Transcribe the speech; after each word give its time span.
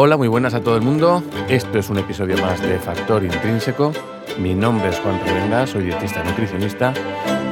Hola, 0.00 0.16
muy 0.16 0.28
buenas 0.28 0.54
a 0.54 0.62
todo 0.62 0.76
el 0.76 0.82
mundo. 0.82 1.24
Esto 1.48 1.76
es 1.76 1.90
un 1.90 1.98
episodio 1.98 2.38
más 2.38 2.62
de 2.62 2.78
Factor 2.78 3.24
Intrínseco. 3.24 3.90
Mi 4.38 4.54
nombre 4.54 4.90
es 4.90 5.00
Juan 5.00 5.18
Revenga, 5.26 5.66
soy 5.66 5.86
dietista 5.86 6.22
nutricionista 6.22 6.94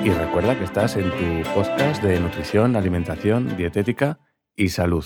y 0.05 0.11
recuerda 0.11 0.57
que 0.57 0.63
estás 0.63 0.95
en 0.95 1.11
tu 1.11 1.51
podcast 1.51 2.01
de 2.05 2.21
nutrición, 2.21 2.77
alimentación, 2.77 3.57
dietética 3.57 4.21
y 4.55 4.69
salud. 4.69 5.05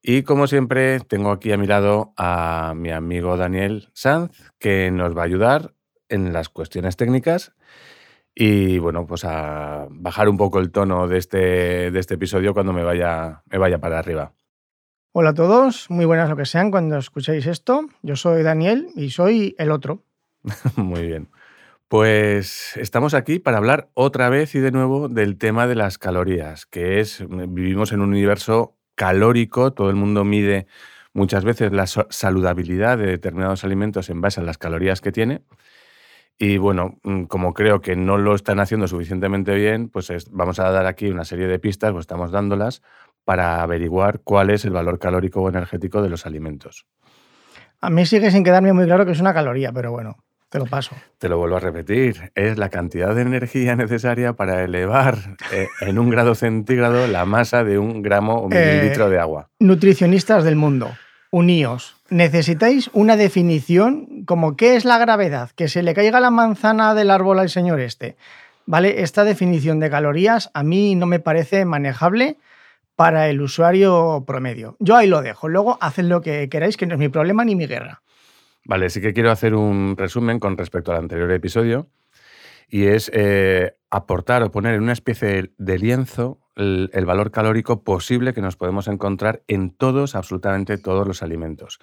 Y 0.00 0.22
como 0.22 0.46
siempre, 0.46 1.00
tengo 1.00 1.30
aquí 1.30 1.52
a 1.52 1.58
mi 1.58 1.66
lado 1.66 2.14
a 2.16 2.72
mi 2.74 2.90
amigo 2.90 3.36
Daniel 3.36 3.90
Sanz, 3.92 4.50
que 4.58 4.90
nos 4.90 5.14
va 5.14 5.20
a 5.20 5.26
ayudar 5.26 5.74
en 6.08 6.32
las 6.32 6.48
cuestiones 6.48 6.96
técnicas 6.96 7.52
y 8.34 8.78
bueno, 8.78 9.06
pues 9.06 9.26
a 9.26 9.88
bajar 9.90 10.30
un 10.30 10.38
poco 10.38 10.58
el 10.60 10.70
tono 10.70 11.06
de 11.06 11.18
este, 11.18 11.90
de 11.90 12.00
este 12.00 12.14
episodio 12.14 12.54
cuando 12.54 12.72
me 12.72 12.82
vaya, 12.82 13.42
me 13.44 13.58
vaya 13.58 13.78
para 13.78 13.98
arriba. 13.98 14.32
Hola 15.18 15.30
a 15.30 15.34
todos, 15.34 15.88
muy 15.88 16.04
buenas 16.04 16.28
lo 16.28 16.36
que 16.36 16.44
sean 16.44 16.70
cuando 16.70 16.98
escuchéis 16.98 17.46
esto. 17.46 17.88
Yo 18.02 18.16
soy 18.16 18.42
Daniel 18.42 18.88
y 18.94 19.08
soy 19.08 19.54
el 19.56 19.70
otro. 19.70 20.02
muy 20.76 21.06
bien. 21.06 21.30
Pues 21.88 22.76
estamos 22.76 23.14
aquí 23.14 23.38
para 23.38 23.56
hablar 23.56 23.88
otra 23.94 24.28
vez 24.28 24.54
y 24.54 24.58
de 24.58 24.72
nuevo 24.72 25.08
del 25.08 25.38
tema 25.38 25.66
de 25.66 25.74
las 25.74 25.96
calorías, 25.96 26.66
que 26.66 27.00
es, 27.00 27.24
vivimos 27.30 27.92
en 27.92 28.02
un 28.02 28.10
universo 28.10 28.76
calórico, 28.94 29.72
todo 29.72 29.88
el 29.88 29.96
mundo 29.96 30.22
mide 30.22 30.66
muchas 31.14 31.46
veces 31.46 31.72
la 31.72 31.86
saludabilidad 31.86 32.98
de 32.98 33.06
determinados 33.06 33.64
alimentos 33.64 34.10
en 34.10 34.20
base 34.20 34.42
a 34.42 34.44
las 34.44 34.58
calorías 34.58 35.00
que 35.00 35.12
tiene. 35.12 35.40
Y 36.36 36.58
bueno, 36.58 36.98
mm, 37.04 37.22
como 37.22 37.54
creo 37.54 37.80
que 37.80 37.96
no 37.96 38.18
lo 38.18 38.34
están 38.34 38.60
haciendo 38.60 38.86
suficientemente 38.86 39.54
bien, 39.54 39.88
pues 39.88 40.12
vamos 40.30 40.58
a 40.58 40.70
dar 40.70 40.84
aquí 40.84 41.08
una 41.08 41.24
serie 41.24 41.46
de 41.46 41.58
pistas, 41.58 41.92
pues 41.92 42.02
estamos 42.02 42.30
dándolas 42.32 42.82
para 43.26 43.60
averiguar 43.60 44.20
cuál 44.22 44.50
es 44.50 44.64
el 44.64 44.70
valor 44.70 45.00
calórico 45.00 45.42
o 45.42 45.48
energético 45.48 46.00
de 46.00 46.08
los 46.08 46.26
alimentos. 46.26 46.86
A 47.80 47.90
mí 47.90 48.06
sigue 48.06 48.30
sin 48.30 48.44
quedarme 48.44 48.72
muy 48.72 48.86
claro 48.86 49.04
que 49.04 49.12
es 49.12 49.20
una 49.20 49.34
caloría, 49.34 49.72
pero 49.72 49.90
bueno, 49.90 50.16
te 50.48 50.60
lo 50.60 50.66
paso. 50.66 50.94
Te 51.18 51.28
lo 51.28 51.36
vuelvo 51.36 51.56
a 51.56 51.60
repetir, 51.60 52.30
es 52.36 52.56
la 52.56 52.68
cantidad 52.68 53.16
de 53.16 53.22
energía 53.22 53.74
necesaria 53.74 54.34
para 54.34 54.62
elevar 54.62 55.18
eh, 55.52 55.66
en 55.80 55.98
un 55.98 56.08
grado 56.08 56.36
centígrado 56.36 57.08
la 57.08 57.24
masa 57.24 57.64
de 57.64 57.80
un 57.80 58.00
gramo 58.00 58.36
o 58.36 58.48
mililitro 58.48 59.10
de 59.10 59.18
agua. 59.18 59.50
Nutricionistas 59.58 60.44
del 60.44 60.54
mundo, 60.54 60.92
uníos. 61.32 61.96
Necesitáis 62.08 62.90
una 62.92 63.16
definición 63.16 64.24
como 64.24 64.56
qué 64.56 64.76
es 64.76 64.84
la 64.84 64.98
gravedad, 64.98 65.50
que 65.56 65.66
se 65.66 65.82
le 65.82 65.94
caiga 65.94 66.20
la 66.20 66.30
manzana 66.30 66.94
del 66.94 67.10
árbol 67.10 67.40
al 67.40 67.50
señor 67.50 67.80
este. 67.80 68.16
¿Vale? 68.66 69.02
Esta 69.02 69.24
definición 69.24 69.80
de 69.80 69.90
calorías 69.90 70.50
a 70.54 70.62
mí 70.62 70.94
no 70.94 71.06
me 71.06 71.18
parece 71.18 71.64
manejable 71.64 72.36
para 72.96 73.28
el 73.28 73.40
usuario 73.40 74.24
promedio. 74.26 74.76
Yo 74.80 74.96
ahí 74.96 75.06
lo 75.06 75.22
dejo. 75.22 75.48
Luego 75.48 75.78
haced 75.80 76.04
lo 76.04 76.22
que 76.22 76.48
queráis, 76.48 76.76
que 76.76 76.86
no 76.86 76.94
es 76.94 76.98
mi 76.98 77.08
problema 77.08 77.44
ni 77.44 77.54
mi 77.54 77.66
guerra. 77.66 78.02
Vale, 78.64 78.90
sí 78.90 79.00
que 79.00 79.12
quiero 79.12 79.30
hacer 79.30 79.54
un 79.54 79.96
resumen 79.96 80.40
con 80.40 80.56
respecto 80.56 80.90
al 80.90 80.98
anterior 80.98 81.30
episodio 81.30 81.88
y 82.68 82.86
es 82.86 83.10
eh, 83.14 83.76
aportar 83.90 84.42
o 84.42 84.50
poner 84.50 84.74
en 84.74 84.82
una 84.82 84.92
especie 84.92 85.52
de 85.56 85.78
lienzo 85.78 86.40
el, 86.56 86.90
el, 86.92 87.04
valor 87.04 87.30
calórico 87.30 87.84
posible 87.84 88.34
que 88.34 88.40
nos 88.40 88.56
podemos 88.56 88.88
encontrar 88.88 89.42
en 89.46 89.70
todos, 89.70 90.16
absolutamente 90.16 90.78
todos 90.78 91.06
los 91.06 91.22
alimentos. 91.22 91.78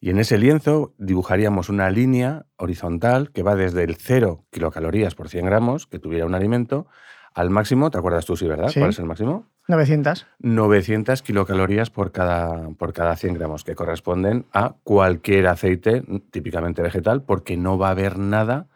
Y 0.00 0.10
en 0.10 0.18
ese 0.18 0.38
lienzo 0.38 0.94
dibujaríamos 0.98 1.68
una 1.68 1.90
línea 1.90 2.46
horizontal 2.56 3.32
que 3.32 3.42
va 3.42 3.56
desde 3.56 3.82
el 3.82 3.96
0 3.96 4.44
kilocalorías 4.50 5.14
por 5.14 5.28
100 5.28 5.46
gramos 5.46 5.86
que 5.86 5.98
tuviera 5.98 6.26
un 6.26 6.34
alimento 6.34 6.86
al 7.32 7.50
máximo, 7.50 7.90
¿te 7.90 7.98
acuerdas 7.98 8.24
tú, 8.26 8.36
sí, 8.36 8.46
verdad? 8.46 8.70
¿Cuál 8.72 8.90
es 8.90 8.98
el 8.98 9.06
máximo? 9.06 9.53
900. 9.66 10.26
900 10.40 11.22
kilocalorías 11.22 11.90
por 11.90 12.12
cada, 12.12 12.68
por 12.70 12.92
cada 12.92 13.16
100 13.16 13.34
gramos, 13.34 13.64
que 13.64 13.74
corresponden 13.74 14.46
a 14.52 14.76
cualquier 14.82 15.46
aceite 15.46 16.02
típicamente 16.30 16.82
vegetal, 16.82 17.22
porque 17.22 17.56
no 17.56 17.78
va 17.78 17.88
a 17.88 17.92
haber 17.92 18.18
nada 18.18 18.68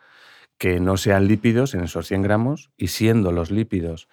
que 0.57 0.81
no 0.81 0.97
sean 0.97 1.29
lípidos 1.29 1.75
en 1.75 1.83
esos 1.83 2.09
100 2.09 2.23
gramos, 2.23 2.71
y 2.77 2.89
siendo 2.89 3.33
los 3.33 3.51
lípidos 3.51 4.09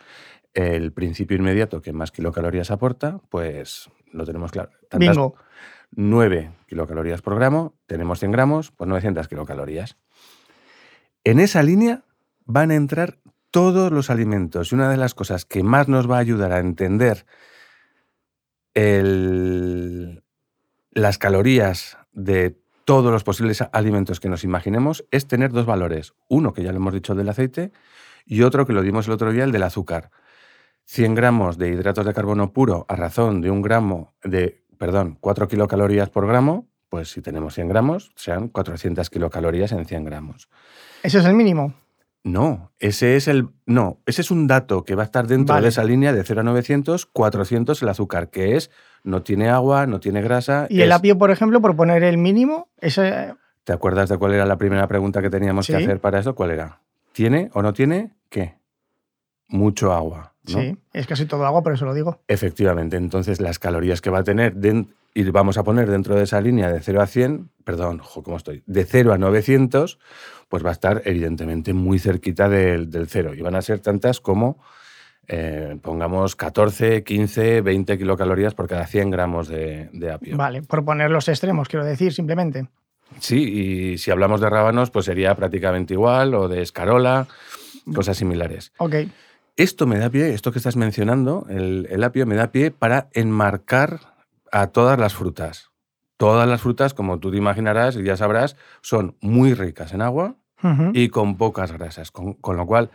el 0.54 0.92
principio 0.94 1.38
inmediato 1.38 1.82
que 1.82 1.94
más 1.94 2.12
kilocalorías 2.12 2.72
aporta, 2.72 3.20
pues 3.30 3.90
lo 4.12 4.26
tenemos 4.26 4.52
claro. 4.52 4.72
Tantas, 4.90 5.10
Bingo. 5.10 5.36
9 5.92 6.52
kilocalorías 6.68 7.22
por 7.22 7.36
gramo, 7.36 7.74
tenemos 7.86 8.20
100 8.20 8.32
gramos, 8.32 8.72
pues 8.72 8.88
900 8.88 9.28
kilocalorías. 9.28 9.98
En 11.24 11.40
esa 11.40 11.64
línea 11.64 12.04
van 12.46 12.72
a 12.72 12.76
entrar 12.76 13.18
todos 13.56 13.90
los 13.90 14.10
alimentos. 14.10 14.74
Y 14.74 14.76
una 14.76 14.90
de 14.90 14.98
las 14.98 15.14
cosas 15.14 15.46
que 15.46 15.64
más 15.64 15.88
nos 15.88 16.12
va 16.12 16.18
a 16.18 16.20
ayudar 16.20 16.52
a 16.52 16.60
entender 16.60 17.26
las 20.92 21.18
calorías 21.18 21.98
de 22.12 22.60
todos 22.84 23.14
los 23.14 23.24
posibles 23.24 23.64
alimentos 23.72 24.20
que 24.20 24.28
nos 24.28 24.44
imaginemos 24.44 25.06
es 25.10 25.26
tener 25.30 25.54
dos 25.54 25.66
valores. 25.66 26.16
Uno, 26.28 26.52
que 26.52 26.64
ya 26.64 26.74
lo 26.74 26.80
hemos 26.80 26.94
dicho, 26.94 27.16
del 27.16 27.30
aceite, 27.30 27.72
y 28.26 28.42
otro, 28.42 28.68
que 28.68 28.74
lo 28.74 28.82
dimos 28.82 29.08
el 29.08 29.14
otro 29.14 29.32
día, 29.32 29.46
el 29.46 29.54
del 29.54 29.64
azúcar. 29.64 30.12
100 30.84 31.16
gramos 31.16 31.58
de 31.58 31.70
hidratos 31.70 32.06
de 32.06 32.14
carbono 32.14 32.52
puro 32.52 32.86
a 32.90 32.98
razón 32.98 33.40
de 33.40 33.52
un 33.52 33.62
gramo 33.62 34.16
de, 34.22 34.66
perdón, 34.78 35.18
4 35.22 35.48
kilocalorías 35.48 36.10
por 36.10 36.28
gramo, 36.28 36.68
pues 36.90 37.10
si 37.10 37.22
tenemos 37.22 37.54
100 37.56 37.70
gramos, 37.70 38.12
sean 38.18 38.50
400 38.50 39.10
kilocalorías 39.10 39.72
en 39.72 39.86
100 39.86 40.04
gramos. 40.04 40.50
¿Eso 41.04 41.20
es 41.20 41.26
el 41.26 41.36
mínimo? 41.36 41.74
No, 42.26 42.72
ese 42.80 43.16
es 43.18 43.28
el 43.28 43.50
no, 43.68 44.00
ese 44.08 44.22
es 44.22 44.32
un 44.32 44.48
dato 44.48 44.84
que 44.84 44.96
va 44.96 45.04
a 45.04 45.06
estar 45.06 45.28
dentro 45.28 45.62
de 45.62 45.68
esa 45.68 45.84
línea 45.84 46.12
de 46.12 46.24
0 46.24 46.42
a 46.42 46.44
900, 46.44 47.06
400 47.06 47.84
el 47.84 47.90
azúcar, 47.90 48.32
que 48.32 48.56
es 48.56 48.72
no 49.04 49.22
tiene 49.22 49.50
agua, 49.50 49.86
no 49.86 50.00
tiene 50.00 50.24
grasa. 50.24 50.66
Y 50.68 50.82
el 50.82 50.92
apio, 50.92 51.20
por 51.20 51.30
ejemplo, 51.30 51.62
por 51.62 51.76
poner 51.76 52.04
el 52.04 52.18
mínimo, 52.18 52.68
ese 52.82 53.36
¿Te 53.64 53.74
acuerdas 53.74 54.10
de 54.10 54.18
cuál 54.18 54.34
era 54.34 54.48
la 54.48 54.58
primera 54.58 54.88
pregunta 54.88 55.22
que 55.22 55.30
teníamos 55.30 55.68
que 55.68 55.76
hacer 55.76 56.02
para 56.02 56.20
eso? 56.20 56.34
¿Cuál 56.34 56.50
era? 56.50 56.82
¿Tiene 57.12 57.52
o 57.54 57.62
no 57.62 57.74
tiene 57.74 58.16
qué? 58.30 58.56
Mucho 59.48 59.94
agua. 59.94 60.34
Sí, 60.48 60.76
es 60.94 61.06
casi 61.06 61.28
todo 61.28 61.46
agua, 61.46 61.62
por 61.62 61.74
eso 61.74 61.86
lo 61.86 61.94
digo. 61.94 62.22
Efectivamente, 62.28 62.98
entonces 62.98 63.40
las 63.40 63.60
calorías 63.60 64.02
que 64.02 64.10
va 64.10 64.20
a 64.20 64.24
tener 64.24 64.56
y 65.18 65.24
vamos 65.32 65.58
a 65.58 65.64
poner 65.64 65.90
dentro 65.90 66.16
de 66.16 66.26
esa 66.26 66.42
línea 66.42 66.70
de 66.70 66.82
0 66.82 67.02
a 67.02 67.08
100, 67.08 67.50
perdón, 67.64 68.02
¿cómo 68.22 68.36
estoy? 68.36 68.64
De 68.66 68.84
0 68.84 69.14
a 69.14 69.18
900, 69.18 69.98
pues 70.50 70.64
va 70.64 70.70
a 70.70 70.74
estar 70.74 71.02
evidentemente 71.06 71.74
muy 71.74 72.00
cerquita 72.00 72.50
del, 72.50 72.92
del 72.92 73.08
cero. 73.08 73.34
Y 73.34 73.42
van 73.42 73.56
a 73.56 73.62
ser 73.62 73.80
tantas 73.80 74.20
como, 74.20 74.62
eh, 75.30 75.78
pongamos, 75.82 76.36
14, 76.36 77.06
15, 77.06 77.62
20 77.62 77.98
kilocalorías 77.98 78.54
por 78.54 78.68
cada 78.68 78.86
100 78.88 79.10
gramos 79.10 79.48
de, 79.48 79.90
de 79.94 80.12
apio. 80.12 80.36
Vale, 80.36 80.64
por 80.64 80.84
poner 80.84 81.10
los 81.10 81.30
extremos, 81.30 81.70
quiero 81.70 81.86
decir, 81.86 82.12
simplemente. 82.12 82.68
Sí, 83.22 83.94
y 83.94 83.98
si 83.98 84.12
hablamos 84.12 84.42
de 84.42 84.50
rábanos, 84.50 84.92
pues 84.92 85.06
sería 85.06 85.34
prácticamente 85.36 85.94
igual, 85.94 86.36
o 86.36 86.50
de 86.50 86.62
escarola, 86.62 87.26
cosas 87.94 88.18
similares. 88.18 88.74
Ok. 88.80 88.96
Esto 89.56 89.88
me 89.88 89.98
da 89.98 90.10
pie, 90.10 90.34
esto 90.34 90.52
que 90.52 90.60
estás 90.60 90.76
mencionando, 90.76 91.48
el, 91.50 91.88
el 91.90 92.04
apio, 92.04 92.26
me 92.26 92.36
da 92.36 92.52
pie 92.52 92.72
para 92.72 93.08
enmarcar 93.14 94.15
a 94.52 94.68
todas 94.68 95.00
las 95.00 95.14
frutas. 95.14 95.72
Todas 96.18 96.48
las 96.48 96.62
frutas, 96.62 96.94
como 96.94 97.20
tú 97.20 97.32
te 97.32 97.38
imaginarás 97.38 97.96
y 97.98 98.04
ya 98.04 98.16
sabrás, 98.16 98.56
son 98.82 99.18
muy 99.22 99.54
ricas 99.54 99.94
en 99.94 100.02
agua 100.02 100.36
y 100.94 101.10
con 101.10 101.38
pocas 101.38 101.72
grasas, 101.72 102.10
con, 102.10 102.38
lo 102.44 102.66
cual 102.66 102.90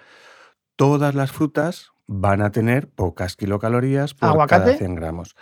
todas 0.75 1.15
las 1.15 1.31
frutas 1.31 1.93
van 2.09 2.43
a 2.43 2.50
tener 2.50 2.88
pocas 2.88 3.37
kilocalorías 3.37 4.15
por 4.15 4.47
cada 4.49 4.75
100 4.75 4.94
gramos. 4.97 5.37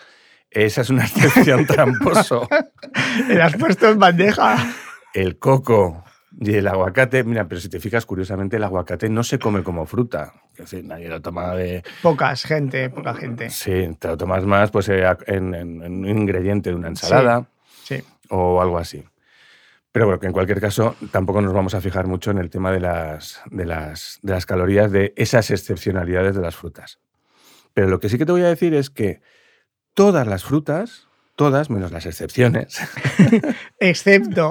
Esa 0.50 0.82
es 0.82 0.90
una 0.90 1.04
excepción 1.06 1.66
tramposo. 1.66 2.48
¿Le 3.28 3.40
has 3.40 3.56
puesto 3.56 3.88
en 3.88 3.98
bandeja? 3.98 4.56
El 5.14 5.38
coco 5.38 6.04
y 6.40 6.54
el 6.54 6.68
aguacate, 6.68 7.24
mira, 7.24 7.48
pero 7.48 7.60
si 7.60 7.68
te 7.68 7.80
fijas, 7.80 8.06
curiosamente, 8.06 8.56
el 8.56 8.64
aguacate 8.64 9.08
no 9.08 9.24
se 9.24 9.38
come 9.38 9.62
como 9.62 9.86
fruta. 9.86 10.34
Nadie 10.84 11.08
lo 11.08 11.20
toma 11.20 11.54
de. 11.54 11.82
Pocas 12.02 12.44
gente, 12.44 12.90
poca 12.90 13.14
gente. 13.14 13.50
Sí, 13.50 13.88
te 13.98 14.08
lo 14.08 14.16
tomas 14.16 14.44
más 14.44 14.70
pues, 14.70 14.88
eh, 14.88 15.04
en, 15.26 15.54
un 15.54 16.06
ingrediente 16.06 16.70
de 16.70 16.76
una 16.76 16.88
ensalada 16.88 17.46
sí. 17.84 18.02
o 18.28 18.60
algo 18.60 18.78
así. 18.78 19.04
Pero 19.92 20.06
bueno, 20.06 20.20
que 20.20 20.26
en 20.26 20.32
cualquier 20.32 20.60
caso 20.60 20.96
tampoco 21.10 21.40
nos 21.40 21.52
vamos 21.52 21.74
a 21.74 21.80
fijar 21.80 22.06
mucho 22.06 22.30
en 22.30 22.38
el 22.38 22.50
tema 22.50 22.70
de 22.70 22.80
las, 22.80 23.40
de 23.50 23.64
las, 23.64 24.18
de 24.22 24.32
las 24.32 24.46
calorías, 24.46 24.92
de 24.92 25.12
esas 25.16 25.50
excepcionalidades 25.50 26.36
de 26.36 26.42
las 26.42 26.56
frutas. 26.56 26.98
Pero 27.74 27.88
lo 27.88 27.98
que 27.98 28.08
sí 28.08 28.18
que 28.18 28.26
te 28.26 28.32
voy 28.32 28.42
a 28.42 28.48
decir 28.48 28.74
es 28.74 28.90
que 28.90 29.20
todas 29.94 30.26
las 30.26 30.44
frutas, 30.44 31.08
todas 31.36 31.70
menos 31.70 31.90
las 31.90 32.06
excepciones. 32.06 32.78
Excepto. 33.80 34.50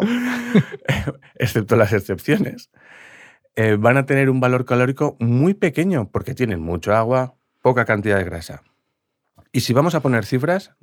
excepto 1.36 1.76
las 1.76 1.94
excepciones. 1.94 2.70
Eh, 3.60 3.76
van 3.76 3.98
a 3.98 4.06
tener 4.06 4.30
un 4.30 4.40
valor 4.40 4.66
calórico 4.66 5.18
muy 5.20 5.56
pequeño 5.56 6.12
porque 6.12 6.36
tienen 6.36 6.62
mucho 6.62 6.94
agua, 6.94 7.34
poca 7.64 7.86
cantidad 7.86 8.18
de 8.18 8.24
grasa. 8.24 8.62
Y 9.52 9.62
si 9.62 9.74
vamos 9.74 9.96
a 9.96 10.02
poner 10.02 10.26
cifras, 10.26 10.74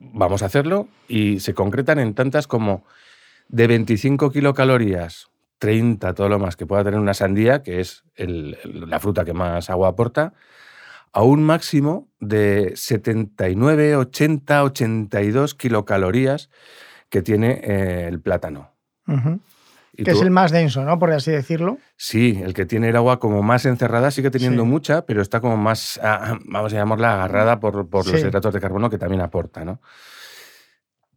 vamos 0.00 0.42
a 0.42 0.46
hacerlo 0.46 0.88
y 1.08 1.40
se 1.40 1.52
concretan 1.52 1.98
en 1.98 2.14
tantas 2.14 2.46
como 2.46 2.86
de 3.48 3.66
25 3.66 4.30
kilocalorías, 4.30 5.28
30, 5.58 6.14
todo 6.14 6.30
lo 6.30 6.38
más 6.38 6.56
que 6.56 6.64
pueda 6.64 6.84
tener 6.84 6.98
una 6.98 7.12
sandía, 7.12 7.62
que 7.62 7.80
es 7.80 8.02
la 8.16 8.98
fruta 8.98 9.26
que 9.26 9.34
más 9.34 9.68
agua 9.68 9.88
aporta, 9.88 10.32
a 11.12 11.22
un 11.22 11.42
máximo 11.42 12.08
de 12.18 12.72
79, 12.76 13.96
80, 13.96 14.64
82 14.64 15.54
kilocalorías 15.54 16.48
que 17.10 17.20
tiene 17.20 17.60
eh, 17.62 18.06
el 18.08 18.22
plátano. 18.22 18.70
Que 20.02 20.10
es 20.10 20.20
el 20.20 20.30
más 20.30 20.50
denso, 20.50 20.84
¿no? 20.84 20.98
Por 20.98 21.12
así 21.12 21.30
decirlo. 21.30 21.78
Sí, 21.96 22.40
el 22.42 22.54
que 22.54 22.66
tiene 22.66 22.88
el 22.88 22.96
agua 22.96 23.20
como 23.20 23.42
más 23.42 23.64
encerrada, 23.66 24.10
sigue 24.10 24.30
teniendo 24.30 24.64
mucha, 24.64 25.06
pero 25.06 25.22
está 25.22 25.40
como 25.40 25.56
más, 25.56 26.00
ah, 26.02 26.32
ah, 26.32 26.38
vamos 26.46 26.72
a 26.72 26.76
llamarla, 26.76 27.14
agarrada 27.14 27.60
por, 27.60 27.86
los 27.92 28.08
hidratos 28.08 28.54
de 28.54 28.60
carbono 28.60 28.90
que 28.90 28.98
también 28.98 29.20
aporta, 29.20 29.64
¿no? 29.64 29.80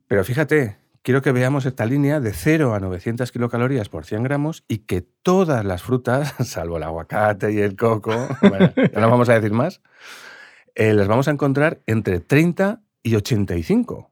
Pero 0.08 0.24
fíjate, 0.24 0.78
quiero 1.02 1.22
que 1.22 1.32
veamos 1.32 1.66
esta 1.66 1.86
línea 1.86 2.20
de 2.20 2.34
0 2.34 2.76
a 2.76 2.80
900 2.80 3.32
kilocalorías 3.32 3.90
por 3.90 4.06
100 4.06 4.24
gramos 4.24 4.64
y 4.68 4.80
que 4.80 5.02
todas 5.02 5.66
las 5.66 5.82
frutas, 5.82 6.36
salvo 6.46 6.78
el 6.78 6.84
aguacate 6.84 7.52
y 7.52 7.60
el 7.60 7.76
coco, 7.76 8.12
bueno, 8.42 8.72
ya 8.76 9.00
no 9.00 9.10
vamos 9.10 9.30
a 9.30 9.34
decir 9.34 9.52
más, 9.52 9.82
eh, 10.76 10.94
las 10.94 11.08
vamos 11.08 11.28
a 11.28 11.32
encontrar 11.32 11.82
entre 11.88 12.20
30 12.20 12.82
y 13.02 13.16
85. 13.16 14.12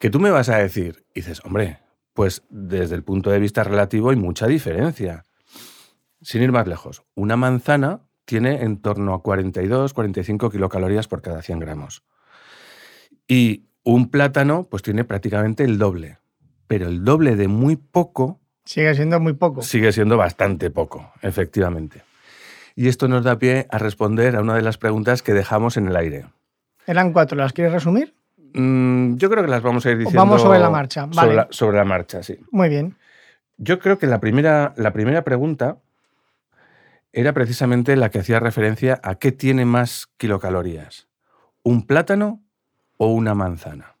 Que 0.00 0.10
tú 0.10 0.18
me 0.18 0.30
vas 0.30 0.48
a 0.48 0.56
decir, 0.56 1.06
dices, 1.14 1.40
hombre, 1.44 1.83
pues 2.14 2.42
desde 2.48 2.94
el 2.94 3.02
punto 3.02 3.30
de 3.30 3.40
vista 3.40 3.64
relativo 3.64 4.10
hay 4.10 4.16
mucha 4.16 4.46
diferencia. 4.46 5.24
Sin 6.22 6.42
ir 6.42 6.52
más 6.52 6.66
lejos, 6.66 7.02
una 7.14 7.36
manzana 7.36 8.00
tiene 8.24 8.62
en 8.62 8.80
torno 8.80 9.12
a 9.12 9.22
42, 9.22 9.92
45 9.92 10.50
kilocalorías 10.50 11.08
por 11.08 11.20
cada 11.20 11.42
100 11.42 11.58
gramos. 11.58 12.02
Y 13.28 13.66
un 13.82 14.10
plátano, 14.10 14.64
pues 14.64 14.82
tiene 14.82 15.04
prácticamente 15.04 15.64
el 15.64 15.76
doble. 15.76 16.18
Pero 16.66 16.88
el 16.88 17.04
doble 17.04 17.36
de 17.36 17.48
muy 17.48 17.76
poco. 17.76 18.40
Sigue 18.64 18.94
siendo 18.94 19.20
muy 19.20 19.34
poco. 19.34 19.60
Sigue 19.60 19.92
siendo 19.92 20.16
bastante 20.16 20.70
poco, 20.70 21.12
efectivamente. 21.20 22.02
Y 22.74 22.88
esto 22.88 23.08
nos 23.08 23.24
da 23.24 23.38
pie 23.38 23.66
a 23.70 23.78
responder 23.78 24.36
a 24.36 24.40
una 24.40 24.54
de 24.54 24.62
las 24.62 24.78
preguntas 24.78 25.22
que 25.22 25.34
dejamos 25.34 25.76
en 25.76 25.88
el 25.88 25.96
aire. 25.96 26.26
Eran 26.86 27.12
cuatro, 27.12 27.36
¿las 27.36 27.52
quieres 27.52 27.72
resumir? 27.72 28.13
Mm, 28.54 29.16
yo 29.16 29.28
creo 29.28 29.42
que 29.42 29.50
las 29.50 29.62
vamos 29.62 29.84
a 29.84 29.90
ir 29.90 29.98
diciendo. 29.98 30.20
Vamos 30.20 30.40
sobre 30.40 30.60
la 30.60 30.70
marcha, 30.70 31.06
vale. 31.06 31.46
Sobre 31.50 31.76
la, 31.76 31.84
marcha, 31.84 32.22
sí. 32.22 32.38
Muy 32.50 32.68
bien. 32.68 32.96
Yo 33.56 33.78
creo 33.80 33.98
que 33.98 34.06
la 34.06 34.20
primera, 34.20 34.72
la 34.76 34.92
primera 34.92 35.22
pregunta 35.22 35.78
era 37.12 37.32
precisamente 37.32 37.96
la 37.96 38.10
que 38.10 38.20
hacía 38.20 38.40
referencia 38.40 39.00
a 39.02 39.16
qué 39.16 39.32
tiene 39.32 39.64
más 39.64 40.08
kilocalorías, 40.16 41.08
un 41.62 41.86
plátano 41.86 42.42
o 42.96 43.08
una 43.08 43.34
manzana. 43.34 43.96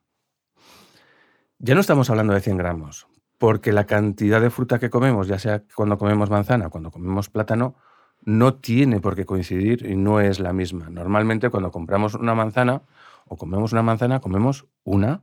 Ya 1.58 1.74
no 1.74 1.80
estamos 1.80 2.10
hablando 2.10 2.32
de 2.32 2.40
100 2.40 2.56
gramos, 2.56 3.06
porque 3.38 3.72
la 3.72 3.86
cantidad 3.86 4.40
de 4.40 4.50
fruta 4.50 4.78
que 4.78 4.90
comemos, 4.90 5.26
ya 5.26 5.38
sea 5.38 5.62
cuando 5.74 5.98
comemos 5.98 6.30
manzana 6.30 6.68
o 6.68 6.70
cuando 6.70 6.90
comemos 6.90 7.28
plátano, 7.28 7.74
no 8.22 8.54
tiene 8.54 9.00
por 9.00 9.16
qué 9.16 9.24
coincidir 9.24 9.84
y 9.86 9.96
no 9.96 10.20
es 10.20 10.38
la 10.40 10.52
misma. 10.52 10.90
Normalmente 10.90 11.50
cuando 11.50 11.70
compramos 11.70 12.14
una 12.14 12.34
manzana 12.34 12.82
o 13.26 13.36
comemos 13.36 13.72
una 13.72 13.82
manzana, 13.82 14.20
comemos 14.20 14.66
una. 14.84 15.22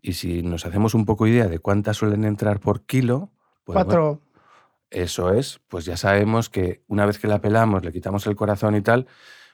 Y 0.00 0.14
si 0.14 0.42
nos 0.42 0.66
hacemos 0.66 0.94
un 0.94 1.04
poco 1.04 1.26
idea 1.26 1.46
de 1.46 1.58
cuántas 1.58 1.96
suelen 1.96 2.24
entrar 2.24 2.58
por 2.60 2.82
kilo, 2.84 3.30
pues 3.64 3.74
Cuatro. 3.76 4.20
eso 4.90 5.32
es, 5.32 5.60
pues 5.68 5.84
ya 5.84 5.96
sabemos 5.96 6.48
que 6.48 6.82
una 6.88 7.06
vez 7.06 7.18
que 7.18 7.28
la 7.28 7.40
pelamos, 7.40 7.84
le 7.84 7.92
quitamos 7.92 8.26
el 8.26 8.34
corazón 8.36 8.74
y 8.74 8.80
tal, 8.82 9.06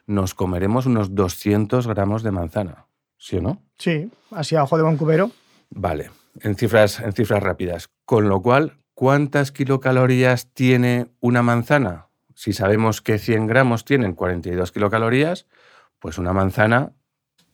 nos 0.06 0.34
comeremos 0.34 0.86
unos 0.86 1.14
200 1.14 1.86
gramos 1.86 2.22
de 2.22 2.30
manzana. 2.30 2.86
¿Sí 3.18 3.36
o 3.36 3.42
no? 3.42 3.62
Sí, 3.76 4.10
así 4.30 4.56
a 4.56 4.62
ojo 4.62 4.76
de 4.76 4.84
buen 4.84 4.96
cubero. 4.96 5.30
Vale, 5.70 6.10
en 6.40 6.54
cifras, 6.54 7.00
en 7.00 7.12
cifras 7.12 7.42
rápidas. 7.42 7.90
Con 8.06 8.28
lo 8.28 8.40
cual, 8.40 8.78
¿cuántas 8.94 9.52
kilocalorías 9.52 10.46
tiene 10.54 11.08
una 11.20 11.42
manzana? 11.42 12.06
Si 12.34 12.52
sabemos 12.52 13.02
que 13.02 13.18
100 13.18 13.48
gramos 13.48 13.84
tienen 13.84 14.14
42 14.14 14.72
kilocalorías, 14.72 15.46
pues 15.98 16.16
una 16.16 16.32
manzana, 16.32 16.92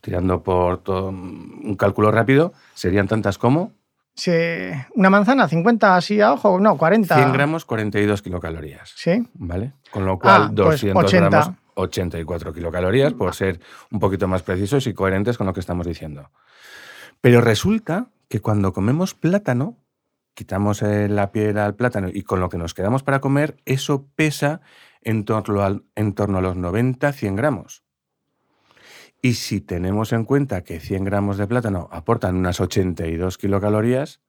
tirando 0.05 0.43
por 0.43 0.83
todo 0.83 1.09
un 1.09 1.77
cálculo 1.79 2.11
rápido, 2.11 2.53
serían 2.75 3.09
tantas 3.09 3.39
como... 3.39 3.73
Sí, 4.15 4.31
una 4.95 5.11
manzana, 5.11 5.49
50 5.49 5.97
así 5.97 6.21
a 6.21 6.35
ojo, 6.35 6.61
no, 6.61 6.77
40. 6.77 7.17
100 7.17 7.33
gramos, 7.33 7.65
42 7.65 8.23
kilocalorías. 8.23 8.93
Sí. 8.95 9.27
¿Vale? 9.35 9.73
Con 9.91 10.05
lo 10.05 10.19
cual, 10.19 10.55
200 10.55 11.03
pues 11.03 11.13
gramos, 11.13 11.51
84 11.75 12.53
kilocalorías, 12.53 13.15
por 13.15 13.35
ser 13.35 13.59
un 13.91 13.99
poquito 13.99 14.29
más 14.29 14.43
precisos 14.43 14.87
y 14.87 14.95
coherentes 14.95 15.39
con 15.39 15.47
lo 15.47 15.55
que 15.55 15.61
estamos 15.61 15.87
diciendo. 15.87 16.31
Pero 17.23 17.41
resulta 17.41 18.09
que 18.29 18.41
cuando 18.41 18.73
comemos 18.73 19.15
plátano, 19.15 19.79
quitamos 20.35 20.83
eh, 20.83 21.09
la 21.09 21.33
piel 21.33 21.57
al 21.59 21.75
plátano 21.75 22.09
y 22.13 22.23
con 22.23 22.41
lo 22.41 22.51
que 22.51 22.59
nos 22.59 22.75
quedamos 22.75 23.03
para 23.03 23.21
comer, 23.21 23.57
eso 23.65 24.07
pesa 24.15 24.61
en 25.01 25.25
torno, 25.25 25.83
en 25.95 26.13
torno 26.13 26.39
a 26.39 26.43
los 26.43 26.57
90-100 26.57 27.35
gramos. 27.35 27.84
Y 29.25 29.33
si 29.33 29.63
tenemos 29.63 30.13
en 30.13 30.27
cuenta 30.27 30.65
que 30.65 30.81
100 30.81 31.03
gramos 31.05 31.39
de 31.39 31.47
plátano 31.47 31.89
aportan 31.91 32.37
unas 32.37 32.61
82 32.61 33.39
kilocalorías, 33.39 34.21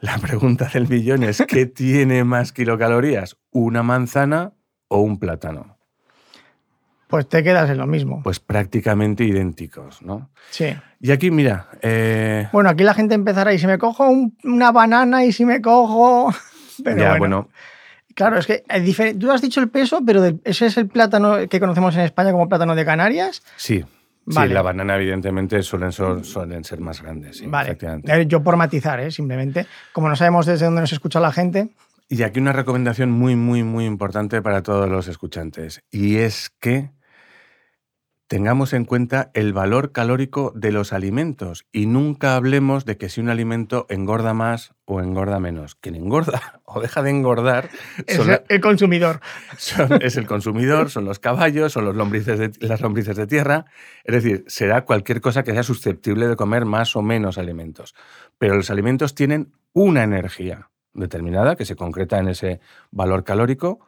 la 0.00 0.18
pregunta 0.18 0.68
del 0.74 0.88
millón 0.88 1.22
es, 1.22 1.44
¿qué 1.46 1.64
tiene 1.66 2.24
más 2.24 2.50
kilocalorías? 2.50 3.36
¿Una 3.52 3.84
manzana 3.84 4.54
o 4.88 4.98
un 4.98 5.20
plátano? 5.20 5.78
Pues 7.06 7.28
te 7.28 7.44
quedas 7.44 7.70
en 7.70 7.78
lo 7.78 7.86
mismo. 7.86 8.20
Pues 8.24 8.40
prácticamente 8.40 9.22
idénticos, 9.22 10.02
¿no? 10.02 10.28
Sí. 10.50 10.76
Y 10.98 11.12
aquí, 11.12 11.30
mira. 11.30 11.68
Eh, 11.82 12.48
bueno, 12.52 12.68
aquí 12.68 12.82
la 12.82 12.94
gente 12.94 13.14
empezará 13.14 13.54
y 13.54 13.60
si 13.60 13.68
me 13.68 13.78
cojo 13.78 14.10
una 14.42 14.72
banana 14.72 15.24
y 15.24 15.30
si 15.30 15.44
me 15.44 15.62
cojo. 15.62 16.34
Pero 16.82 16.96
ya, 16.96 17.16
bueno. 17.16 17.48
Claro, 18.16 18.38
es 18.38 18.46
que 18.46 18.64
tú 19.20 19.30
has 19.30 19.42
dicho 19.42 19.60
el 19.60 19.68
peso, 19.68 20.00
pero 20.04 20.24
ese 20.42 20.66
es 20.66 20.78
el 20.78 20.88
plátano 20.88 21.46
que 21.50 21.60
conocemos 21.60 21.94
en 21.96 22.00
España 22.00 22.32
como 22.32 22.48
plátano 22.48 22.74
de 22.74 22.82
Canarias. 22.82 23.42
Sí. 23.56 23.84
Sí, 24.28 24.48
la 24.48 24.62
banana 24.62 24.96
evidentemente 24.96 25.62
suelen 25.62 25.92
ser, 25.92 26.24
suelen 26.24 26.64
ser 26.64 26.80
más 26.80 27.00
grandes. 27.02 27.36
Sí, 27.36 27.46
vale. 27.46 27.76
Yo 28.26 28.42
por 28.42 28.56
matizar, 28.56 28.98
¿eh? 29.00 29.10
simplemente. 29.10 29.66
Como 29.92 30.08
no 30.08 30.16
sabemos 30.16 30.46
desde 30.46 30.64
dónde 30.64 30.80
nos 30.80 30.92
escucha 30.92 31.20
la 31.20 31.30
gente. 31.30 31.68
Y 32.08 32.22
aquí 32.22 32.40
una 32.40 32.52
recomendación 32.52 33.10
muy, 33.10 33.36
muy, 33.36 33.62
muy 33.62 33.84
importante 33.84 34.40
para 34.40 34.62
todos 34.62 34.88
los 34.88 35.08
escuchantes. 35.08 35.82
Y 35.92 36.16
es 36.16 36.50
que 36.58 36.90
tengamos 38.28 38.72
en 38.72 38.84
cuenta 38.84 39.30
el 39.34 39.52
valor 39.52 39.92
calórico 39.92 40.52
de 40.54 40.72
los 40.72 40.92
alimentos 40.92 41.64
y 41.72 41.86
nunca 41.86 42.34
hablemos 42.34 42.84
de 42.84 42.96
que 42.96 43.08
si 43.08 43.20
un 43.20 43.28
alimento 43.28 43.86
engorda 43.88 44.34
más 44.34 44.74
o 44.84 45.00
engorda 45.00 45.38
menos. 45.38 45.74
Quien 45.76 45.94
engorda 45.94 46.60
o 46.64 46.80
deja 46.80 47.02
de 47.02 47.10
engordar 47.10 47.70
es 48.06 48.20
el 48.48 48.60
consumidor. 48.60 49.20
es 50.00 50.16
el 50.16 50.26
consumidor, 50.26 50.90
son 50.90 51.04
los 51.04 51.18
caballos, 51.18 51.72
son 51.72 51.84
los 51.84 51.94
lombrices 51.94 52.38
de, 52.38 52.66
las 52.66 52.80
lombrices 52.80 53.16
de 53.16 53.26
tierra. 53.26 53.66
Es 54.04 54.14
decir, 54.14 54.44
será 54.48 54.84
cualquier 54.84 55.20
cosa 55.20 55.44
que 55.44 55.52
sea 55.52 55.62
susceptible 55.62 56.26
de 56.26 56.36
comer 56.36 56.64
más 56.64 56.96
o 56.96 57.02
menos 57.02 57.38
alimentos. 57.38 57.94
Pero 58.38 58.56
los 58.56 58.70
alimentos 58.70 59.14
tienen 59.14 59.52
una 59.72 60.02
energía 60.02 60.70
determinada 60.94 61.56
que 61.56 61.64
se 61.64 61.76
concreta 61.76 62.18
en 62.18 62.28
ese 62.28 62.60
valor 62.90 63.22
calórico 63.22 63.86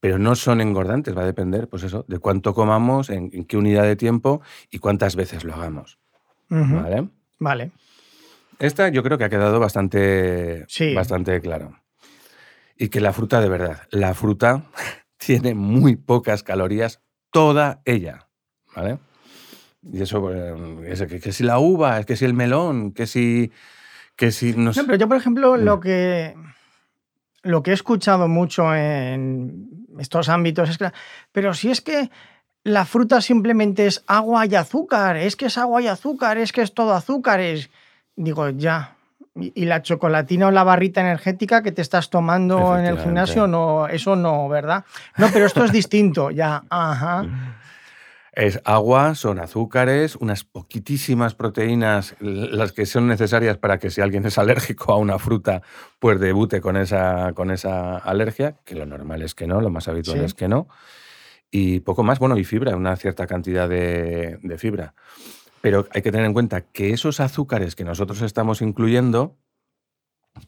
pero 0.00 0.18
no 0.18 0.34
son 0.34 0.60
engordantes, 0.60 1.16
va 1.16 1.22
a 1.22 1.26
depender, 1.26 1.68
pues 1.68 1.82
eso, 1.82 2.04
de 2.08 2.18
cuánto 2.18 2.54
comamos, 2.54 3.10
en, 3.10 3.30
qué 3.30 3.56
unidad 3.56 3.84
de 3.84 3.96
tiempo 3.96 4.40
y 4.70 4.78
cuántas 4.78 5.14
veces 5.14 5.44
lo 5.44 5.54
hagamos. 5.54 5.98
¿Vale? 6.48 7.08
Vale. 7.38 7.70
Esta 8.58 8.88
yo 8.88 9.02
creo 9.02 9.18
que 9.18 9.24
ha 9.24 9.30
quedado 9.30 9.60
bastante, 9.60 10.66
bastante 10.94 11.40
claro. 11.40 11.78
Y 12.76 12.88
que 12.88 13.00
la 13.00 13.12
fruta, 13.12 13.40
de 13.40 13.48
verdad, 13.50 13.82
la 13.90 14.14
fruta 14.14 14.64
tiene 15.18 15.54
muy 15.54 15.96
pocas 15.96 16.42
calorías, 16.42 17.00
toda 17.30 17.82
ella. 17.84 18.26
¿Vale? 18.74 18.98
Y 19.82 20.02
eso, 20.02 20.30
es 20.82 21.02
que, 21.02 21.32
si 21.32 21.44
la 21.44 21.58
uva, 21.58 22.00
es 22.00 22.06
que 22.06 22.16
si 22.16 22.24
el 22.24 22.34
melón, 22.34 22.92
que 22.92 23.06
si. 23.06 23.50
Que 24.16 24.32
si 24.32 24.52
no, 24.52 24.72
pero 24.74 24.96
yo, 24.96 25.08
por 25.08 25.16
ejemplo, 25.16 25.56
lo 25.56 25.80
que 25.80 26.34
lo 27.42 27.62
que 27.62 27.70
he 27.70 27.74
escuchado 27.74 28.28
mucho 28.28 28.74
en 28.74 29.86
estos 29.98 30.28
ámbitos 30.28 30.70
es 30.70 30.78
que, 30.78 30.90
pero 31.32 31.54
si 31.54 31.70
es 31.70 31.80
que 31.80 32.10
la 32.64 32.84
fruta 32.84 33.20
simplemente 33.20 33.86
es 33.86 34.04
agua 34.06 34.46
y 34.46 34.54
azúcar, 34.54 35.16
es 35.16 35.36
que 35.36 35.46
es 35.46 35.58
agua 35.58 35.80
y 35.80 35.88
azúcar, 35.88 36.38
es 36.38 36.52
que 36.52 36.62
es 36.62 36.74
todo 36.74 36.94
azúcares. 36.94 37.70
Digo, 38.16 38.48
ya. 38.50 38.96
Y 39.34 39.64
la 39.64 39.80
chocolatina 39.80 40.48
o 40.48 40.50
la 40.50 40.64
barrita 40.64 41.00
energética 41.00 41.62
que 41.62 41.72
te 41.72 41.82
estás 41.82 42.10
tomando 42.10 42.76
en 42.76 42.84
el 42.84 42.98
gimnasio, 42.98 43.46
no, 43.46 43.86
eso 43.86 44.16
no, 44.16 44.48
¿verdad? 44.48 44.84
No, 45.16 45.28
pero 45.32 45.46
esto 45.46 45.64
es 45.64 45.72
distinto, 45.72 46.30
ya. 46.30 46.64
Ajá. 46.68 47.24
Es 48.32 48.60
agua, 48.64 49.14
son 49.14 49.40
azúcares, 49.40 50.16
unas 50.16 50.44
poquitísimas 50.44 51.34
proteínas, 51.34 52.14
las 52.20 52.72
que 52.72 52.86
son 52.86 53.08
necesarias 53.08 53.58
para 53.58 53.78
que 53.78 53.90
si 53.90 54.00
alguien 54.00 54.24
es 54.24 54.38
alérgico 54.38 54.92
a 54.92 54.96
una 54.96 55.18
fruta, 55.18 55.62
pues 55.98 56.20
debute 56.20 56.60
con 56.60 56.76
esa, 56.76 57.32
con 57.34 57.50
esa 57.50 57.98
alergia, 57.98 58.56
que 58.64 58.76
lo 58.76 58.86
normal 58.86 59.22
es 59.22 59.34
que 59.34 59.46
no, 59.46 59.60
lo 59.60 59.70
más 59.70 59.88
habitual 59.88 60.20
es 60.20 60.34
que 60.34 60.48
no. 60.48 60.68
Y 61.50 61.80
poco 61.80 62.04
más, 62.04 62.20
bueno, 62.20 62.38
y 62.38 62.44
fibra, 62.44 62.76
una 62.76 62.94
cierta 62.94 63.26
cantidad 63.26 63.68
de, 63.68 64.38
de 64.42 64.58
fibra. 64.58 64.94
Pero 65.60 65.86
hay 65.92 66.02
que 66.02 66.12
tener 66.12 66.26
en 66.26 66.32
cuenta 66.32 66.60
que 66.60 66.92
esos 66.92 67.18
azúcares 67.18 67.74
que 67.74 67.84
nosotros 67.84 68.22
estamos 68.22 68.62
incluyendo 68.62 69.36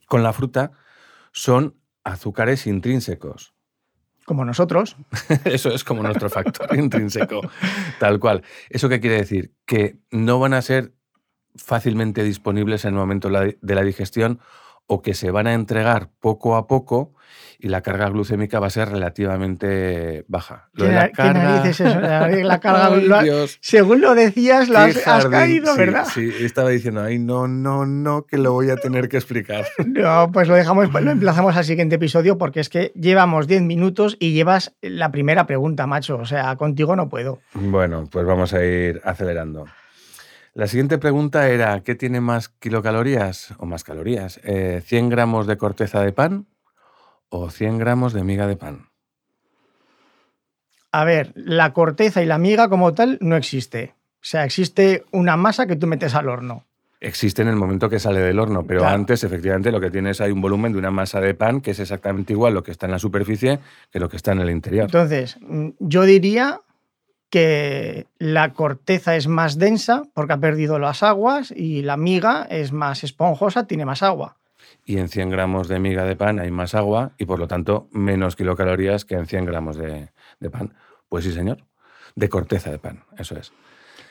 con 0.07 0.23
la 0.23 0.33
fruta 0.33 0.73
son 1.33 1.77
azúcares 2.05 2.67
intrínsecos. 2.67 3.55
Como 4.25 4.45
nosotros. 4.45 4.97
Eso 5.45 5.71
es 5.71 5.85
como 5.85 6.03
nuestro 6.03 6.31
factor 6.31 6.75
intrínseco, 6.79 7.41
tal 7.99 8.19
cual. 8.21 8.43
¿Eso 8.71 8.89
qué 8.89 9.01
quiere 9.01 9.17
decir? 9.17 9.53
Que 9.67 9.99
no 10.11 10.39
van 10.39 10.55
a 10.55 10.63
ser 10.63 10.93
fácilmente 11.57 12.23
disponibles 12.23 12.85
en 12.85 12.95
el 12.95 13.01
momento 13.01 13.29
de 13.29 13.75
la 13.75 13.83
digestión 13.83 14.41
o 14.87 15.03
que 15.03 15.15
se 15.15 15.31
van 15.31 15.47
a 15.47 15.55
entregar 15.55 16.11
poco 16.21 16.57
a 16.57 16.67
poco 16.67 17.15
y 17.59 17.69
la 17.69 17.81
carga 17.81 18.09
glucémica 18.09 18.59
va 18.59 18.67
a 18.67 18.71
ser 18.71 18.89
relativamente 18.89 20.25
baja. 20.27 20.69
Lo 20.73 20.87
¿Qué, 20.87 21.23
narices 21.23 21.81
eso? 21.81 22.01
La, 22.01 22.59
carga 22.61 22.91
Según 23.61 24.01
lo 24.01 24.15
decías, 24.15 24.69
lo 24.69 24.79
has, 24.79 25.27
caído, 25.27 25.77
¿verdad? 25.77 26.07
Sí, 26.13 26.29
estaba 26.41 26.71
diciendo, 26.71 27.03
ay, 27.03 27.21
no, 27.21 27.47
no, 27.47 27.87
no, 27.87 28.27
que 28.27 28.37
lo 28.37 28.53
voy 28.53 28.71
a 28.71 28.77
tener 28.77 29.09
que 29.09 29.17
explicar. 29.17 29.67
No, 29.93 30.31
pues 30.33 30.49
lo 30.49 30.55
dejamos, 30.55 30.93
lo 30.93 31.11
emplazamos 31.11 31.57
al 31.57 31.65
siguiente 31.65 31.97
episodio 31.97 32.39
porque 32.39 32.61
es 32.61 32.69
que 32.69 32.93
llevamos 32.95 33.47
10 33.47 33.63
minutos 33.63 34.17
y 34.19 34.33
llevas 34.33 34.75
la 34.81 35.13
primera 35.13 35.47
pregunta, 35.47 35.87
macho. 35.87 36.17
O 36.17 36.25
sea, 36.25 36.57
contigo 36.57 36.97
no 36.97 37.09
puedo. 37.09 37.39
Bueno, 37.55 38.09
pues 38.11 38.27
vamos 38.27 38.53
a 38.55 38.65
ir 38.65 39.01
acelerando. 39.05 39.67
La 40.55 40.67
siguiente 40.67 40.99
pregunta 40.99 41.49
era, 41.49 41.81
¿qué 41.81 41.95
tiene 41.95 42.21
más 42.21 42.51
kilocalorías 42.51 43.55
o 43.57 43.65
más 43.65 43.85
calorías? 43.85 44.39
¿100 44.43 44.45
eh, 44.45 45.09
gramos 45.09 45.47
de 45.47 45.57
corteza 45.57 46.03
de 46.03 46.13
pan 46.13 46.47
o 47.31 47.49
100 47.49 47.79
gramos 47.79 48.13
de 48.13 48.23
miga 48.23 48.47
de 48.47 48.57
pan? 48.57 48.91
A 50.91 51.05
ver, 51.05 51.33
la 51.37 51.73
corteza 51.73 52.23
y 52.23 52.27
la 52.27 52.37
miga 52.37 52.69
como 52.69 52.93
tal 52.93 53.17
no 53.23 53.35
existe. 53.37 53.95
O 54.17 54.25
sea, 54.25 54.45
existe 54.45 55.05
una 55.11 55.39
masa 55.39 55.67
que 55.67 55.77
tú 55.77 55.87
metes 55.87 56.15
al 56.15 56.29
horno. 56.29 56.67
Existe 57.01 57.41
en 57.41 57.49
el 57.49 57.57
momento 57.57 57.89
que 57.89 57.99
sale 57.99 58.21
del 58.21 58.39
horno, 58.39 58.65
pero 58.65 58.87
antes 58.87 59.25
efectivamente 59.25 59.73
lo 59.73 59.81
que 59.81 59.91
tienes 59.91 60.21
hay 60.21 60.31
un 60.31 60.43
volumen 60.43 60.73
de 60.73 60.79
una 60.79 60.91
masa 60.91 61.21
de 61.21 61.35
pan 61.35 61.63
que 61.63 61.71
es 61.71 61.81
exactamente 61.81 62.35
igual 62.35 62.53
lo 62.53 62.63
que 62.63 62.71
está 62.71 62.87
en 62.87 62.93
la 62.93 62.99
superficie 62.99 63.59
que 63.91 63.99
lo 63.99 64.09
que 64.09 64.17
está 64.17 64.33
en 64.33 64.41
el 64.41 64.51
interior. 64.51 64.85
Entonces, 64.85 65.39
mm, 65.41 65.71
yo 65.81 66.03
diría 66.03 66.61
que 67.33 68.09
la 68.19 68.53
corteza 68.53 69.17
es 69.17 69.27
más 69.27 69.57
densa 69.57 70.03
porque 70.13 70.35
ha 70.35 70.39
perdido 70.39 70.79
las 70.79 71.03
aguas 71.03 71.51
y 71.51 71.81
la 71.81 71.97
miga 71.97 72.47
es 72.51 72.73
más 72.73 73.05
esponjosa, 73.05 73.67
tiene 73.67 73.87
más 73.87 74.03
agua. 74.03 74.37
Y 74.85 74.99
en 74.99 75.09
100 75.09 75.31
gramos 75.31 75.67
de 75.67 75.79
miga 75.79 76.05
de 76.05 76.15
pan 76.15 76.41
hay 76.41 76.51
más 76.51 76.75
agua 76.75 77.13
y 77.17 77.25
por 77.25 77.39
lo 77.39 77.49
tanto 77.49 77.89
menos 77.91 78.37
kilocalorías 78.37 79.07
que 79.07 79.15
en 79.15 79.25
100 79.25 79.47
gramos 79.47 79.79
de, 79.79 80.11
de 80.41 80.51
pan. 80.51 80.75
Pues 81.09 81.25
sí, 81.25 81.33
señor. 81.33 81.65
De 82.15 82.29
corteza 82.29 82.71
de 82.71 82.79
pan, 82.79 83.05
eso 83.17 83.35
es. 83.39 83.51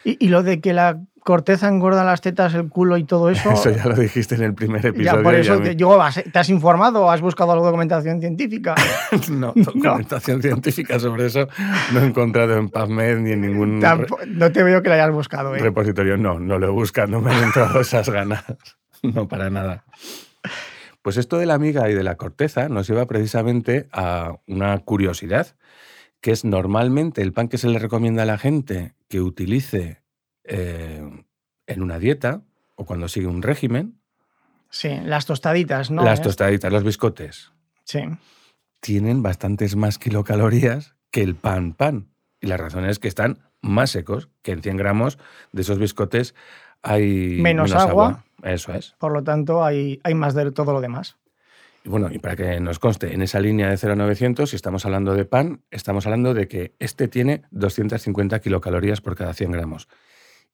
Y, 0.03 0.29
lo 0.29 0.41
de 0.41 0.59
que 0.61 0.73
la 0.73 0.99
corteza 1.23 1.67
engorda 1.67 2.03
las 2.03 2.21
tetas, 2.21 2.53
el 2.53 2.67
culo 2.69 2.97
y 2.97 3.03
todo 3.03 3.29
eso. 3.29 3.51
Eso 3.51 3.69
ya 3.69 3.85
lo 3.85 3.95
dijiste 3.95 4.35
en 4.35 4.43
el 4.43 4.53
primer 4.53 4.85
episodio. 4.85 5.17
Ya 5.17 5.23
por 5.23 5.35
eso 5.35 5.59
te, 5.59 6.39
has 6.39 6.49
informado 6.49 7.05
o 7.05 7.11
has 7.11 7.21
buscado 7.21 7.51
algo 7.51 7.65
de 7.65 7.69
documentación 7.69 8.19
científica. 8.19 8.75
no, 9.29 9.53
documentación 9.55 10.41
científica 10.41 10.99
sobre 10.99 11.27
eso 11.27 11.47
no 11.93 12.01
he 12.01 12.05
encontrado 12.05 12.57
en 12.57 12.69
PubMed 12.69 13.19
ni 13.19 13.31
en 13.31 13.41
ningún. 13.41 13.79
no 13.79 14.51
te 14.51 14.63
veo 14.63 14.81
que 14.81 14.89
la 14.89 14.95
hayas 14.95 15.11
buscado. 15.11 15.55
¿eh? 15.55 15.59
Repositorio, 15.59 16.17
no, 16.17 16.39
no 16.39 16.59
lo 16.59 16.67
he 16.67 16.71
buscado, 16.71 17.07
no 17.07 17.21
me 17.21 17.31
han 17.31 17.43
entrado 17.43 17.79
esas 17.79 18.09
ganas. 18.09 18.43
No, 19.03 19.27
para 19.27 19.49
nada. 19.49 19.83
Pues 21.01 21.17
esto 21.17 21.39
de 21.39 21.47
la 21.47 21.57
miga 21.57 21.89
y 21.89 21.95
de 21.95 22.03
la 22.03 22.17
corteza 22.17 22.69
nos 22.69 22.87
lleva 22.87 23.07
precisamente 23.07 23.87
a 23.91 24.35
una 24.45 24.77
curiosidad 24.77 25.55
que 26.21 26.31
es 26.31 26.45
normalmente 26.45 27.23
el 27.23 27.33
pan 27.33 27.47
que 27.47 27.57
se 27.57 27.67
le 27.67 27.79
recomienda 27.79 28.23
a 28.23 28.27
la 28.27 28.37
gente 28.37 28.93
que 29.09 29.21
utilice 29.21 30.00
eh, 30.43 31.01
en 31.67 31.81
una 31.81 31.99
dieta 31.99 32.41
o 32.75 32.85
cuando 32.85 33.07
sigue 33.07 33.27
un 33.27 33.41
régimen. 33.41 33.99
Sí, 34.69 34.89
las 35.03 35.25
tostaditas, 35.25 35.91
¿no? 35.91 36.03
Las 36.03 36.21
tostaditas, 36.21 36.71
los 36.71 36.83
biscotes. 36.83 37.51
Sí. 37.83 38.01
Tienen 38.79 39.21
bastantes 39.21 39.75
más 39.75 39.97
kilocalorías 39.97 40.95
que 41.11 41.21
el 41.21 41.35
pan 41.35 41.73
pan. 41.73 42.07
Y 42.39 42.47
la 42.47 42.57
razón 42.57 42.85
es 42.85 42.97
que 42.97 43.07
están 43.07 43.39
más 43.61 43.91
secos, 43.91 44.29
que 44.41 44.51
en 44.51 44.61
100 44.61 44.77
gramos 44.77 45.19
de 45.51 45.61
esos 45.61 45.77
biscotes 45.77 46.33
hay 46.81 47.39
menos, 47.41 47.73
agua, 47.73 48.23
Eso 48.43 48.73
es. 48.73 48.95
Por 48.97 49.11
lo 49.11 49.23
tanto, 49.23 49.63
hay, 49.63 49.99
hay 50.03 50.15
más 50.15 50.33
de 50.33 50.51
todo 50.51 50.73
lo 50.73 50.81
demás. 50.81 51.17
Y 51.83 51.89
bueno, 51.89 52.09
y 52.11 52.19
para 52.19 52.35
que 52.35 52.59
nos 52.59 52.79
conste, 52.79 53.13
en 53.13 53.21
esa 53.21 53.39
línea 53.39 53.69
de 53.69 53.77
0,900, 53.77 54.49
si 54.49 54.55
estamos 54.55 54.85
hablando 54.85 55.13
de 55.13 55.25
pan, 55.25 55.61
estamos 55.71 56.05
hablando 56.05 56.33
de 56.33 56.47
que 56.47 56.75
este 56.79 57.07
tiene 57.07 57.43
250 57.51 58.39
kilocalorías 58.39 59.01
por 59.01 59.15
cada 59.15 59.33
100 59.33 59.51
gramos. 59.51 59.87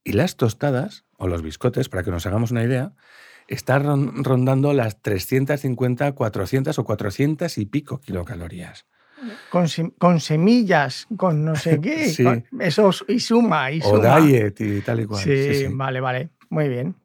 Y 0.07 0.13
las 0.13 0.37
tostadas, 0.37 1.03
o 1.17 1.27
los 1.27 1.41
biscotes, 1.41 1.89
para 1.89 2.01
que 2.01 2.11
nos 2.11 2.25
hagamos 2.25 2.51
una 2.51 2.63
idea, 2.63 2.93
están 3.49 4.23
rondando 4.23 4.71
las 4.71 5.01
350, 5.01 6.13
400 6.13 6.79
o 6.79 6.85
400 6.85 7.57
y 7.57 7.65
pico 7.65 7.99
kilocalorías. 7.99 8.85
Con, 9.49 9.67
semillas, 10.21 11.07
con 11.17 11.43
no 11.43 11.57
sé 11.57 11.81
qué, 11.81 12.07
sí. 12.07 12.23
eso 12.57 12.91
y 13.09 13.19
suma, 13.19 13.69
y 13.69 13.81
suma. 13.81 14.15
O 14.15 14.21
diet 14.21 14.61
y 14.61 14.79
tal 14.79 15.01
y 15.01 15.05
cual. 15.07 15.21
sí, 15.21 15.67
vale, 15.71 15.99
vale, 15.99 16.29
muy 16.49 16.69
bien. 16.69 16.95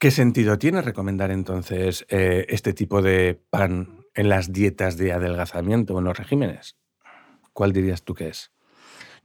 ¿Qué 0.00 0.10
sentido 0.10 0.58
tiene 0.58 0.82
recomendar 0.82 1.30
entonces 1.30 2.04
eh, 2.08 2.46
este 2.48 2.72
tipo 2.72 3.00
de 3.00 3.40
pan 3.48 4.06
en 4.16 4.28
las 4.28 4.52
dietas 4.52 4.96
de 4.96 5.12
adelgazamiento 5.12 5.94
o 5.94 6.00
en 6.00 6.06
los 6.06 6.18
regímenes? 6.18 6.76
¿Cuál 7.52 7.72
dirías 7.72 8.02
tú 8.02 8.14
que 8.14 8.26
es? 8.26 8.50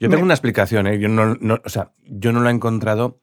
Yo 0.04 0.10
tengo 0.10 0.24
una 0.24 0.34
explicación, 0.34 0.88
¿eh? 0.88 1.00
yo, 1.00 1.08
no, 1.08 1.60
o 1.64 1.70
sea, 1.70 1.92
yo 2.04 2.32
no 2.34 2.42
la 2.42 2.50
he 2.50 2.54
encontrado 2.54 3.22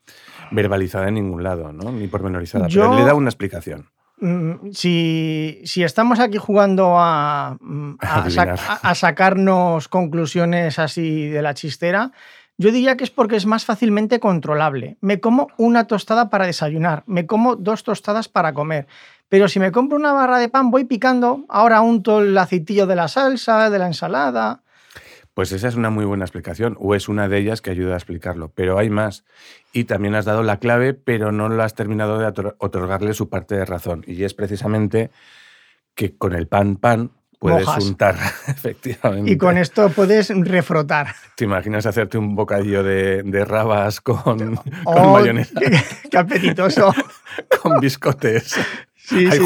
verbalizada 0.50 1.08
en 1.08 1.14
ningún 1.14 1.42
lado, 1.42 1.72
¿no? 1.72 1.92
ni 1.92 2.06
pormenorizada, 2.06 2.68
pero 2.68 2.96
le 2.96 3.04
da 3.04 3.14
una 3.14 3.28
explicación. 3.28 3.90
Mm, 4.20 4.72
si, 4.72 5.60
si, 5.64 5.82
estamos 5.82 6.20
aquí 6.20 6.38
jugando 6.38 6.98
a, 6.98 7.56
mm, 7.60 7.94
a, 8.82 8.94
sacarnos 8.94 9.88
conclusiones 9.88 10.78
así 10.78 11.28
de 11.28 11.42
la 11.42 11.54
chistera, 11.54 12.12
yo 12.58 12.70
diría 12.70 12.96
que 12.96 13.04
es 13.04 13.10
porque 13.10 13.36
es 13.36 13.46
más 13.46 13.64
fácilmente 13.64 14.20
controlable. 14.20 14.98
Me 15.00 15.20
como 15.20 15.48
una 15.56 15.86
tostada 15.86 16.28
para 16.28 16.46
desayunar, 16.46 17.02
me 17.06 17.26
como 17.26 17.56
dos 17.56 17.82
tostadas 17.82 18.28
para 18.28 18.52
comer. 18.52 18.86
Pero 19.30 19.48
si 19.48 19.60
me 19.60 19.72
compro 19.72 19.96
una 19.96 20.12
barra 20.12 20.38
de 20.38 20.48
pan, 20.48 20.70
voy 20.70 20.84
picando, 20.84 21.44
ahora 21.48 21.80
unto 21.80 22.20
el 22.20 22.36
aceitillo 22.36 22.86
de 22.86 22.96
la 22.96 23.08
salsa, 23.08 23.70
de 23.70 23.78
la 23.78 23.86
ensalada. 23.86 24.62
Pues 25.34 25.52
esa 25.52 25.68
es 25.68 25.76
una 25.76 25.90
muy 25.90 26.04
buena 26.04 26.24
explicación, 26.24 26.76
o 26.80 26.94
es 26.94 27.08
una 27.08 27.28
de 27.28 27.38
ellas 27.38 27.62
que 27.62 27.70
ayuda 27.70 27.94
a 27.94 27.96
explicarlo, 27.96 28.50
pero 28.54 28.78
hay 28.78 28.90
más. 28.90 29.24
Y 29.72 29.84
también 29.84 30.14
has 30.14 30.24
dado 30.24 30.42
la 30.42 30.58
clave, 30.58 30.92
pero 30.94 31.32
no 31.32 31.48
lo 31.48 31.62
has 31.62 31.74
terminado 31.74 32.18
de 32.18 32.52
otorgarle 32.58 33.14
su 33.14 33.28
parte 33.28 33.54
de 33.54 33.64
razón. 33.64 34.04
Y 34.06 34.24
es 34.24 34.34
precisamente 34.34 35.10
que 35.94 36.16
con 36.16 36.34
el 36.34 36.48
pan 36.48 36.76
pan 36.76 37.12
puedes 37.40 37.66
untar, 37.66 38.16
efectivamente. 38.46 39.32
Y 39.32 39.36
con 39.36 39.56
esto 39.56 39.88
puedes 39.88 40.28
refrotar. 40.28 41.14
¿Te 41.36 41.44
imaginas 41.44 41.86
hacerte 41.86 42.18
un 42.18 42.36
bocadillo 42.36 42.84
de, 42.84 43.44
rabas 43.44 44.00
con, 44.00 44.60
oh, 44.84 45.12
mayonesa? 45.12 45.58
Qué, 46.10 46.18
apetitoso. 46.18 46.92
con 47.62 47.80
biscotes. 47.80 48.56
Sí, 48.94 49.28
sí. 49.28 49.38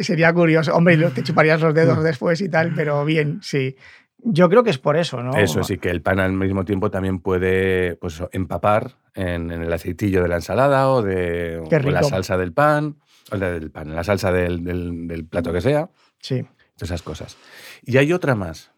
Sería 0.00 0.32
curioso. 0.32 0.74
Hombre, 0.74 0.96
te 1.10 1.24
chuparías 1.24 1.60
los 1.60 1.74
dedos 1.74 2.04
después 2.04 2.40
y 2.40 2.48
tal, 2.48 2.74
pero 2.76 3.04
bien, 3.04 3.40
sí. 3.42 3.74
Yo 4.18 4.48
creo 4.48 4.64
que 4.64 4.70
es 4.70 4.78
por 4.78 4.96
eso, 4.96 5.22
¿no? 5.22 5.36
Eso 5.36 5.62
sí, 5.62 5.78
que 5.78 5.90
el 5.90 6.02
pan 6.02 6.18
al 6.18 6.32
mismo 6.32 6.64
tiempo 6.64 6.90
también 6.90 7.20
puede 7.20 7.96
pues, 7.96 8.22
empapar 8.32 8.96
en, 9.14 9.50
el 9.50 9.72
aceitillo 9.72 10.22
de 10.22 10.28
la 10.28 10.36
ensalada 10.36 10.88
o 10.90 11.02
de 11.02 11.62
la 11.84 12.02
salsa 12.02 12.36
del 12.36 12.52
pan, 12.52 12.96
o 13.30 13.36
del 13.36 13.70
pan, 13.70 13.94
la 13.94 14.04
salsa 14.04 14.32
del, 14.32 14.64
del 14.64 15.24
plato 15.26 15.52
que 15.52 15.60
sea. 15.60 15.90
Sí 16.20 16.44
esas 16.84 17.02
cosas. 17.02 17.36
Y 17.84 17.96
hay 17.98 18.12
otra 18.12 18.34
más, 18.34 18.70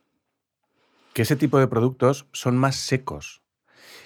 que 1.12 1.22
ese 1.22 1.36
tipo 1.36 1.58
de 1.58 1.68
productos 1.68 2.26
son 2.32 2.56
más 2.56 2.76
secos. 2.76 3.42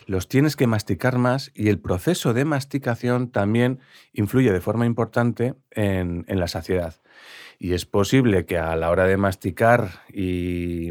Los 0.07 0.29
tienes 0.29 0.57
que 0.57 0.67
masticar 0.67 1.17
más 1.17 1.51
y 1.55 1.69
el 1.69 1.79
proceso 1.79 2.35
de 2.35 2.45
masticación 2.45 3.31
también 3.31 3.81
influye 4.13 4.53
de 4.53 4.61
forma 4.61 4.87
importante 4.87 5.55
en, 5.71 6.25
en 6.29 6.41
la 6.41 6.49
saciedad. 6.49 7.01
Y 7.59 7.73
es 7.73 7.87
posible 7.87 8.45
que 8.45 8.59
a 8.59 8.77
la 8.77 8.91
hora 8.91 9.07
de 9.07 9.17
masticar 9.17 10.03
y 10.13 10.91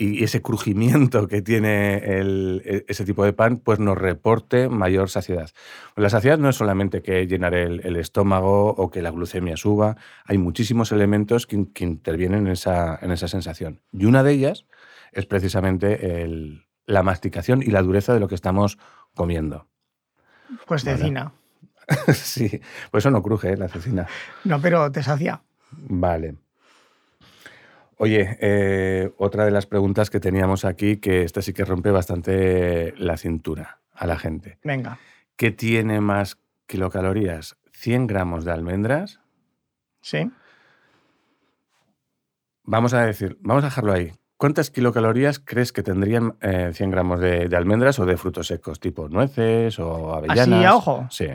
y 0.00 0.22
ese 0.22 0.40
crujimiento 0.40 1.26
que 1.26 1.42
tiene 1.42 1.96
e, 1.96 2.84
ese 2.86 3.04
tipo 3.04 3.24
de 3.24 3.32
pan, 3.32 3.58
pues 3.58 3.80
nos 3.80 3.98
reporte 3.98 4.68
mayor 4.68 5.10
saciedad. 5.10 5.50
La 5.96 6.08
saciedad 6.08 6.38
no 6.38 6.48
es 6.48 6.56
solamente 6.56 7.02
que 7.02 7.26
llenar 7.26 7.54
el, 7.54 7.96
estómago 7.96 8.68
o 8.68 8.90
que 8.90 9.02
la 9.02 9.10
glucemia 9.10 9.56
suba, 9.56 9.96
hay 10.24 10.38
muchísimos 10.38 10.92
elementos 10.92 11.48
que, 11.48 11.66
intervienen 11.80 12.46
en 12.46 12.52
esa, 12.52 12.96
en 13.02 13.10
esa, 13.10 13.26
sensación. 13.26 13.80
Y 13.92 14.04
una 14.04 14.22
de 14.22 14.32
ellas 14.32 14.66
es 15.10 15.26
precisamente 15.26 16.46
la 16.86 17.02
masticación 17.02 17.62
y 17.62 17.66
la 17.66 17.82
dureza 17.82 18.14
de 18.14 18.20
lo 18.20 18.28
que 18.28 18.36
estamos 18.36 18.78
comiendo. 19.14 19.66
Pues 20.66 20.84
cecina. 20.84 21.32
sí, 22.14 22.60
pues 22.92 23.02
eso 23.02 23.10
no 23.10 23.22
cruje, 23.22 23.52
¿eh? 23.52 23.56
la 23.56 23.68
cecina. 23.68 24.06
No, 24.44 24.60
pero 24.60 24.92
te 24.92 25.02
sacia. 25.02 25.42
Vale. 25.72 26.36
Oye, 27.98 28.38
eh, 28.40 29.10
otra 29.18 29.44
de 29.44 29.50
las 29.50 29.66
preguntas 29.66 30.08
que 30.08 30.20
teníamos 30.20 30.64
aquí, 30.64 30.98
que 30.98 31.22
esta 31.22 31.42
sí 31.42 31.52
que 31.52 31.64
rompe 31.64 31.90
bastante 31.90 32.94
la 32.96 33.16
cintura 33.16 33.80
a 33.92 34.06
la 34.06 34.16
gente. 34.18 34.58
Venga. 34.62 34.98
¿Qué 35.36 35.50
tiene 35.50 36.00
más 36.00 36.38
kilocalorías? 36.66 37.56
¿100 37.72 38.06
gramos 38.06 38.44
de 38.44 38.52
almendras? 38.52 39.20
Sí. 40.00 40.30
vamos 42.62 42.94
a 42.94 43.04
decir, 43.04 43.36
vamos 43.40 43.64
a 43.64 43.66
dejarlo 43.66 43.92
ahí. 43.92 44.12
¿Cuántas 44.36 44.70
kilocalorías 44.70 45.40
crees 45.40 45.72
que 45.72 45.82
tendrían 45.82 46.36
eh, 46.40 46.70
100 46.72 46.90
gramos 46.90 47.18
de, 47.18 47.48
de 47.48 47.56
almendras 47.56 47.98
o 47.98 48.06
de 48.06 48.16
frutos 48.16 48.46
secos, 48.46 48.78
tipo 48.78 49.08
nueces 49.08 49.80
o 49.80 50.14
avellanas? 50.14 50.48
¿Así 50.48 50.64
a 50.64 50.76
ojo? 50.76 51.08
Sí. 51.10 51.26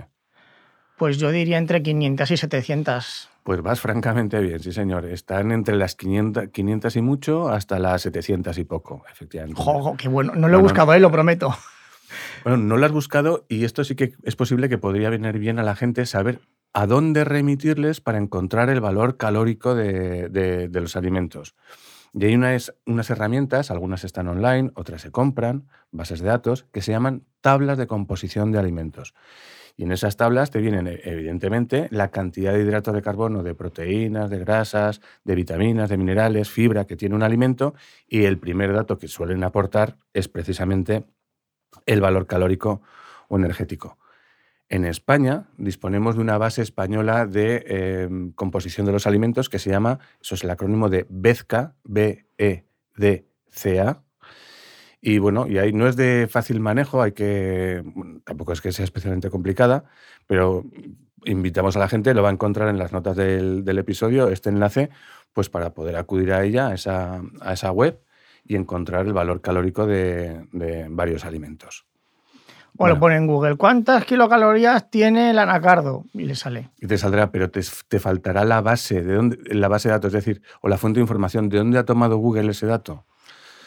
Pues 0.97 1.17
yo 1.17 1.31
diría 1.31 1.57
entre 1.57 1.83
500 1.83 2.31
y 2.31 2.37
700. 2.37 3.29
Pues 3.43 3.61
vas 3.61 3.81
francamente 3.81 4.39
bien, 4.39 4.59
sí 4.61 4.71
señor. 4.71 5.05
Están 5.05 5.51
entre 5.51 5.75
las 5.75 5.95
500, 5.95 6.47
500 6.49 6.95
y 6.95 7.01
mucho 7.01 7.49
hasta 7.49 7.77
las 7.77 8.01
700 8.03 8.57
y 8.57 8.63
poco, 8.63 9.03
efectivamente. 9.11 9.61
Joder, 9.61 9.97
qué 9.97 10.07
bueno. 10.07 10.31
No 10.33 10.47
lo 10.47 10.53
he 10.53 10.57
Bueno. 10.57 10.63
buscado, 10.63 10.93
eh, 10.93 10.99
lo 10.99 11.11
prometo. 11.11 11.53
Bueno, 12.43 12.57
no 12.57 12.77
lo 12.77 12.85
has 12.85 12.91
buscado 12.91 13.45
y 13.49 13.65
esto 13.65 13.83
sí 13.83 13.95
que 13.95 14.13
es 14.23 14.35
posible 14.35 14.69
que 14.69 14.77
podría 14.77 15.09
venir 15.09 15.39
bien 15.39 15.59
a 15.59 15.63
la 15.63 15.75
gente 15.75 16.05
saber 16.05 16.39
a 16.73 16.85
dónde 16.87 17.23
remitirles 17.23 18.01
para 18.01 18.17
encontrar 18.17 18.69
el 18.69 18.81
valor 18.81 19.17
calórico 19.17 19.75
de, 19.75 20.29
de- 20.29 20.69
de 20.69 20.81
los 20.81 20.95
alimentos. 20.95 21.55
Y 22.13 22.25
hay 22.25 22.35
unas, 22.35 22.73
unas 22.85 23.09
herramientas, 23.09 23.71
algunas 23.71 24.03
están 24.03 24.27
online, 24.27 24.71
otras 24.75 25.01
se 25.01 25.11
compran, 25.11 25.67
bases 25.91 26.19
de 26.21 26.27
datos, 26.27 26.65
que 26.71 26.81
se 26.81 26.91
llaman 26.91 27.23
tablas 27.41 27.77
de 27.77 27.87
composición 27.87 28.51
de 28.51 28.59
alimentos. 28.59 29.13
Y 29.75 29.83
en 29.83 29.91
esas 29.91 30.17
tablas 30.17 30.51
te 30.51 30.59
vienen, 30.59 30.87
eh, 30.87 31.01
evidentemente, 31.03 31.87
la 31.91 32.11
cantidad 32.11 32.53
de 32.53 32.61
hidratos 32.61 32.93
de 32.93 33.01
carbono, 33.01 33.41
de 33.41 33.55
proteínas, 33.55 34.29
de 34.29 34.39
grasas, 34.39 35.01
de 35.23 35.35
vitaminas, 35.35 35.89
de 35.89 35.97
minerales, 35.97 36.49
fibra 36.49 36.85
que 36.85 36.95
tiene 36.95 37.15
un 37.15 37.23
alimento. 37.23 37.73
Y 38.07 38.25
el 38.25 38.37
primer 38.37 38.73
dato 38.73 38.97
que 38.97 39.07
suelen 39.07 39.43
aportar 39.43 39.97
es 40.13 40.27
precisamente 40.27 41.05
el 41.85 42.01
valor 42.01 42.27
calórico 42.27 42.81
o 43.29 43.37
energético. 43.37 43.97
En 44.69 44.85
España 44.85 45.49
disponemos 45.57 46.15
de 46.15 46.21
una 46.21 46.37
base 46.37 46.61
española 46.61 47.25
de 47.25 47.63
eh, 47.67 48.09
composición 48.35 48.85
de 48.85 48.91
los 48.91 49.05
alimentos 49.05 49.49
que 49.49 49.59
se 49.59 49.69
llama, 49.69 49.99
eso 50.21 50.35
es 50.35 50.43
el 50.43 50.49
acrónimo 50.49 50.89
de 50.89 51.05
BEDCA, 51.09 51.75
B-E-D-C-A. 51.83 52.73
Y 55.05 55.17
bueno, 55.17 55.47
y 55.47 55.57
ahí 55.57 55.73
no 55.73 55.85
es 55.85 55.97
de 55.97 56.29
fácil 56.31 56.61
manejo, 56.61 57.01
hay 57.01 57.11
que, 57.11 57.83
bueno, 57.83 58.21
tampoco 58.23 58.53
es 58.53 58.61
que 58.61 58.71
sea 58.71 58.85
especialmente 58.85 59.29
complicada, 59.29 59.83
pero 60.27 60.63
invitamos 61.25 61.75
a 61.75 61.79
la 61.79 61.89
gente, 61.89 62.13
lo 62.13 62.23
va 62.23 62.29
a 62.29 62.31
encontrar 62.31 62.69
en 62.69 62.77
las 62.77 62.93
notas 62.93 63.17
del, 63.17 63.65
del 63.65 63.79
episodio, 63.79 64.29
este 64.29 64.49
enlace, 64.49 64.89
pues 65.33 65.49
para 65.49 65.73
poder 65.73 65.97
acudir 65.97 66.31
a 66.31 66.45
ella, 66.45 66.67
a 66.67 66.73
esa, 66.75 67.21
a 67.41 67.51
esa 67.51 67.69
web 67.73 67.99
y 68.45 68.55
encontrar 68.55 69.05
el 69.05 69.11
valor 69.11 69.41
calórico 69.41 69.85
de, 69.85 70.47
de 70.53 70.87
varios 70.89 71.25
alimentos. 71.25 71.85
O 72.75 72.75
Bueno. 72.77 72.95
lo 72.95 72.99
pone 73.01 73.17
en 73.17 73.27
Google. 73.27 73.57
¿Cuántas 73.57 74.05
kilocalorías 74.05 74.89
tiene 74.89 75.31
el 75.31 75.39
anacardo? 75.39 76.05
Y 76.13 76.23
le 76.23 76.35
sale. 76.35 76.69
Y 76.79 76.87
te 76.87 76.97
saldrá, 76.97 77.29
pero 77.29 77.51
te, 77.51 77.59
te 77.89 77.99
faltará 77.99 78.45
la 78.45 78.61
base, 78.61 79.03
de 79.03 79.15
dónde, 79.15 79.37
la 79.53 79.67
base 79.67 79.89
de 79.89 79.95
datos, 79.95 80.13
es 80.13 80.25
decir, 80.25 80.41
o 80.61 80.69
la 80.69 80.77
fuente 80.77 80.99
de 80.99 81.03
información, 81.03 81.49
¿de 81.49 81.57
dónde 81.57 81.77
ha 81.77 81.83
tomado 81.83 82.15
Google 82.17 82.51
ese 82.51 82.67
dato? 82.67 83.05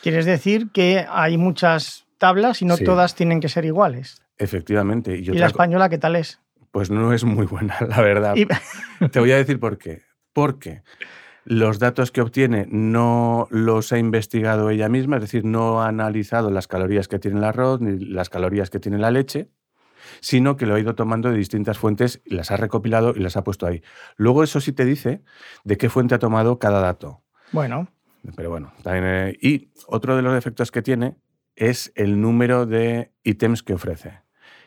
¿Quieres 0.06 0.24
decir 0.24 0.70
que 0.70 1.04
hay 1.10 1.36
muchas 1.36 2.06
tablas 2.18 2.62
y 2.62 2.64
no 2.64 2.76
Sí. 2.76 2.84
todas 2.84 3.16
tienen 3.16 3.40
que 3.40 3.48
ser 3.48 3.64
iguales? 3.64 4.22
Efectivamente. 4.38 5.16
Y, 5.16 5.22
¿Y 5.28 5.32
la 5.32 5.46
española 5.46 5.88
qué 5.88 5.98
tal 5.98 6.14
es? 6.14 6.38
Pues 6.70 6.92
no 6.92 7.12
es 7.12 7.24
muy 7.24 7.44
buena, 7.44 7.74
la 7.88 8.00
verdad. 8.02 8.36
Y- 8.36 8.46
Te 9.10 9.18
voy 9.18 9.32
a 9.32 9.36
decir 9.36 9.58
por 9.58 9.78
qué. 9.78 10.02
Porque 10.32 10.82
los 11.44 11.80
datos 11.80 12.12
que 12.12 12.20
obtiene 12.20 12.68
no 12.70 13.48
los 13.50 13.92
ha 13.92 13.98
investigado 13.98 14.70
ella 14.70 14.88
misma, 14.88 15.16
es 15.16 15.22
decir, 15.22 15.44
no 15.44 15.82
ha 15.82 15.88
analizado 15.88 16.52
las 16.52 16.68
calorías 16.68 17.08
que 17.08 17.18
tiene 17.18 17.38
el 17.38 17.44
arroz 17.44 17.80
ni 17.80 17.98
las 17.98 18.30
calorías 18.30 18.70
que 18.70 18.78
tiene 18.78 18.98
la 18.98 19.10
leche, 19.10 19.48
sino 20.20 20.56
que 20.56 20.66
lo 20.66 20.76
ha 20.76 20.78
ido 20.78 20.94
tomando 20.94 21.30
de 21.32 21.36
distintas 21.36 21.78
fuentes 21.78 22.22
y 22.24 22.36
las 22.36 22.52
ha 22.52 22.56
recopilado 22.56 23.12
y 23.16 23.18
las 23.18 23.36
ha 23.36 23.42
puesto 23.42 23.66
ahí. 23.66 23.82
Luego 24.14 24.44
eso 24.44 24.60
sí 24.60 24.70
te 24.72 24.84
dice 24.84 25.22
de 25.64 25.76
qué 25.76 25.88
fuente 25.88 26.14
ha 26.14 26.20
tomado 26.20 26.60
cada 26.60 26.80
dato. 26.80 27.22
Bueno, 27.50 27.88
Pero 28.34 28.50
bueno, 28.50 28.72
también, 28.82 29.04
eh, 29.06 29.38
y 29.40 29.70
otro 29.86 30.16
de 30.16 30.22
los 30.22 30.34
defectos 30.34 30.70
que 30.70 30.82
tiene 30.82 31.16
es 31.54 31.92
el 31.94 32.20
número 32.20 32.66
de 32.66 33.12
ítems 33.22 33.62
que 33.62 33.74
ofrece. 33.74 34.20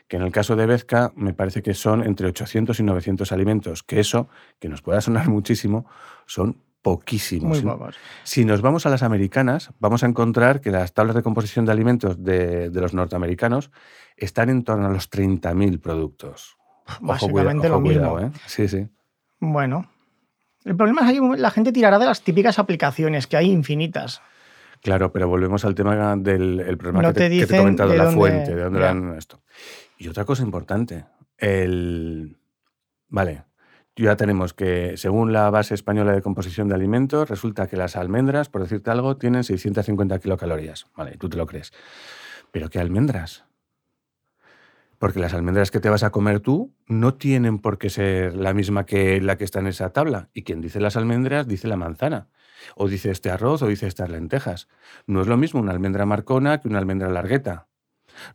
Que 0.07 0.17
en 0.17 0.23
el 0.23 0.31
caso 0.31 0.55
de 0.55 0.65
Bezca 0.65 1.11
me 1.15 1.33
parece 1.33 1.61
que 1.61 1.73
son 1.73 2.03
entre 2.03 2.27
800 2.27 2.79
y 2.79 2.83
900 2.83 3.31
alimentos, 3.31 3.83
que 3.83 3.99
eso, 3.99 4.27
que 4.59 4.69
nos 4.69 4.81
pueda 4.81 5.01
sonar 5.01 5.27
muchísimo, 5.29 5.85
son 6.25 6.61
poquísimos. 6.81 7.63
muy 7.63 7.75
Si-. 8.23 8.41
Si 8.41 8.45
nos 8.45 8.61
vamos 8.61 8.85
a 8.85 8.89
las 8.89 9.03
americanas, 9.03 9.71
vamos 9.79 10.03
a 10.03 10.07
encontrar 10.07 10.61
que 10.61 10.71
las 10.71 10.93
tablas 10.93 11.15
de 11.15 11.23
composición 11.23 11.65
de 11.65 11.71
alimentos 11.71 12.23
de, 12.23 12.69
de 12.69 12.81
los 12.81 12.93
norteamericanos 12.93 13.71
están 14.17 14.49
en 14.49 14.63
torno 14.63 14.87
a 14.87 14.89
los 14.89 15.11
30.000 15.11 15.79
productos. 15.79 16.57
Ojo, 16.87 16.97
Básicamente 17.01 17.69
lo 17.69 17.79
mismo. 17.79 18.19
¿eh? 18.19 18.31
Sí, 18.47 18.67
sí. 18.67 18.87
Bueno. 19.39 19.89
El 20.65 20.75
problema 20.75 21.09
es 21.09 21.19
que 21.19 21.37
la 21.37 21.51
gente 21.51 21.71
tirará 21.71 21.99
de 21.99 22.05
las 22.05 22.21
típicas 22.21 22.59
aplicaciones, 22.59 23.27
que 23.27 23.37
hay 23.37 23.49
infinitas. 23.51 24.21
Claro, 24.81 25.11
pero 25.11 25.27
volvemos 25.27 25.65
al 25.65 25.75
tema 25.75 26.15
del 26.15 26.59
el 26.61 26.77
problema 26.77 27.01
No 27.01 27.09
que, 27.13 27.19
te, 27.21 27.29
te 27.29 27.39
que 27.39 27.47
te 27.47 27.55
he 27.55 27.59
comentado, 27.59 27.89
de 27.91 27.97
la 27.97 28.05
dónde- 28.05 28.17
fuente, 28.19 28.55
de 28.55 28.63
dónde 28.63 28.79
dan 28.79 29.15
esto. 29.17 29.41
Y 29.97 30.07
otra 30.07 30.25
cosa 30.25 30.43
importante, 30.43 31.05
el... 31.37 32.37
Vale, 33.09 33.43
ya 33.95 34.15
tenemos 34.15 34.53
que, 34.53 34.95
según 34.95 35.33
la 35.33 35.49
base 35.49 35.73
española 35.73 36.13
de 36.13 36.21
composición 36.21 36.69
de 36.69 36.75
alimentos, 36.75 37.29
resulta 37.29 37.67
que 37.67 37.75
las 37.75 37.95
almendras, 37.97 38.47
por 38.47 38.61
decirte 38.61 38.91
algo, 38.91 39.17
tienen 39.17 39.43
650 39.43 40.19
kilocalorías. 40.19 40.87
Vale, 40.95 41.17
tú 41.17 41.27
te 41.27 41.35
lo 41.37 41.45
crees. 41.45 41.73
Pero 42.51 42.69
¿qué 42.69 42.79
almendras? 42.79 43.43
Porque 44.99 45.19
las 45.19 45.33
almendras 45.33 45.71
que 45.71 45.79
te 45.79 45.89
vas 45.89 46.03
a 46.03 46.11
comer 46.11 46.41
tú 46.41 46.75
no 46.87 47.13
tienen 47.13 47.59
por 47.59 47.77
qué 47.77 47.89
ser 47.89 48.35
la 48.35 48.53
misma 48.53 48.85
que 48.85 49.21
la 49.21 49.37
que 49.37 49.45
está 49.45 49.59
en 49.59 49.67
esa 49.67 49.91
tabla. 49.91 50.29
Y 50.33 50.43
quien 50.43 50.59
dice 50.59 50.81
las 50.81 50.97
almendras 50.97 51.47
dice 51.47 51.69
la 51.69 51.77
manzana. 51.77 52.27
O 52.75 52.89
dice 52.89 53.09
este 53.09 53.31
arroz 53.31 53.61
o 53.61 53.67
dice 53.67 53.87
estas 53.87 54.09
lentejas. 54.09 54.67
No 55.07 55.21
es 55.21 55.27
lo 55.27 55.37
mismo 55.37 55.61
una 55.61 55.71
almendra 55.71 56.05
marcona 56.05 56.59
que 56.59 56.67
una 56.67 56.79
almendra 56.79 57.09
largueta. 57.09 57.67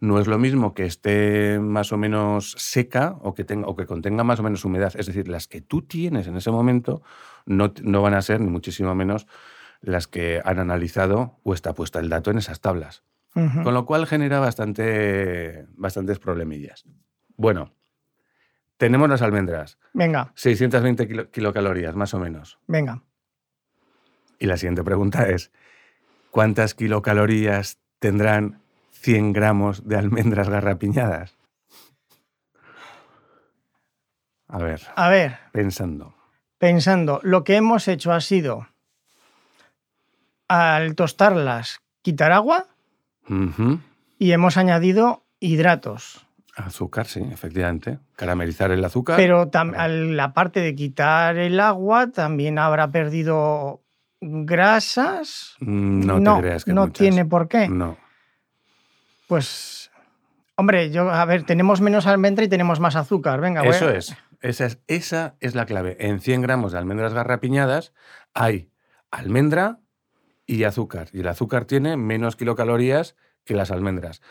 No 0.01 0.19
es 0.19 0.27
lo 0.27 0.39
mismo 0.39 0.73
que 0.73 0.87
esté 0.87 1.59
más 1.59 1.93
o 1.93 1.99
menos 1.99 2.55
seca 2.57 3.19
o 3.21 3.35
que, 3.35 3.45
tenga, 3.45 3.69
o 3.69 3.77
que 3.77 3.85
contenga 3.85 4.25
más 4.25 4.41
o 4.41 4.43
menos 4.43 4.65
humedad. 4.65 4.95
Es 4.97 5.05
decir, 5.05 5.29
las 5.29 5.47
que 5.47 5.61
tú 5.61 5.83
tienes 5.83 6.27
en 6.27 6.37
ese 6.37 6.51
momento 6.51 7.03
no, 7.45 7.75
no 7.83 8.01
van 8.01 8.15
a 8.15 8.23
ser 8.23 8.41
ni 8.41 8.49
muchísimo 8.49 8.95
menos 8.95 9.27
las 9.83 10.09
que 10.09 10.41
han 10.43 10.59
analizado 10.59 11.39
o 11.43 11.53
está 11.53 11.75
puesta 11.75 11.99
el 11.99 12.09
dato 12.09 12.31
en 12.31 12.39
esas 12.39 12.63
tablas. 12.63 13.03
Con 13.35 13.75
lo 13.75 13.85
cual 13.85 14.07
genera 14.07 14.39
bastante, 14.39 15.67
bastantes 15.75 16.21
problemillas. 16.21 16.85
Bueno, 17.37 17.75
tenemos 18.77 19.09
las 19.09 19.23
almendras, 19.23 19.77
Venga, 19.93 20.33
620 20.37 21.09
kilo- 21.09 21.31
kilocalorías 21.33 21.97
más 21.97 22.15
o 22.15 22.21
menos. 22.21 22.59
venga. 22.69 23.03
Y 24.39 24.47
la 24.47 24.57
siguiente 24.57 24.85
pregunta 24.85 25.29
es, 25.29 25.51
¿cuántas 26.31 26.75
kilocalorías 26.75 27.79
tendrán 27.99 28.61
100 28.93 29.33
gramos 29.33 29.87
de 29.89 29.97
almendras 29.97 30.49
garrapiñadas? 30.49 31.37
A 34.47 34.59
ver, 34.59 34.81
A 34.95 35.09
ver, 35.09 35.39
pensando. 35.53 36.15
pensando, 36.59 37.19
lo 37.25 37.43
que 37.43 37.57
hemos 37.57 37.89
hecho 37.89 38.13
ha 38.13 38.21
sido, 38.21 38.69
al 40.49 40.95
tostarlas, 40.95 41.81
quitar 42.03 42.31
agua 42.33 42.67
Y 44.19 44.33
hemos 44.33 44.57
añadido 44.57 45.25
hidratos. 45.41 46.27
Azúcar, 46.57 47.07
sí, 47.07 47.21
efectivamente. 47.33 47.99
Caramelizar 48.17 48.71
el 48.71 48.85
azúcar. 48.85 49.17
Pero 49.17 49.51
la 49.53 50.33
parte 50.35 50.61
de 50.61 50.75
quitar 50.75 51.37
el 51.37 51.59
agua 51.59 52.11
también 52.13 52.59
habrá 52.59 52.89
perdido 52.93 53.83
grasas. 54.21 55.57
Mm, 55.61 56.07
no, 56.07 56.21
no 56.21 56.37
te 56.37 56.43
creas 56.43 56.65
que 56.65 56.73
no 56.73 56.83
muchas. 56.83 56.99
tiene 56.99 57.25
por 57.25 57.49
qué. 57.49 57.69
No. 57.69 57.97
Pues, 59.27 59.91
hombre, 60.57 60.91
yo, 60.91 61.11
a 61.11 61.25
ver, 61.25 61.45
tenemos 61.45 61.81
menos 61.81 62.07
almendra 62.07 62.45
y 62.45 62.49
tenemos 62.49 62.79
más 62.81 62.95
azúcar. 62.97 63.41
Venga, 63.41 63.63
voy 63.63 63.73
a- 63.73 63.77
Eso 63.77 63.91
es. 63.91 64.17
Esa, 64.41 64.67
es. 64.67 64.79
esa 64.87 65.35
es 65.41 65.55
la 65.55 65.65
clave. 65.67 65.97
En 66.01 66.21
100 66.21 66.43
gramos 66.43 66.73
de 66.73 66.79
almendras 66.79 67.15
garrapiñadas 67.15 67.93
hay 68.35 68.71
almendra 69.11 69.79
y 70.47 70.65
azúcar. 70.65 71.09
Y 71.13 71.21
el 71.21 71.29
azúcar 71.29 71.65
tiene 71.65 71.97
menos 71.97 72.37
kilocalorías 72.37 73.17
que 73.45 73.55
las 73.55 73.71
almendras. 73.71 74.23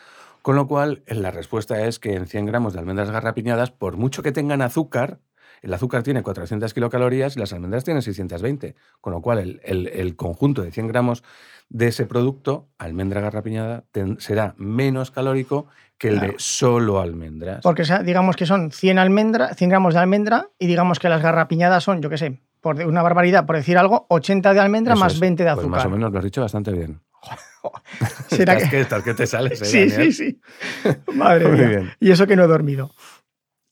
Con 0.42 0.56
lo 0.56 0.66
cual, 0.68 1.02
la 1.06 1.30
respuesta 1.30 1.86
es 1.86 1.98
que 1.98 2.14
en 2.14 2.26
100 2.26 2.46
gramos 2.46 2.72
de 2.74 2.78
almendras 2.80 3.10
garrapiñadas, 3.10 3.70
por 3.70 3.96
mucho 3.96 4.22
que 4.22 4.32
tengan 4.32 4.60
azúcar, 4.62 5.20
el 5.62 5.72
azúcar 5.72 6.02
tiene 6.02 6.22
400 6.22 6.74
kilocalorías 6.74 7.36
y 7.36 7.40
las 7.40 7.54
almendras 7.54 7.84
tienen 7.84 8.02
620. 8.02 8.74
Con 9.00 9.14
lo 9.14 9.22
cual, 9.22 9.38
el, 9.38 9.60
el- 9.64 9.86
el 9.88 10.16
conjunto 10.16 10.60
de 10.62 10.70
100 10.70 10.88
gramos 10.88 11.22
de 11.70 11.86
ese 11.88 12.04
producto, 12.04 12.68
almendra 12.76 13.22
garrapiñada, 13.22 13.84
ten- 13.90 14.20
será 14.20 14.54
menos 14.58 15.10
calórico 15.10 15.66
que 15.96 16.08
el 16.08 16.20
de 16.20 16.34
solo 16.36 17.00
almendras. 17.00 17.60
Porque 17.62 17.84
digamos 18.04 18.36
que 18.36 18.44
son 18.44 18.70
100, 18.70 18.98
almendra, 18.98 19.54
100 19.54 19.70
gramos 19.70 19.94
de 19.94 20.00
almendra 20.00 20.50
y 20.58 20.66
digamos 20.66 20.98
que 20.98 21.08
las 21.08 21.22
garrapiñadas 21.22 21.82
son, 21.82 22.02
yo 22.02 22.10
qué 22.10 22.18
sé, 22.18 22.40
por 22.64 22.80
una 22.84 23.02
barbaridad, 23.02 23.44
por 23.46 23.56
decir 23.56 23.76
algo, 23.78 24.06
80 24.08 24.54
de 24.54 24.60
almendra 24.60 24.94
Eso 24.94 25.00
más 25.04 25.12
es. 25.14 25.20
20 25.20 25.44
de 25.44 25.50
Pues 25.50 25.58
azúcar. 25.58 25.70
más 25.78 25.84
o 25.86 25.90
menos 25.90 26.10
lo 26.10 26.18
has 26.18 26.24
dicho 26.24 26.40
bastante 26.40 26.72
bien. 26.72 27.00
¿Será 28.28 28.54
estás, 28.54 28.64
que- 28.70 28.76
que... 28.76 28.80
estás 28.80 29.02
que 29.02 29.14
te 29.14 29.26
sales, 29.26 29.60
¿eh, 29.62 29.64
Sí, 29.66 29.88
Daniel? 29.90 30.12
sí, 30.12 30.40
sí. 30.82 30.92
Madre 31.14 31.46
Muy 31.48 31.58
mía. 31.58 31.68
bien. 31.68 31.92
Y 32.00 32.10
eso 32.10 32.26
que 32.26 32.36
no 32.36 32.44
he 32.44 32.48
dormido. 32.48 32.90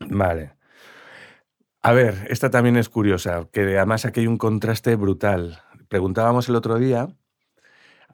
Vale. 0.01 0.53
A 1.83 1.93
ver, 1.93 2.27
esta 2.29 2.51
también 2.51 2.77
es 2.77 2.89
curiosa, 2.89 3.49
que 3.51 3.63
además 3.77 4.05
aquí 4.05 4.21
hay 4.21 4.27
un 4.27 4.37
contraste 4.39 4.95
brutal. 4.97 5.63
preguntábamos 5.89 6.49
el 6.49 6.55
otro 6.57 6.79
día 6.79 7.09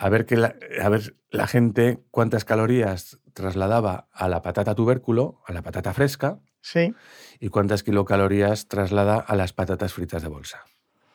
a 0.01 0.09
ver, 0.11 0.27
que 0.27 0.37
la, 0.37 0.55
a 0.81 0.89
ver 0.89 1.17
la 1.31 1.49
gente 1.49 1.99
cuántas 2.13 2.45
calorías 2.45 3.19
trasladaba 3.35 4.07
a 4.13 4.29
la 4.29 4.43
patata 4.43 4.77
tubérculo, 4.77 5.41
a 5.45 5.53
la 5.53 5.63
patata 5.63 5.93
fresca, 5.93 6.39
Sí. 6.61 6.95
y 7.41 7.49
cuántas 7.49 7.83
kilocalorías 7.83 8.67
traslada 8.69 9.17
a 9.19 9.37
las 9.37 9.53
patatas 9.53 9.93
fritas 9.93 10.23
de 10.23 10.29
bolsa. 10.29 10.65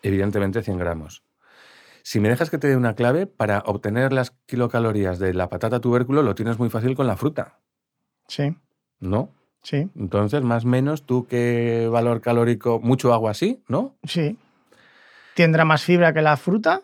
Evidentemente 0.02 0.64
100 0.64 0.78
gramos. 0.78 1.24
Si 2.02 2.20
me 2.20 2.30
dejas 2.30 2.50
que 2.50 2.58
te 2.58 2.68
dé 2.68 2.76
una 2.76 2.96
clave, 2.96 3.28
para 3.28 3.60
obtener 3.66 4.12
las 4.14 4.32
kilocalorías 4.46 5.20
de 5.20 5.34
la 5.34 5.50
patata 5.50 5.80
tubérculo 5.80 6.22
lo 6.22 6.36
tienes 6.36 6.60
muy 6.60 6.70
fácil 6.70 6.96
con 6.96 7.08
la 7.08 7.16
fruta, 7.18 7.60
Sí. 8.28 8.56
¿no? 9.00 9.30
Sí. 9.62 9.90
Entonces, 9.96 10.42
más 10.44 10.66
o 10.66 10.68
menos, 10.68 11.06
tú 11.06 11.26
qué 11.28 11.88
valor 11.92 12.20
calórico, 12.22 12.80
mucho 12.82 13.14
agua 13.14 13.32
así, 13.32 13.64
¿no? 13.68 13.96
Sí. 14.04 14.38
¿Tendrá 15.36 15.64
más 15.66 15.84
fibra 15.84 16.14
que 16.14 16.22
la 16.22 16.36
fruta? 16.38 16.82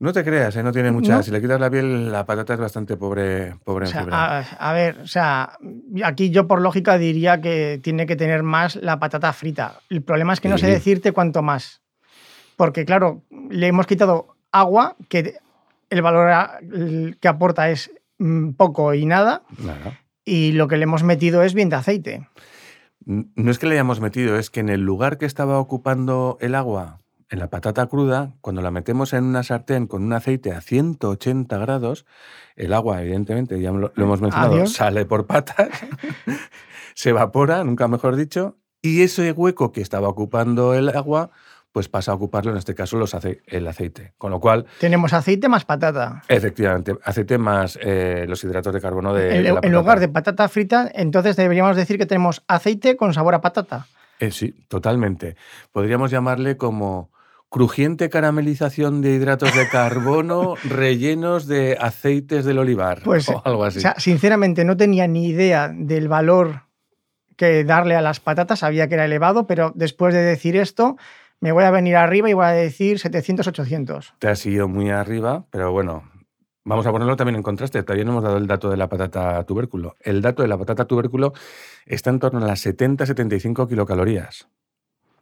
No 0.00 0.12
te 0.12 0.22
creas, 0.22 0.54
¿eh? 0.54 0.62
no 0.62 0.70
tiene 0.70 0.92
mucha. 0.92 1.16
No. 1.16 1.22
Si 1.24 1.30
le 1.32 1.40
quitas 1.40 1.58
la 1.60 1.68
piel, 1.70 2.12
la 2.12 2.24
patata 2.24 2.54
es 2.54 2.60
bastante 2.60 2.96
pobre, 2.96 3.56
pobre 3.64 3.86
O 3.86 3.88
en 3.88 3.92
sea, 3.92 4.00
fibra. 4.02 4.38
a, 4.38 4.40
a 4.70 4.72
ver, 4.72 4.98
o 5.00 5.06
sea, 5.08 5.58
aquí 6.04 6.30
yo 6.30 6.46
por 6.46 6.60
lógica 6.60 6.98
diría 6.98 7.40
que 7.40 7.80
tiene 7.82 8.06
que 8.06 8.14
tener 8.14 8.44
más 8.44 8.76
la 8.76 9.00
patata 9.00 9.32
frita. 9.32 9.80
El 9.90 10.02
problema 10.02 10.32
es 10.32 10.40
que 10.40 10.48
no 10.48 10.56
sé 10.58 10.68
decirte 10.68 11.10
cuánto 11.12 11.42
más. 11.42 11.82
Porque, 12.56 12.84
claro, 12.84 13.22
le 13.50 13.66
hemos 13.66 13.86
quitado 13.88 14.36
agua, 14.52 14.94
que 15.08 15.34
el 15.90 16.02
valor 16.02 16.28
a- 16.30 16.58
el 16.60 17.18
que 17.20 17.28
aporta 17.28 17.68
es 17.70 17.90
mm, 18.18 18.50
poco 18.52 18.94
y 18.94 19.04
nada, 19.04 19.42
Nada. 19.58 19.98
y 20.24 20.52
lo 20.52 20.68
que 20.68 20.76
le 20.76 20.84
hemos 20.84 21.02
metido 21.02 21.42
es 21.42 21.54
bien 21.54 21.70
de 21.70 21.76
aceite. 21.76 22.28
No 23.04 23.50
es 23.50 23.58
que 23.58 23.66
le 23.66 23.72
hayamos 23.74 24.00
metido, 24.00 24.36
es 24.38 24.50
que 24.50 24.60
en 24.60 24.68
el 24.68 24.80
lugar 24.82 25.18
que 25.18 25.26
estaba 25.26 25.58
ocupando 25.58 26.36
el 26.40 26.54
agua, 26.54 27.00
en 27.30 27.38
la 27.38 27.48
patata 27.50 27.86
cruda, 27.86 28.32
cuando 28.40 28.62
la 28.62 28.70
metemos 28.70 29.12
en 29.12 29.24
una 29.24 29.42
sartén 29.42 29.86
con 29.86 30.02
un 30.02 30.12
aceite 30.12 30.52
a 30.52 30.60
180 30.60 31.58
grados, 31.58 32.06
el 32.56 32.72
agua, 32.72 33.02
evidentemente, 33.02 33.60
ya 33.60 33.70
lo, 33.70 33.92
lo 33.94 34.04
hemos 34.04 34.20
mencionado, 34.20 34.54
Adiós. 34.54 34.72
sale 34.72 35.04
por 35.04 35.26
patas, 35.26 35.68
se 36.94 37.10
evapora, 37.10 37.64
nunca 37.64 37.88
mejor 37.88 38.16
dicho, 38.16 38.56
y 38.80 39.02
ese 39.02 39.32
hueco 39.32 39.72
que 39.72 39.80
estaba 39.80 40.08
ocupando 40.08 40.74
el 40.74 40.88
agua, 40.88 41.30
pues 41.72 41.88
pasa 41.88 42.12
a 42.12 42.14
ocuparlo, 42.14 42.50
en 42.52 42.56
este 42.56 42.74
caso, 42.74 42.96
los 42.96 43.14
ace- 43.14 43.42
el 43.46 43.66
aceite. 43.68 44.14
Con 44.16 44.30
lo 44.30 44.40
cual, 44.40 44.64
Tenemos 44.80 45.12
aceite 45.12 45.48
más 45.48 45.64
patata. 45.64 46.22
efectivamente, 46.28 46.96
aceite 47.04 47.36
más 47.38 47.78
eh, 47.82 48.24
los 48.26 48.42
hidratos 48.42 48.72
de 48.72 48.80
carbono 48.80 49.12
de, 49.12 49.36
en, 49.36 49.42
de 49.44 49.52
la 49.52 49.60
en 49.62 49.72
lugar 49.72 50.00
de 50.00 50.08
patata 50.08 50.48
frita, 50.48 50.90
entonces 50.94 51.36
deberíamos 51.36 51.76
decir 51.76 51.98
que 51.98 52.06
tenemos 52.06 52.42
aceite 52.48 52.96
con 52.96 53.12
sabor 53.12 53.34
a 53.34 53.40
patata. 53.42 53.86
Eh, 54.18 54.30
sí, 54.32 54.52
totalmente. 54.68 55.36
Podríamos 55.72 56.10
llamarle 56.10 56.56
como 56.56 57.10
crujiente 57.50 58.10
caramelización 58.10 59.00
de 59.00 59.14
hidratos 59.14 59.54
de 59.54 59.68
carbono 59.68 60.54
rellenos 60.64 61.46
de 61.46 61.76
aceites 61.80 62.44
del 62.44 62.58
olivar 62.58 63.02
Pues, 63.02 63.28
o 63.28 63.42
algo 63.44 63.64
así. 63.64 63.78
O 63.78 63.82
sea, 63.82 63.94
sinceramente 63.98 64.64
no 64.64 64.76
tenía 64.76 65.06
ni 65.06 65.28
idea 65.28 65.68
del 65.68 66.08
valor 66.08 66.62
que 67.36 67.64
darle 67.64 67.94
a 67.94 68.02
las 68.02 68.20
patatas, 68.20 68.58
sabía 68.58 68.88
que 68.88 68.94
era 68.94 69.04
elevado, 69.04 69.46
pero 69.46 69.72
después 69.74 70.12
de 70.12 70.20
decir 70.20 70.56
esto, 70.56 70.96
me 71.40 71.52
voy 71.52 71.64
a 71.64 71.70
venir 71.70 71.96
arriba 71.96 72.28
y 72.28 72.32
voy 72.32 72.44
a 72.44 72.50
decir 72.50 72.98
700, 72.98 73.46
800. 73.46 74.14
Te 74.18 74.28
has 74.28 74.44
ido 74.44 74.66
muy 74.66 74.90
arriba, 74.90 75.46
pero 75.50 75.70
bueno, 75.70 76.10
vamos 76.64 76.84
a 76.86 76.90
ponerlo 76.90 77.14
también 77.16 77.36
en 77.36 77.44
contraste. 77.44 77.82
Todavía 77.84 78.04
no 78.04 78.10
hemos 78.10 78.24
dado 78.24 78.38
el 78.38 78.48
dato 78.48 78.68
de 78.70 78.76
la 78.76 78.88
patata 78.88 79.42
tubérculo. 79.44 79.94
El 80.00 80.20
dato 80.20 80.42
de 80.42 80.48
la 80.48 80.58
patata 80.58 80.86
tubérculo 80.86 81.32
está 81.86 82.10
en 82.10 82.18
torno 82.18 82.40
a 82.40 82.46
las 82.46 82.66
70-75 82.66 83.68
kilocalorías. 83.68 84.48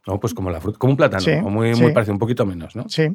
¿No? 0.07 0.21
Pues 0.21 0.35
como 0.35 0.51
la 0.51 0.61
fruta, 0.61 0.79
como 0.79 0.93
un 0.93 0.97
plátano, 0.97 1.23
Sí, 1.23 1.33
o 1.33 1.49
muy, 1.51 1.75
sí. 1.75 1.83
muy 1.83 1.93
parecido, 1.93 2.15
un 2.15 2.19
poquito 2.21 2.47
menos, 2.47 2.77
¿no? 2.77 2.89
Sí, 2.89 3.09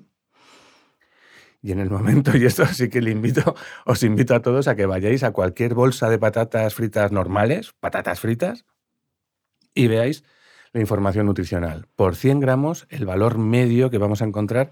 Y 1.61 1.71
en 1.71 1.79
el 1.79 1.89
momento, 1.89 2.31
y 2.37 2.45
esto 2.45 2.65
sí 2.65 2.89
que 2.89 3.01
le 3.01 3.11
invito, 3.11 3.55
os 3.85 4.03
invito 4.03 4.33
a 4.35 4.41
todos 4.41 4.67
a 4.67 4.75
que 4.75 4.85
vayáis 4.85 5.23
a 5.23 5.31
cualquier 5.31 5.73
bolsa 5.73 6.09
de 6.09 6.17
patatas 6.19 6.73
fritas 6.73 7.11
normales, 7.11 7.73
patatas 7.79 8.19
fritas, 8.19 8.65
y 9.73 9.87
veáis 9.87 10.23
la 10.73 10.81
información 10.81 11.25
nutricional. 11.27 11.87
Por 11.95 12.15
100 12.15 12.39
gramos, 12.39 12.87
el 12.89 13.05
valor 13.05 13.37
medio 13.37 13.89
que 13.89 13.97
vamos 13.97 14.21
a 14.21 14.25
encontrar 14.25 14.71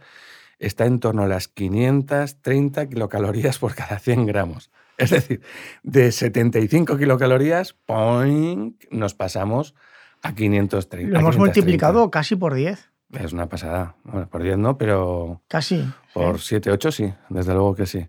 está 0.58 0.86
en 0.86 1.00
torno 1.00 1.24
a 1.24 1.28
las 1.28 1.48
530 1.48 2.88
kilocalorías 2.90 3.60
por 3.60 3.76
cada 3.76 4.00
100 4.00 4.26
gramos. 4.26 4.72
Es 4.98 5.12
decir, 5.12 5.42
de 5.84 6.12
75 6.12 6.98
kilocalorías, 6.98 7.74
¡poing! 7.86 8.74
nos 8.92 9.14
pasamos 9.14 9.74
a 10.22 10.34
530. 10.34 11.12
lo 11.12 11.20
hemos 11.20 11.36
530. 11.36 11.40
multiplicado 11.40 12.12
casi 12.12 12.36
por 12.36 12.54
10. 12.54 12.92
Es 13.12 13.34
una 13.34 13.50
pasada. 13.50 13.96
Bueno, 14.04 14.28
por 14.30 14.44
10 14.44 14.58
no, 14.60 14.78
pero 14.78 15.42
Casi. 15.48 15.84
por 16.14 16.38
sí. 16.40 16.50
7, 16.50 16.70
8 16.72 16.92
sí, 16.92 17.12
desde 17.30 17.54
luego 17.54 17.74
que 17.74 17.88
sí. 17.88 18.08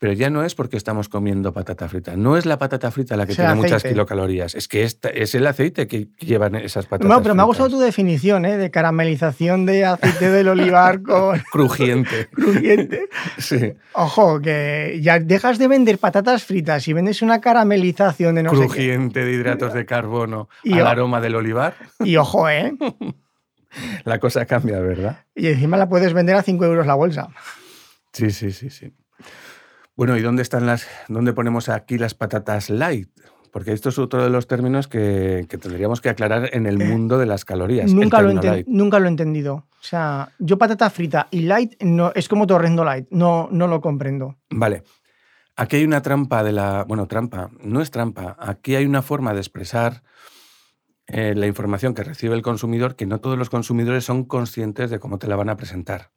Pero 0.00 0.12
ya 0.12 0.28
no 0.28 0.42
es 0.44 0.56
porque 0.56 0.76
estamos 0.76 1.08
comiendo 1.08 1.52
patata 1.52 1.88
frita. 1.88 2.16
No 2.16 2.36
es 2.36 2.46
la 2.46 2.58
patata 2.58 2.90
frita 2.90 3.16
la 3.16 3.26
que 3.26 3.36
tiene 3.36 3.54
muchas 3.54 3.84
kilocalorías. 3.84 4.56
Es 4.56 4.66
que 4.66 4.82
esta- 4.82 5.08
es 5.08 5.36
el 5.36 5.46
aceite 5.46 5.86
que 5.86 6.08
llevan 6.18 6.56
esas 6.56 6.86
patatas 6.86 7.08
No, 7.08 7.22
pero 7.22 7.36
me 7.36 7.42
ha 7.42 7.44
gustado 7.44 7.68
fritas. 7.68 7.78
tu 7.80 7.84
definición, 7.86 8.44
¿eh? 8.44 8.56
De 8.56 8.72
caramelización 8.72 9.66
de 9.66 9.84
aceite 9.84 10.30
del 10.32 10.48
olivar 10.48 11.00
con 11.04 11.38
Crujiente. 11.52 12.28
crujiente. 12.34 13.08
Sí. 13.38 13.74
Ojo, 13.92 14.40
que 14.40 14.98
ya 15.00 15.20
dejas 15.20 15.58
de 15.60 15.68
vender 15.68 15.98
patatas 15.98 16.42
fritas 16.42 16.88
y 16.88 16.92
vendes 16.92 17.22
una 17.22 17.40
caramelización 17.40 18.34
de 18.34 18.42
no 18.42 18.50
sé 18.50 18.56
qué. 18.62 18.66
Crujiente 18.66 19.24
de 19.24 19.32
hidratos 19.32 19.74
de 19.74 19.86
carbono 19.86 20.48
Y 20.64 20.72
al 20.80 20.88
aroma 20.88 21.20
del 21.20 21.36
olivar. 21.36 21.74
Y 22.00 22.16
ojo, 22.16 22.48
¿eh? 22.48 22.74
La 24.04 24.18
cosa 24.18 24.46
cambia, 24.46 24.80
¿verdad? 24.80 25.24
Y 25.34 25.48
encima 25.48 25.76
la 25.76 25.88
puedes 25.88 26.12
vender 26.12 26.36
a 26.36 26.42
5 26.42 26.64
euros 26.64 26.86
la 26.86 26.94
bolsa. 26.94 27.28
Sí, 28.12 28.30
sí, 28.30 28.52
sí, 28.52 28.70
sí. 28.70 28.92
Bueno, 29.96 30.16
¿y 30.16 30.22
dónde 30.22 30.42
están 30.42 30.66
las, 30.66 30.86
dónde 31.08 31.32
ponemos 31.32 31.68
aquí 31.68 31.98
las 31.98 32.14
patatas 32.14 32.70
light? 32.70 33.08
Porque 33.52 33.72
esto 33.72 33.88
es 33.88 33.98
otro 33.98 34.22
de 34.22 34.30
los 34.30 34.46
términos 34.46 34.86
que, 34.86 35.44
que 35.48 35.58
tendríamos 35.58 36.00
que 36.00 36.08
aclarar 36.08 36.50
en 36.52 36.66
el 36.66 36.78
mundo 36.78 37.18
de 37.18 37.26
las 37.26 37.44
calorías. 37.44 37.90
Eh, 37.90 37.94
Nunca 37.94 38.22
lo, 38.22 38.30
enten- 38.30 38.64
nunca 38.68 39.00
lo 39.00 39.06
he 39.06 39.08
entendido. 39.08 39.54
O 39.54 39.82
sea, 39.82 40.30
yo 40.38 40.56
patata 40.56 40.88
frita 40.88 41.26
y 41.32 41.40
light 41.42 41.74
no, 41.82 42.12
es 42.14 42.28
como 42.28 42.46
torrendo 42.46 42.84
light. 42.84 43.08
No, 43.10 43.48
no 43.50 43.66
lo 43.66 43.80
comprendo. 43.80 44.36
Vale. 44.50 44.84
Aquí 45.56 45.76
hay 45.76 45.84
una 45.84 46.00
trampa 46.00 46.44
de 46.44 46.52
la. 46.52 46.84
Bueno, 46.84 47.06
trampa, 47.06 47.50
no 47.62 47.82
es 47.82 47.90
trampa. 47.90 48.36
Aquí 48.38 48.76
hay 48.76 48.86
una 48.86 49.02
forma 49.02 49.34
de 49.34 49.40
expresar 49.40 50.02
eh, 51.12 51.34
la 51.34 51.46
información 51.46 51.94
que 51.94 52.04
recibe 52.04 52.34
el 52.34 52.42
consumidor 52.42 52.96
que 52.96 53.06
no 53.06 53.20
todos 53.20 53.38
los 53.38 53.50
consumidores 53.50 54.04
son 54.04 54.24
conscientes 54.24 54.90
de 54.90 54.98
cómo 54.98 55.18
te 55.18 55.26
la 55.26 55.36
van 55.36 55.48
a 55.48 55.56
presentar. 55.56 56.10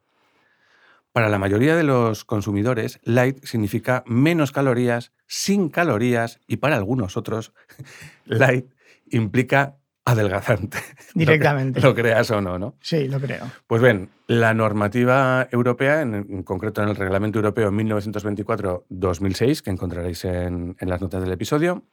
Para 1.12 1.30
la 1.30 1.38
mayoría 1.38 1.76
de 1.76 1.84
los 1.84 2.26
consumidores, 2.26 3.00
light 3.04 3.44
significa 3.46 4.04
menos 4.08 4.52
calorías, 4.52 5.12
sin 5.28 5.70
calorías, 5.70 6.40
y 6.48 6.58
para 6.58 6.76
algunos 6.76 7.18
otros, 7.18 7.54
light 8.26 8.66
implica 9.12 9.78
adelgazante. 10.06 10.80
Directamente. 11.14 11.82
Lo 11.82 11.94
creas 11.94 12.32
o 12.32 12.42
no, 12.42 12.58
¿no? 12.58 12.76
Sí, 12.82 13.08
lo 13.08 13.20
creo. 13.20 13.46
Pues 13.68 13.82
bien, 13.82 14.10
la 14.28 14.54
normativa 14.54 15.48
europea, 15.52 16.02
en, 16.02 16.16
en 16.16 16.44
concreto 16.44 16.82
en 16.82 16.90
el 16.90 16.96
Reglamento 16.96 17.40
Europeo 17.40 17.72
1924-2006, 17.72 19.62
que 19.62 19.70
encontraréis 19.70 20.26
en, 20.26 20.76
en 20.80 20.90
las 20.90 21.00
notas 21.00 21.22
del 21.22 21.32
episodio, 21.32 21.84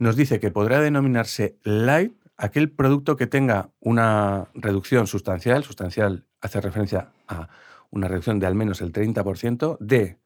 nos 0.00 0.16
dice 0.16 0.40
que 0.40 0.50
podrá 0.50 0.80
denominarse 0.80 1.58
light 1.62 2.14
aquel 2.38 2.70
producto 2.70 3.16
que 3.16 3.26
tenga 3.26 3.70
una 3.80 4.48
reducción 4.54 5.06
sustancial, 5.06 5.62
sustancial 5.62 6.26
hace 6.40 6.60
referencia 6.62 7.12
a 7.28 7.50
una 7.90 8.08
reducción 8.08 8.40
de 8.40 8.46
al 8.46 8.54
menos 8.54 8.80
el 8.80 8.94
30% 8.94 9.76
de 9.78 10.18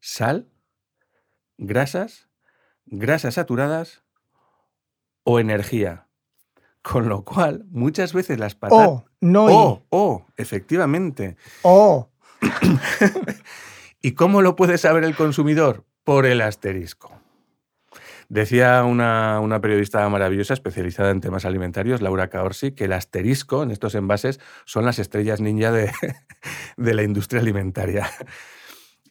sal, 0.00 0.48
grasas, 1.58 2.28
grasas 2.86 3.34
saturadas 3.34 4.04
o 5.24 5.40
energía. 5.40 6.06
Con 6.80 7.08
lo 7.08 7.24
cual, 7.24 7.64
muchas 7.70 8.12
veces 8.12 8.38
las 8.38 8.54
patatas... 8.54 8.88
Oh, 8.88 9.04
no. 9.20 9.46
Oh, 9.46 9.82
oh, 9.90 10.26
efectivamente. 10.36 11.36
Oh, 11.62 12.08
¿Y 14.00 14.12
cómo 14.12 14.42
lo 14.42 14.54
puede 14.54 14.78
saber 14.78 15.02
el 15.02 15.16
consumidor? 15.16 15.84
Por 16.04 16.26
el 16.26 16.40
asterisco. 16.40 17.21
Decía 18.32 18.82
una, 18.84 19.60
periodista 19.60 20.08
maravillosa 20.08 20.54
especializada 20.54 21.10
en 21.10 21.20
temas 21.20 21.44
alimentarios, 21.44 22.00
Laura 22.00 22.30
Caorsi, 22.30 22.72
que 22.72 22.86
el 22.86 22.94
asterisco 22.94 23.62
en 23.62 23.70
estos 23.70 23.94
envases 23.94 24.40
son 24.64 24.86
las 24.86 24.98
estrellas 24.98 25.42
ninja 25.42 25.70
de, 25.70 25.92
de 26.78 26.94
la 26.94 27.02
industria 27.02 27.42
alimentaria. 27.42 28.08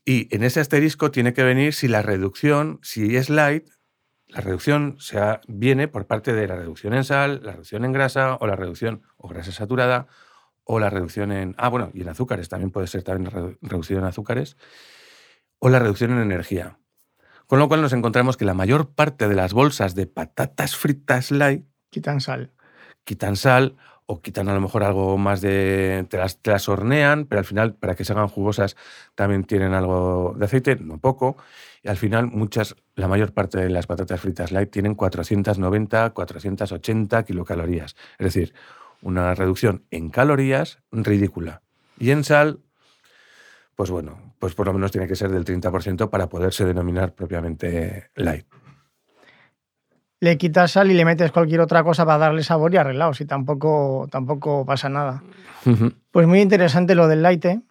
Y 0.06 0.28
en 0.36 0.44
ese 0.44 0.60
asterisco 0.60 1.12
tiene 1.12 1.34
que 1.34 1.44
venir 1.44 1.76
si 1.76 1.88
la 1.88 2.02
reducción, 2.02 2.80
si 2.82 3.16
es 3.16 3.30
light, 3.30 3.70
la 4.28 4.42
reducción 4.42 4.96
sea, 4.98 5.42
viene 5.48 5.88
por 5.88 6.08
parte 6.08 6.34
de 6.34 6.48
la 6.48 6.56
reducción 6.56 6.96
en 6.96 7.04
sal, 7.04 7.42
la 7.44 7.52
reducción 7.52 7.86
en 7.86 7.92
grasa 7.92 8.38
o 8.40 8.48
la 8.48 8.56
reducción 8.56 9.04
o 9.18 9.28
grasa 9.28 9.52
saturada 9.52 10.08
o 10.64 10.80
la 10.80 10.90
reducción 10.90 11.32
en... 11.32 11.54
Ah, 11.60 11.70
bueno, 11.70 11.92
y 11.94 12.02
en 12.02 12.10
azúcares, 12.10 12.50
también 12.50 12.72
puede 12.72 12.88
ser 12.88 13.04
también 13.04 13.32
redu- 13.32 13.60
reducción 13.62 14.00
en 14.00 14.06
azúcares 14.06 14.58
o 15.60 15.70
la 15.70 15.78
reducción 15.78 16.10
en 16.10 16.22
energía. 16.24 16.80
Con 17.52 17.60
lo 17.60 17.68
cual 17.68 17.82
nos 17.82 17.92
encontramos 17.92 18.38
que 18.38 18.46
la 18.46 18.54
mayor 18.54 18.92
parte 18.92 19.28
de 19.28 19.36
las 19.36 19.52
bolsas 19.52 19.94
de 19.94 20.08
patatas 20.08 20.78
fritas 20.78 21.32
light 21.32 21.66
quitan 21.90 22.22
sal. 22.22 22.54
quitan 23.04 23.36
sal 23.36 23.76
o 24.06 24.22
quitan 24.22 24.48
a 24.48 24.54
lo 24.54 24.62
mejor 24.62 24.86
algo 24.86 25.18
más 25.18 25.42
de... 25.42 26.06
Te 26.10 26.16
las, 26.18 26.42
te 26.42 26.52
las 26.52 26.70
hornean, 26.70 27.26
pero 27.26 27.40
al 27.40 27.46
final, 27.46 27.76
para 27.76 27.94
que 27.94 28.06
se 28.06 28.14
hagan 28.14 28.30
jugosas, 28.30 28.78
también 29.16 29.44
tienen 29.44 29.74
algo 29.74 30.34
de 30.38 30.46
aceite, 30.46 30.78
no 30.78 30.98
poco. 30.98 31.36
Y 31.84 31.90
al 31.90 31.98
final, 31.98 32.28
muchas, 32.28 32.78
la 32.96 33.10
mayor 33.10 33.34
parte 33.34 33.58
de 33.58 33.70
las 33.70 33.86
patatas 33.86 34.22
fritas 34.22 34.54
light 34.54 34.72
tienen 34.72 34.96
490, 34.96 36.12
480 36.12 37.24
kilocalorías. 37.24 37.98
Es 38.18 38.34
decir, 38.34 38.54
una 39.02 39.36
reducción 39.36 39.84
en 39.92 40.10
calorías 40.10 40.80
ridícula. 40.90 41.64
Y 42.00 42.12
en 42.12 42.24
sal, 42.24 42.62
pues 43.76 43.90
bueno, 43.90 44.36
pues 44.40 44.54
por 44.56 44.68
lo 44.68 44.74
menos 44.74 44.92
tiene 44.92 45.08
que 45.08 45.16
ser 45.16 45.30
del 45.30 45.46
30% 45.46 46.10
para 46.10 46.30
poderse 46.30 46.66
denominar 46.66 47.14
propiamente 47.14 48.10
light. 48.16 48.46
Le 50.20 50.38
quitas 50.38 50.74
sal 50.74 50.92
y 50.92 50.94
le 50.94 51.04
metes 51.04 51.32
cualquier 51.32 51.62
otra 51.62 51.84
cosa 51.84 52.06
para 52.06 52.20
darle 52.20 52.44
sabor 52.44 52.74
y 52.74 52.78
arreglados 52.78 53.22
y 53.22 53.26
tampoco, 53.26 54.08
tampoco 54.12 54.66
pasa 54.66 54.88
nada. 54.88 55.24
Pues 56.12 56.28
muy 56.28 56.42
interesante 56.42 56.94
lo 56.94 57.08
del 57.08 57.24
light, 57.24 57.46
¿eh? 57.46 57.62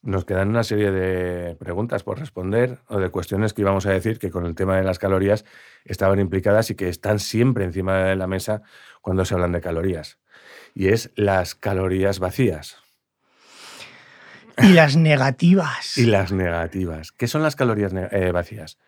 Nos 0.00 0.24
quedan 0.24 0.48
una 0.48 0.62
serie 0.62 0.92
de 0.92 1.56
preguntas 1.56 2.04
por 2.04 2.18
responder 2.18 2.78
o 2.86 2.98
de 2.98 3.10
cuestiones 3.10 3.52
que 3.52 3.62
íbamos 3.62 3.86
a 3.86 3.90
decir 3.90 4.18
que 4.18 4.30
con 4.30 4.46
el 4.46 4.54
tema 4.54 4.76
de 4.76 4.84
las 4.84 4.98
calorías 5.00 5.44
estaban 5.84 6.20
implicadas 6.20 6.70
y 6.70 6.76
que 6.76 6.88
están 6.88 7.18
siempre 7.18 7.64
encima 7.64 8.04
de 8.04 8.16
la 8.16 8.28
mesa 8.28 8.62
cuando 9.02 9.24
se 9.24 9.34
hablan 9.34 9.52
de 9.52 9.60
calorías. 9.60 10.18
Y 10.74 10.88
es 10.88 11.10
las 11.16 11.56
calorías 11.56 12.20
vacías. 12.20 12.85
Y 14.58 14.72
las 14.72 14.96
negativas. 14.96 15.98
y 15.98 16.06
las 16.06 16.32
negativas. 16.32 17.12
¿Qué 17.12 17.28
son 17.28 17.42
las 17.42 17.56
calorías 17.56 17.92
eh, 17.94 18.32
vacías? 18.32 18.78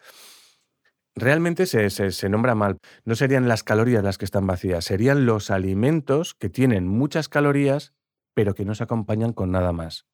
Realmente 1.14 1.66
se, 1.66 1.90
se, 1.90 2.28
nombra 2.28 2.54
mal. 2.54 2.78
No 3.04 3.14
serían 3.14 3.48
las 3.48 3.64
calorías 3.64 4.04
las 4.04 4.18
que 4.18 4.24
están 4.24 4.46
vacías, 4.46 4.84
serían 4.84 5.26
los 5.26 5.50
alimentos 5.50 6.34
que 6.34 6.48
tienen 6.48 6.86
muchas 6.86 7.28
calorías, 7.28 7.92
pero 8.34 8.54
que 8.54 8.64
no 8.64 8.74
se 8.74 8.84
acompañan 8.84 9.32
con 9.32 9.50
nada 9.50 9.72
más. 9.72 10.06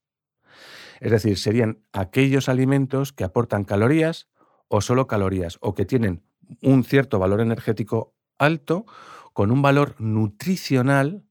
Es 1.01 1.11
decir, 1.11 1.39
serían 1.39 1.83
aquellos 1.93 2.49
alimentos 2.49 3.13
que 3.13 3.25
aportan 3.25 3.65
calorías 3.65 4.29
o 4.69 4.81
solo 4.81 5.07
calorías, 5.07 5.59
o 5.61 5.75
que 5.75 5.85
tienen 5.85 6.25
un 6.63 6.85
cierto 6.85 7.19
valor 7.19 7.41
energético 7.41 8.15
alto 8.39 8.87
con 9.33 9.51
un 9.51 9.63
valor 9.63 9.95
nutricional, 9.99 11.25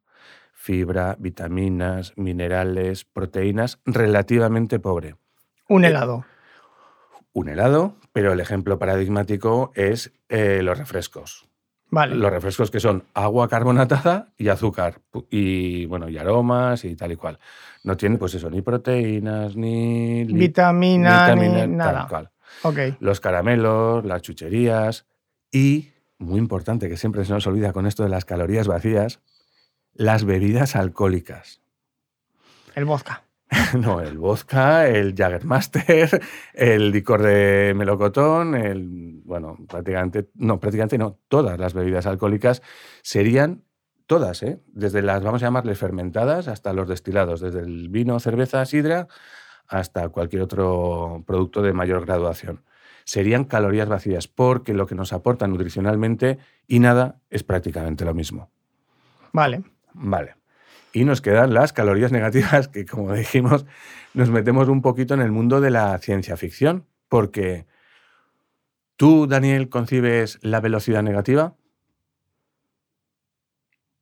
fibra, 0.64 1.18
vitaminas, 1.20 2.14
minerales, 2.16 3.04
proteínas, 3.04 3.80
relativamente 3.86 4.80
pobre. 4.80 5.18
Un 5.68 5.84
eh, 5.84 5.90
helado. 5.90 6.24
Un 7.34 7.50
helado, 7.50 7.98
pero 8.14 8.32
el 8.32 8.40
ejemplo 8.40 8.80
paradigmático 8.80 9.74
es 9.76 10.14
eh, 10.30 10.62
los 10.64 10.78
refrescos. 10.78 11.50
Vale. 11.90 12.16
Los 12.16 12.32
refrescos 12.32 12.72
que 12.72 12.80
son 12.80 13.04
agua 13.14 13.50
carbonatada 13.50 14.30
y 14.38 14.48
azúcar 14.48 15.02
y 15.30 15.86
bueno, 15.88 16.08
y 16.08 16.18
aromas 16.18 16.86
y 16.86 16.96
tal 16.96 17.12
y 17.12 17.18
cual. 17.18 17.40
No 17.84 17.98
tienen 17.98 18.18
pues 18.18 18.34
eso, 18.36 18.50
ni 18.50 18.62
proteínas, 18.62 19.58
ni 19.58 20.24
vitaminas, 20.24 21.36
ni 21.36 21.68
nada. 21.68 22.08
Tal 22.08 22.98
Los 23.02 23.20
caramelos, 23.20 24.06
las 24.06 24.22
chucherías 24.22 25.06
y 25.52 25.90
muy 26.20 26.40
importante 26.40 26.88
que 26.88 26.96
siempre 26.96 27.26
se 27.26 27.34
nos 27.34 27.46
olvida 27.48 27.74
con 27.74 27.86
esto 27.86 28.04
de 28.04 28.10
las 28.10 28.24
calorías 28.24 28.68
vacías, 28.68 29.20
las 29.94 30.26
bebidas 30.26 30.76
alcohólicas. 30.76 31.62
El 32.76 32.86
vodka. 32.86 33.24
No, 33.80 34.02
el 34.02 34.18
vodka, 34.18 34.88
el 34.88 35.14
Jaggermaster, 35.16 36.22
el 36.54 36.92
licor 36.92 37.22
de 37.22 37.74
melocotón, 37.76 38.56
el, 38.56 39.22
bueno, 39.26 39.58
prácticamente, 39.68 40.30
no, 40.36 40.60
prácticamente 40.60 40.98
no, 40.98 41.20
todas 41.28 41.60
las 41.60 41.74
bebidas 41.74 42.06
alcohólicas 42.06 42.62
serían 43.02 43.64
todas, 44.08 44.44
¿eh? 44.44 44.60
desde 44.68 45.02
las, 45.02 45.24
vamos 45.24 45.42
a 45.44 45.48
llamarle 45.48 45.76
fermentadas, 45.76 46.48
hasta 46.48 46.74
los 46.74 46.88
destilados, 46.88 47.42
desde 47.42 47.62
el 47.62 47.90
vino, 47.90 48.20
cerveza, 48.20 48.66
sidra, 48.66 49.08
hasta 49.68 50.10
cualquier 50.10 50.42
otro 50.42 51.24
producto 51.26 51.62
de 51.62 51.74
mayor 51.74 52.06
graduación. 52.06 52.64
Serían 53.06 53.44
calorías 53.46 53.90
vacías, 53.90 54.28
porque 54.28 54.74
lo 54.74 54.88
que 54.88 54.96
nos 54.96 55.14
aporta 55.14 55.48
nutricionalmente 55.48 56.38
y 56.68 56.80
nada 56.80 57.20
es 57.30 57.44
prácticamente 57.44 58.06
lo 58.06 58.14
mismo. 58.14 58.50
Vale. 59.32 59.64
Vale. 59.94 60.36
Y 60.92 61.06
nos 61.06 61.22
quedan 61.22 61.54
las 61.54 61.74
calorías 61.74 62.12
negativas, 62.12 62.68
que 62.68 62.86
como 62.86 63.14
dijimos, 63.14 63.66
nos 64.14 64.30
metemos 64.30 64.68
un 64.68 64.82
poquito 64.82 65.14
en 65.14 65.22
el 65.22 65.32
mundo 65.32 65.60
de 65.60 65.72
la 65.72 65.98
ciencia 65.98 66.38
ficción, 66.38 66.86
porque 67.10 67.66
tú, 68.96 69.28
Daniel, 69.28 69.70
concibes 69.70 70.38
la 70.42 70.60
velocidad 70.60 71.02
negativa. 71.02 71.56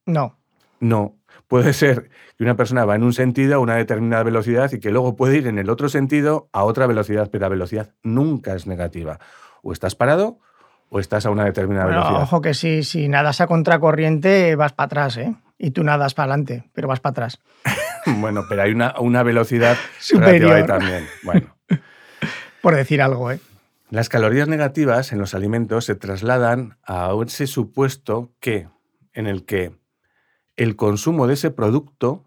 No. 0.06 0.38
No. 0.80 1.18
Puede 1.48 1.74
ser 1.74 2.10
que 2.38 2.44
una 2.44 2.56
persona 2.56 2.86
va 2.86 2.96
en 2.96 3.04
un 3.04 3.14
sentido 3.14 3.56
a 3.56 3.60
una 3.60 3.76
determinada 3.76 4.24
velocidad 4.24 4.72
y 4.72 4.80
que 4.80 4.92
luego 4.92 5.16
puede 5.16 5.38
ir 5.38 5.48
en 5.48 5.60
el 5.60 5.70
otro 5.70 5.90
sentido 5.90 6.50
a 6.54 6.64
otra 6.64 6.88
velocidad, 6.88 7.30
pero 7.32 7.44
la 7.44 7.50
velocidad 7.50 7.94
nunca 8.04 8.56
es 8.56 8.68
negativa. 8.68 9.20
O 9.62 9.74
estás 9.74 9.96
parado 9.96 10.40
o 10.90 11.00
estás 11.00 11.26
a 11.26 11.30
una 11.30 11.46
determinada 11.46 11.88
velocidad. 11.88 12.22
Ojo 12.24 12.42
que 12.42 12.54
si, 12.54 12.84
si 12.84 13.08
nadas 13.08 13.42
a 13.42 13.48
contracorriente 13.48 14.56
vas 14.56 14.74
para 14.74 14.86
atrás, 14.86 15.18
¿eh? 15.18 15.36
Y 15.64 15.72
tú 15.72 15.84
nadas 15.84 16.16
para 16.16 16.34
adelante, 16.34 16.64
pero 16.74 16.88
vas 16.88 17.00
para 17.00 17.12
atrás. 17.12 17.40
bueno, 18.18 18.46
pero 18.50 18.64
hay 18.64 18.72
una, 18.72 19.00
una 19.00 19.22
velocidad 19.22 19.78
superior 20.00 20.66
también. 20.66 21.08
Bueno. 21.24 21.56
Por 22.62 22.76
decir 22.76 23.00
algo, 23.00 23.32
¿eh? 23.32 23.40
Las 23.92 24.10
calorías 24.10 24.48
negativas 24.48 25.12
en 25.12 25.20
los 25.20 25.36
alimentos 25.36 25.86
se 25.86 25.94
trasladan 25.94 26.78
a 26.84 27.12
ese 27.24 27.46
supuesto 27.46 28.32
que, 28.40 28.70
en 29.14 29.28
el 29.28 29.46
que 29.46 29.76
el 30.56 30.76
consumo 30.76 31.28
de 31.28 31.36
ese 31.36 31.52
producto 31.52 32.24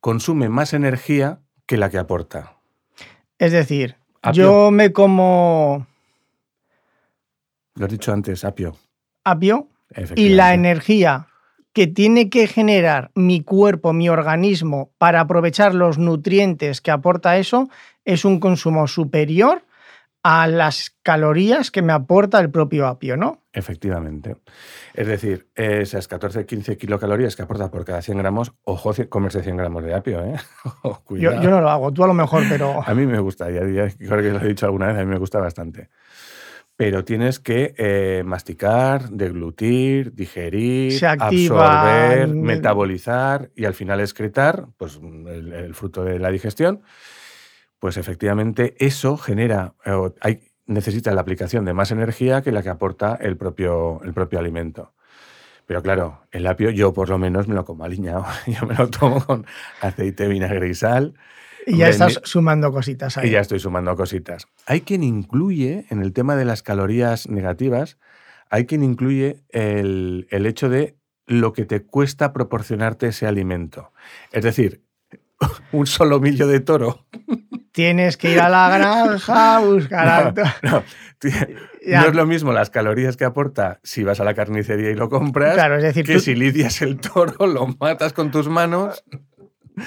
consume 0.00 0.50
más 0.50 0.74
energía 0.74 1.40
que 1.66 1.78
la 1.78 1.88
que 1.88 1.98
aporta. 1.98 2.56
Es 3.38 3.52
decir, 3.52 3.96
yo 4.32 4.70
me 4.70 4.92
como 4.92 5.86
lo 7.76 7.86
has 7.86 7.92
dicho 7.92 8.12
antes, 8.12 8.44
apio. 8.44 8.76
Apio. 9.24 9.68
Y 10.14 10.30
la 10.30 10.52
energía 10.52 11.29
que 11.72 11.86
tiene 11.86 12.30
que 12.30 12.46
generar 12.46 13.10
mi 13.14 13.42
cuerpo, 13.42 13.92
mi 13.92 14.08
organismo, 14.08 14.90
para 14.98 15.20
aprovechar 15.20 15.74
los 15.74 15.98
nutrientes 15.98 16.80
que 16.80 16.90
aporta 16.90 17.38
eso, 17.38 17.68
es 18.04 18.24
un 18.24 18.40
consumo 18.40 18.88
superior 18.88 19.62
a 20.22 20.46
las 20.46 20.94
calorías 21.02 21.70
que 21.70 21.80
me 21.80 21.94
aporta 21.94 22.40
el 22.40 22.50
propio 22.50 22.86
apio, 22.86 23.16
¿no? 23.16 23.38
Efectivamente. 23.52 24.36
Es 24.92 25.06
decir, 25.06 25.48
esas 25.54 26.10
14-15 26.10 26.76
kilocalorías 26.76 27.36
que 27.36 27.42
aporta 27.42 27.70
por 27.70 27.84
cada 27.84 28.02
100 28.02 28.18
gramos, 28.18 28.52
ojo, 28.64 28.92
comerse 29.08 29.42
100 29.42 29.56
gramos 29.56 29.82
de 29.82 29.94
apio, 29.94 30.22
¿eh? 30.22 30.34
yo, 31.10 31.40
yo, 31.40 31.50
no 31.50 31.60
lo 31.60 31.70
hago, 31.70 31.92
tú 31.92 32.04
a 32.04 32.06
lo 32.06 32.14
mejor, 32.14 32.42
pero... 32.48 32.82
a 32.86 32.94
mí 32.94 33.06
me 33.06 33.18
gusta, 33.18 33.50
ya, 33.50 33.60
creo 33.60 34.22
que 34.22 34.30
lo 34.30 34.40
he 34.40 34.48
dicho 34.48 34.66
alguna 34.66 34.88
vez, 34.88 34.98
a 34.98 35.00
mí 35.00 35.06
me 35.06 35.18
gusta 35.18 35.40
bastante 35.40 35.88
pero 36.80 37.04
tienes 37.04 37.38
que 37.40 37.74
eh, 37.76 38.22
masticar, 38.24 39.10
deglutir, 39.10 40.14
digerir, 40.14 41.04
absorber, 41.04 42.26
metabolizar 42.28 43.50
y 43.54 43.66
al 43.66 43.74
final 43.74 44.00
excretar, 44.00 44.66
pues 44.78 44.98
el, 44.98 45.74
fruto 45.74 46.04
de 46.04 46.18
la 46.18 46.30
digestión, 46.30 46.80
pues 47.78 47.98
efectivamente 47.98 48.76
eso 48.78 49.18
genera, 49.18 49.74
hay, 50.22 50.40
necesita 50.64 51.12
la 51.12 51.20
aplicación 51.20 51.66
de 51.66 51.74
más 51.74 51.90
energía 51.90 52.40
que 52.40 52.50
la 52.50 52.62
que 52.62 52.70
aporta 52.70 53.18
el 53.20 53.36
propio, 53.36 54.00
el 54.02 54.14
propio 54.14 54.38
alimento. 54.38 54.94
Pero 55.66 55.82
claro, 55.82 56.22
el 56.30 56.46
apio 56.46 56.70
yo 56.70 56.94
por 56.94 57.10
lo 57.10 57.18
menos 57.18 57.46
me 57.46 57.56
lo 57.56 57.66
como 57.66 57.84
aliñado, 57.84 58.24
yo 58.46 58.66
me 58.66 58.74
lo 58.74 58.88
tomo 58.88 59.22
con 59.22 59.44
aceite, 59.82 60.28
vinagre 60.28 60.70
y 60.70 60.74
sal 60.74 61.12
y 61.66 61.76
ya 61.76 61.88
estás 61.88 62.20
sumando 62.24 62.72
cositas 62.72 63.18
ahí. 63.18 63.28
Y 63.28 63.32
ya 63.32 63.40
estoy 63.40 63.60
sumando 63.60 63.94
cositas. 63.96 64.46
Hay 64.66 64.82
quien 64.82 65.02
incluye, 65.02 65.86
en 65.90 66.02
el 66.02 66.12
tema 66.12 66.36
de 66.36 66.44
las 66.44 66.62
calorías 66.62 67.28
negativas, 67.28 67.98
hay 68.50 68.66
quien 68.66 68.82
incluye 68.82 69.42
el, 69.50 70.26
el 70.30 70.46
hecho 70.46 70.68
de 70.68 70.96
lo 71.26 71.52
que 71.52 71.64
te 71.64 71.82
cuesta 71.82 72.32
proporcionarte 72.32 73.08
ese 73.08 73.26
alimento. 73.26 73.92
Es 74.32 74.42
decir, 74.42 74.82
un 75.72 75.86
solomillo 75.86 76.46
de 76.46 76.60
toro. 76.60 77.06
Tienes 77.72 78.16
que 78.16 78.32
ir 78.32 78.40
a 78.40 78.48
la 78.48 78.68
granja 78.76 79.56
a 79.56 79.60
buscar 79.60 80.34
no, 80.34 80.42
no, 80.62 80.84
no, 81.86 82.06
es 82.08 82.14
lo 82.14 82.26
mismo 82.26 82.52
las 82.52 82.68
calorías 82.68 83.16
que 83.16 83.24
aporta 83.24 83.78
si 83.84 84.02
vas 84.02 84.18
a 84.18 84.24
la 84.24 84.34
carnicería 84.34 84.90
y 84.90 84.94
lo 84.94 85.08
compras 85.08 85.54
claro, 85.54 85.76
es 85.76 85.82
decir, 85.84 86.04
que 86.04 86.18
si 86.18 86.34
lidias 86.34 86.82
el 86.82 86.98
toro, 86.98 87.46
lo 87.46 87.68
matas 87.78 88.12
con 88.12 88.32
tus 88.32 88.48
manos. 88.48 89.04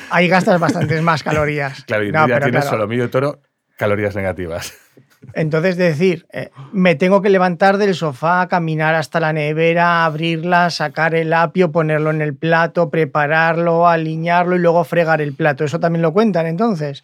Ahí 0.09 0.27
gastas 0.27 0.59
bastantes 0.59 1.01
más 1.01 1.23
calorías. 1.23 1.83
Claro, 1.87 2.05
y 2.05 2.11
no, 2.11 2.27
ya 2.27 2.39
tienes 2.39 2.65
solo 2.65 2.87
medio 2.87 3.09
toro, 3.09 3.41
calorías 3.77 4.15
negativas. 4.15 4.73
Entonces, 5.33 5.77
decir, 5.77 6.25
eh, 6.33 6.49
me 6.73 6.95
tengo 6.95 7.21
que 7.21 7.29
levantar 7.29 7.77
del 7.77 7.95
sofá, 7.95 8.47
caminar 8.47 8.95
hasta 8.95 9.19
la 9.19 9.31
nevera, 9.31 10.05
abrirla, 10.05 10.69
sacar 10.69 11.15
el 11.15 11.31
apio, 11.33 11.71
ponerlo 11.71 12.09
en 12.09 12.21
el 12.21 12.35
plato, 12.35 12.89
prepararlo, 12.89 13.87
alinearlo 13.87 14.55
y 14.55 14.59
luego 14.59 14.83
fregar 14.83 15.21
el 15.21 15.33
plato. 15.33 15.63
¿Eso 15.63 15.79
también 15.79 16.01
lo 16.01 16.11
cuentan 16.11 16.45
entonces? 16.45 17.03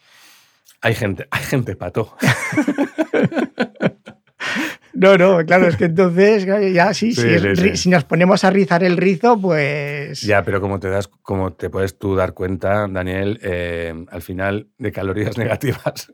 Hay 0.82 0.95
gente, 0.95 1.28
hay 1.32 1.43
gente 1.43 1.75
pato. 1.75 2.15
No, 5.00 5.18
no, 5.18 5.46
claro, 5.46 5.68
es 5.68 5.78
que 5.78 5.86
entonces 5.86 6.46
ya 6.74 6.94
sí, 6.94 7.14
si 7.14 7.90
nos 7.90 8.04
ponemos 8.04 8.44
a 8.44 8.50
rizar 8.50 8.84
el 8.84 8.98
rizo, 8.98 9.40
pues... 9.40 10.22
Ya, 10.22 10.44
pero 10.44 10.60
como 10.60 10.80
te 10.80 10.90
das, 10.90 11.08
como 11.08 11.54
te 11.54 11.70
puedes 11.70 11.98
tú 11.98 12.16
dar 12.16 12.34
cuenta, 12.34 12.86
Daniel, 12.90 13.40
eh, 13.42 13.94
al 14.12 14.22
final 14.22 14.68
de 14.78 14.92
calorías 14.92 15.38
negativas 15.38 16.12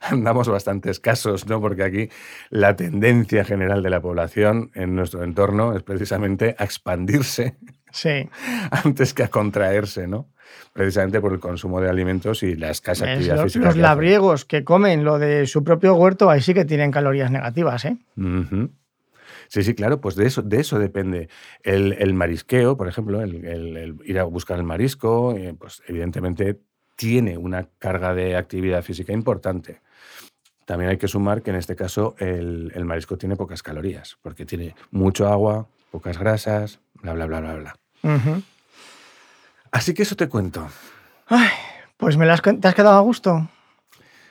andamos 0.00 0.48
bastante 0.48 0.90
escasos, 0.90 1.46
¿no? 1.46 1.60
Porque 1.60 1.84
aquí 1.84 2.08
la 2.50 2.74
tendencia 2.74 3.44
general 3.44 3.82
de 3.82 3.90
la 3.90 4.00
población 4.00 4.70
en 4.74 4.96
nuestro 4.96 5.22
entorno 5.22 5.76
es 5.76 5.82
precisamente 5.82 6.56
a 6.58 6.64
expandirse 6.64 7.56
Sí, 7.96 8.28
antes 8.70 9.14
que 9.14 9.22
a 9.22 9.28
contraerse, 9.28 10.06
¿no? 10.06 10.28
Precisamente 10.72 11.20
por 11.20 11.32
el 11.32 11.40
consumo 11.40 11.80
de 11.80 11.88
alimentos 11.88 12.42
y 12.42 12.54
la 12.54 12.70
escasa 12.70 13.04
es 13.06 13.10
actividad 13.12 13.42
física. 13.44 13.64
los 13.66 13.74
que 13.74 13.80
hacen. 13.80 13.82
labriegos 13.82 14.44
que 14.44 14.64
comen 14.64 15.04
lo 15.04 15.18
de 15.18 15.46
su 15.46 15.64
propio 15.64 15.94
huerto, 15.94 16.28
ahí 16.30 16.40
sí 16.42 16.52
que 16.54 16.64
tienen 16.64 16.90
calorías 16.90 17.30
negativas, 17.30 17.84
¿eh? 17.84 17.96
Sí, 19.48 19.62
sí, 19.62 19.74
claro, 19.74 20.00
pues 20.00 20.16
de 20.16 20.26
eso, 20.26 20.42
de 20.42 20.60
eso 20.60 20.78
depende. 20.78 21.28
El, 21.62 21.92
el 21.98 22.14
marisqueo, 22.14 22.76
por 22.76 22.88
ejemplo, 22.88 23.20
el, 23.22 23.44
el- 23.44 23.76
el 23.76 23.96
ir 24.04 24.18
a 24.18 24.24
buscar 24.24 24.58
el 24.58 24.64
marisco, 24.64 25.34
eh, 25.36 25.54
pues 25.58 25.82
evidentemente 25.86 26.58
tiene 26.96 27.36
una 27.38 27.68
carga 27.78 28.14
de 28.14 28.36
actividad 28.36 28.82
física 28.82 29.12
importante. 29.12 29.80
También 30.64 30.90
hay 30.90 30.96
que 30.96 31.06
sumar 31.08 31.42
que 31.42 31.50
en 31.50 31.56
este 31.56 31.76
caso 31.76 32.16
el, 32.18 32.72
el 32.74 32.84
marisco 32.84 33.16
tiene 33.16 33.36
pocas 33.36 33.62
calorías, 33.62 34.16
porque 34.20 34.44
tiene 34.44 34.74
mucho 34.90 35.28
agua, 35.28 35.68
pocas 35.92 36.18
grasas, 36.18 36.80
bla, 37.02 37.12
bla, 37.14 37.26
bla, 37.26 37.40
bla. 37.54 37.76
Así 39.76 39.92
que 39.92 40.04
eso 40.04 40.16
te 40.16 40.26
cuento. 40.26 40.66
Ay, 41.26 41.48
pues 41.98 42.16
me 42.16 42.24
las, 42.24 42.40
te 42.40 42.66
has 42.66 42.74
quedado 42.74 42.96
a 42.96 43.00
gusto. 43.02 43.46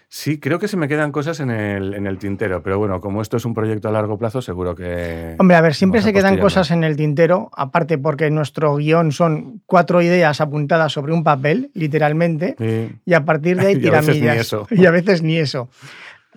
Sí, 0.09 0.39
creo 0.39 0.57
que 0.57 0.67
se 0.67 0.75
me 0.75 0.87
quedan 0.87 1.11
cosas 1.11 1.39
en 1.39 1.51
el, 1.51 1.93
en 1.93 2.07
el 2.07 2.17
tintero, 2.17 2.63
pero 2.63 2.79
bueno, 2.79 2.99
como 2.99 3.21
esto 3.21 3.37
es 3.37 3.45
un 3.45 3.53
proyecto 3.53 3.87
a 3.87 3.91
largo 3.91 4.17
plazo, 4.17 4.41
seguro 4.41 4.73
que... 4.73 5.35
Hombre, 5.37 5.55
a 5.55 5.61
ver, 5.61 5.75
siempre 5.75 6.01
se 6.01 6.13
quedan 6.13 6.39
cosas 6.39 6.71
en 6.71 6.83
el 6.83 6.95
tintero, 6.95 7.51
aparte 7.55 7.99
porque 7.99 8.31
nuestro 8.31 8.75
guion 8.77 9.11
son 9.11 9.61
cuatro 9.67 10.01
ideas 10.01 10.41
apuntadas 10.41 10.93
sobre 10.93 11.13
un 11.13 11.23
papel, 11.23 11.69
literalmente, 11.75 12.55
Sí. 12.57 12.95
y 13.05 13.13
a 13.13 13.23
partir 13.23 13.57
de 13.59 13.67
ahí 13.67 13.75
Y 13.77 13.81
tiramillas. 13.81 14.37
eso. 14.37 14.67
Y 14.71 14.87
a 14.87 14.91
veces 14.91 15.21
ni 15.21 15.37
eso. 15.37 15.69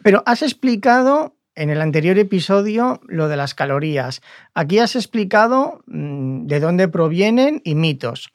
Pero 0.02 0.22
has 0.26 0.42
explicado 0.42 1.34
en 1.54 1.70
el 1.70 1.80
anterior 1.80 2.18
episodio 2.18 3.00
lo 3.08 3.28
de 3.28 3.36
las 3.36 3.54
calorías. 3.54 4.20
Aquí 4.54 4.78
has 4.78 4.96
explicado 4.96 5.82
mm, 5.86 6.46
de 6.46 6.60
dónde 6.60 6.88
provienen 6.88 7.60
y 7.64 7.74
mitos. 7.74 8.30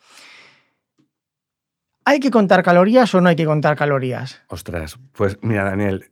¿Hay 2.05 2.19
que 2.19 2.31
contar 2.31 2.63
calorías 2.63 3.13
o 3.15 3.21
no 3.21 3.29
hay 3.29 3.35
que 3.35 3.45
contar 3.45 3.75
calorías? 3.77 4.41
Ostras, 4.47 4.97
pues 5.13 5.37
mira, 5.41 5.63
Daniel, 5.63 6.11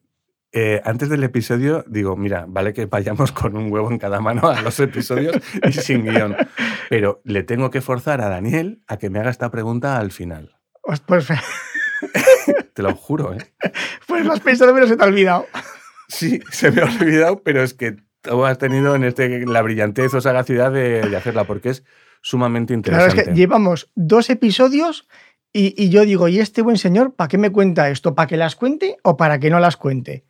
eh, 0.53 0.81
antes 0.85 1.09
del 1.09 1.23
episodio 1.23 1.83
digo, 1.87 2.15
mira, 2.17 2.45
vale 2.47 2.73
que 2.73 2.85
vayamos 2.85 3.31
con 3.33 3.55
un 3.55 3.71
huevo 3.71 3.91
en 3.91 3.97
cada 3.97 4.19
mano 4.21 4.47
a 4.49 4.61
los 4.61 4.79
episodios 4.79 5.35
y 5.67 5.71
sin 5.73 6.03
guion, 6.05 6.35
pero 6.89 7.21
le 7.23 7.43
tengo 7.43 7.69
que 7.69 7.81
forzar 7.81 8.21
a 8.21 8.29
Daniel 8.29 8.83
a 8.87 8.97
que 8.97 9.09
me 9.09 9.19
haga 9.19 9.29
esta 9.29 9.49
pregunta 9.51 9.97
al 9.97 10.11
final. 10.11 10.55
Pues, 11.05 11.27
Te 12.73 12.81
lo 12.81 12.95
juro, 12.95 13.33
¿eh? 13.33 13.37
pues 14.07 14.25
lo 14.25 14.33
has 14.33 14.39
pensado, 14.39 14.73
pero 14.73 14.87
se 14.87 14.97
te 14.97 15.03
ha 15.03 15.07
olvidado. 15.07 15.45
Sí, 16.07 16.39
se 16.51 16.71
me 16.71 16.81
ha 16.81 16.85
olvidado, 16.85 17.43
pero 17.43 17.61
es 17.61 17.73
que 17.73 17.97
tú 18.21 18.45
has 18.45 18.57
tenido 18.57 18.95
en 18.95 19.03
este 19.03 19.45
la 19.45 19.61
brillantez 19.61 20.13
o 20.13 20.21
sagacidad 20.21 20.71
de, 20.71 21.01
de 21.07 21.15
hacerla, 21.17 21.43
porque 21.43 21.69
es 21.69 21.83
sumamente 22.21 22.73
Claro, 22.81 23.05
es 23.05 23.09
interesante. 23.09 23.31
que 23.31 23.37
llevamos 23.37 23.91
dos 23.95 24.29
episodios 24.29 25.07
y, 25.53 25.89
yo 25.89 26.05
digo, 26.05 26.27
¿y 26.27 26.39
este 26.39 26.61
buen 26.61 26.77
señor 26.77 27.13
para 27.13 27.27
qué 27.27 27.37
me 27.37 27.51
cuenta 27.51 27.89
esto? 27.89 28.15
¿Para 28.15 28.27
que 28.27 28.37
las 28.37 28.55
cuente 28.55 28.97
o 29.03 29.17
para 29.17 29.39
que 29.39 29.49
no 29.49 29.59
las 29.59 29.77
cuente? 29.77 30.25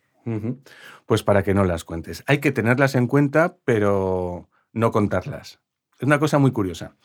Pues 1.06 1.22
para 1.22 1.42
que 1.42 1.54
no 1.54 1.64
las 1.64 1.84
cuentes. 1.84 2.22
Hay 2.26 2.38
que 2.38 2.52
tenerlas 2.52 2.94
en 2.94 3.06
cuenta, 3.06 3.56
pero 3.64 4.48
no 4.72 4.90
contarlas. 4.92 5.60
Es 5.98 6.06
una 6.06 6.18
cosa 6.18 6.38
muy 6.38 6.50
curiosa. 6.52 6.96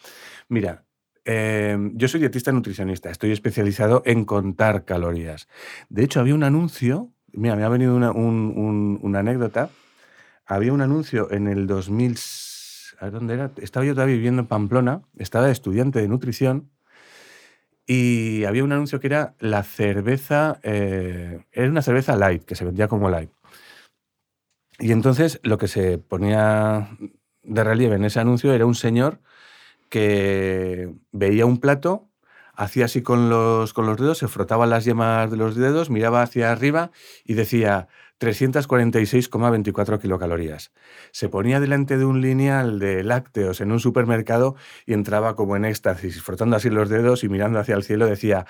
Mira, 0.50 0.86
eh, 1.26 1.78
yo 1.94 2.08
soy 2.08 2.20
dietista 2.22 2.52
nutricionista, 2.52 3.10
estoy 3.10 3.32
especializado 3.32 4.02
en 4.06 4.24
contar 4.26 4.86
calorías. 4.86 5.48
De 5.90 6.04
hecho, 6.04 6.20
había 6.20 6.36
un 6.36 6.44
anuncio, 6.44 7.12
mira, 7.34 7.56
me 7.56 7.64
ha 7.64 7.70
venido 7.70 7.96
una, 7.96 8.12
un- 8.12 8.54
un- 8.56 9.00
una 9.02 9.20
anécdota. 9.20 9.70
Había 10.46 10.72
un 10.74 10.82
anuncio 10.82 11.30
en 11.32 11.48
el 11.48 11.68
2000, 11.68 12.18
a 13.00 13.06
ver, 13.06 13.14
¿dónde 13.14 13.34
era? 13.34 13.52
Estaba 13.58 13.86
yo 13.86 13.94
todavía 13.94 14.16
viviendo 14.16 14.42
en 14.44 14.48
Pamplona, 14.48 15.02
estaba 15.18 15.52
estudiante 15.52 16.00
de 16.00 16.08
nutrición 16.08 16.70
y 17.88 18.44
había 18.44 18.66
un 18.66 18.74
anuncio 18.74 19.00
que 19.00 19.08
era 19.08 19.36
la 19.40 19.64
cerveza, 19.64 20.60
eh, 20.64 21.46
era 21.54 21.70
una 21.70 21.82
cerveza 21.82 22.18
light, 22.18 22.44
que 22.44 22.56
se 22.56 22.66
vendía 22.66 22.90
como 22.90 23.10
light. 23.10 23.32
Y 24.80 24.92
entonces 24.92 25.40
lo 25.44 25.58
que 25.58 25.70
se 25.70 25.98
ponía 25.98 26.90
de 27.44 27.64
relieve 27.64 27.96
en 27.96 28.04
ese 28.04 28.20
anuncio 28.20 28.54
era 28.54 28.66
un 28.66 28.76
señor 28.76 29.22
que 29.90 30.94
veía 31.14 31.46
un 31.46 31.60
plato, 31.60 32.10
hacía 32.54 32.86
así 32.86 33.02
con 33.02 33.30
los, 33.30 33.74
con 33.74 33.86
los 33.86 33.98
dedos, 33.98 34.18
se 34.18 34.28
frotaba 34.28 34.68
las 34.68 34.84
yemas 34.84 35.32
de 35.32 35.38
los 35.38 35.56
dedos, 35.56 35.90
miraba 35.90 36.22
hacia 36.22 36.52
arriba 36.52 36.92
y 37.24 37.36
decía 37.36 37.88
346,24 38.20 40.00
kilocalorías. 40.00 40.72
Se 41.12 41.30
ponía 41.30 41.60
delante 41.60 41.98
de 41.98 42.06
un 42.06 42.22
lineal 42.22 42.80
de 42.80 43.04
lácteos 43.04 43.62
en 43.62 43.72
un 43.72 43.80
supermercado 43.80 44.56
y 44.86 44.94
entraba 44.94 45.36
como 45.36 45.56
en 45.56 45.66
éxtasis, 45.66 46.22
frotando 46.22 46.56
así 46.56 46.70
los 46.70 46.90
dedos 46.90 47.24
y 47.24 47.30
mirando 47.30 47.60
hacia 47.60 47.76
el 47.76 47.84
cielo 47.84 48.06
decía 48.08 48.46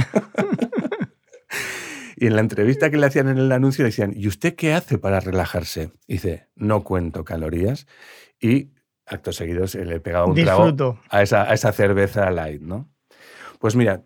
y 2.16 2.26
en 2.26 2.34
la 2.36 2.40
entrevista 2.40 2.90
que 2.90 2.96
le 2.96 3.06
hacían 3.06 3.28
en 3.28 3.38
el 3.38 3.50
anuncio 3.52 3.82
le 3.82 3.88
decían, 3.90 4.12
¿y 4.16 4.26
usted 4.28 4.54
qué 4.54 4.72
hace 4.74 4.98
para 4.98 5.20
relajarse? 5.20 5.90
Y 6.06 6.14
dice, 6.14 6.48
no 6.56 6.84
cuento 6.84 7.24
calorías 7.24 7.86
y 8.40 8.70
acto 9.06 9.32
seguido 9.32 9.66
se 9.66 9.84
le 9.84 10.00
pegaba 10.00 10.26
un 10.26 10.34
trago 10.34 10.62
Disfruto. 10.64 10.98
a 11.10 11.22
esa, 11.22 11.42
a 11.42 11.54
esa 11.54 11.72
cerveza 11.72 12.30
light, 12.30 12.62
¿no? 12.62 12.88
Pues 13.58 13.76
mira, 13.76 14.02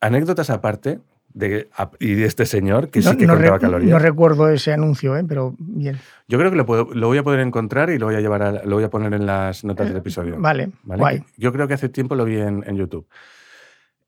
anécdotas 0.00 0.50
aparte 0.50 1.00
de, 1.32 1.68
y 2.00 2.14
de 2.14 2.24
este 2.24 2.44
señor 2.46 2.90
que 2.90 3.02
sí 3.02 3.16
que 3.16 3.26
no, 3.26 3.34
contaba 3.34 3.56
re- 3.58 3.60
calorías. 3.60 3.90
no 3.90 3.98
recuerdo 3.98 4.48
ese 4.48 4.72
anuncio, 4.72 5.16
¿eh? 5.16 5.24
pero 5.28 5.54
bien. 5.58 5.98
Yo 6.26 6.38
creo 6.38 6.50
que 6.50 6.56
lo, 6.56 6.66
puedo- 6.66 6.88
lo 6.92 7.06
voy 7.06 7.18
a 7.18 7.22
poder 7.22 7.40
encontrar 7.40 7.90
y 7.90 7.98
lo 7.98 8.06
voy 8.06 8.16
a 8.16 8.20
llevar 8.20 8.42
a- 8.42 8.64
lo 8.64 8.74
voy 8.76 8.84
a 8.84 8.90
poner 8.90 9.14
en 9.14 9.26
las 9.26 9.62
notas 9.64 9.88
del 9.88 9.96
episodio. 9.98 10.36
Vale, 10.40 10.70
¿vale? 10.82 11.00
guay. 11.00 11.24
Yo 11.36 11.52
creo 11.52 11.68
que 11.68 11.74
hace 11.74 11.88
tiempo 11.88 12.14
lo 12.16 12.24
vi 12.24 12.38
en, 12.38 12.64
en 12.66 12.76
YouTube. 12.76 13.06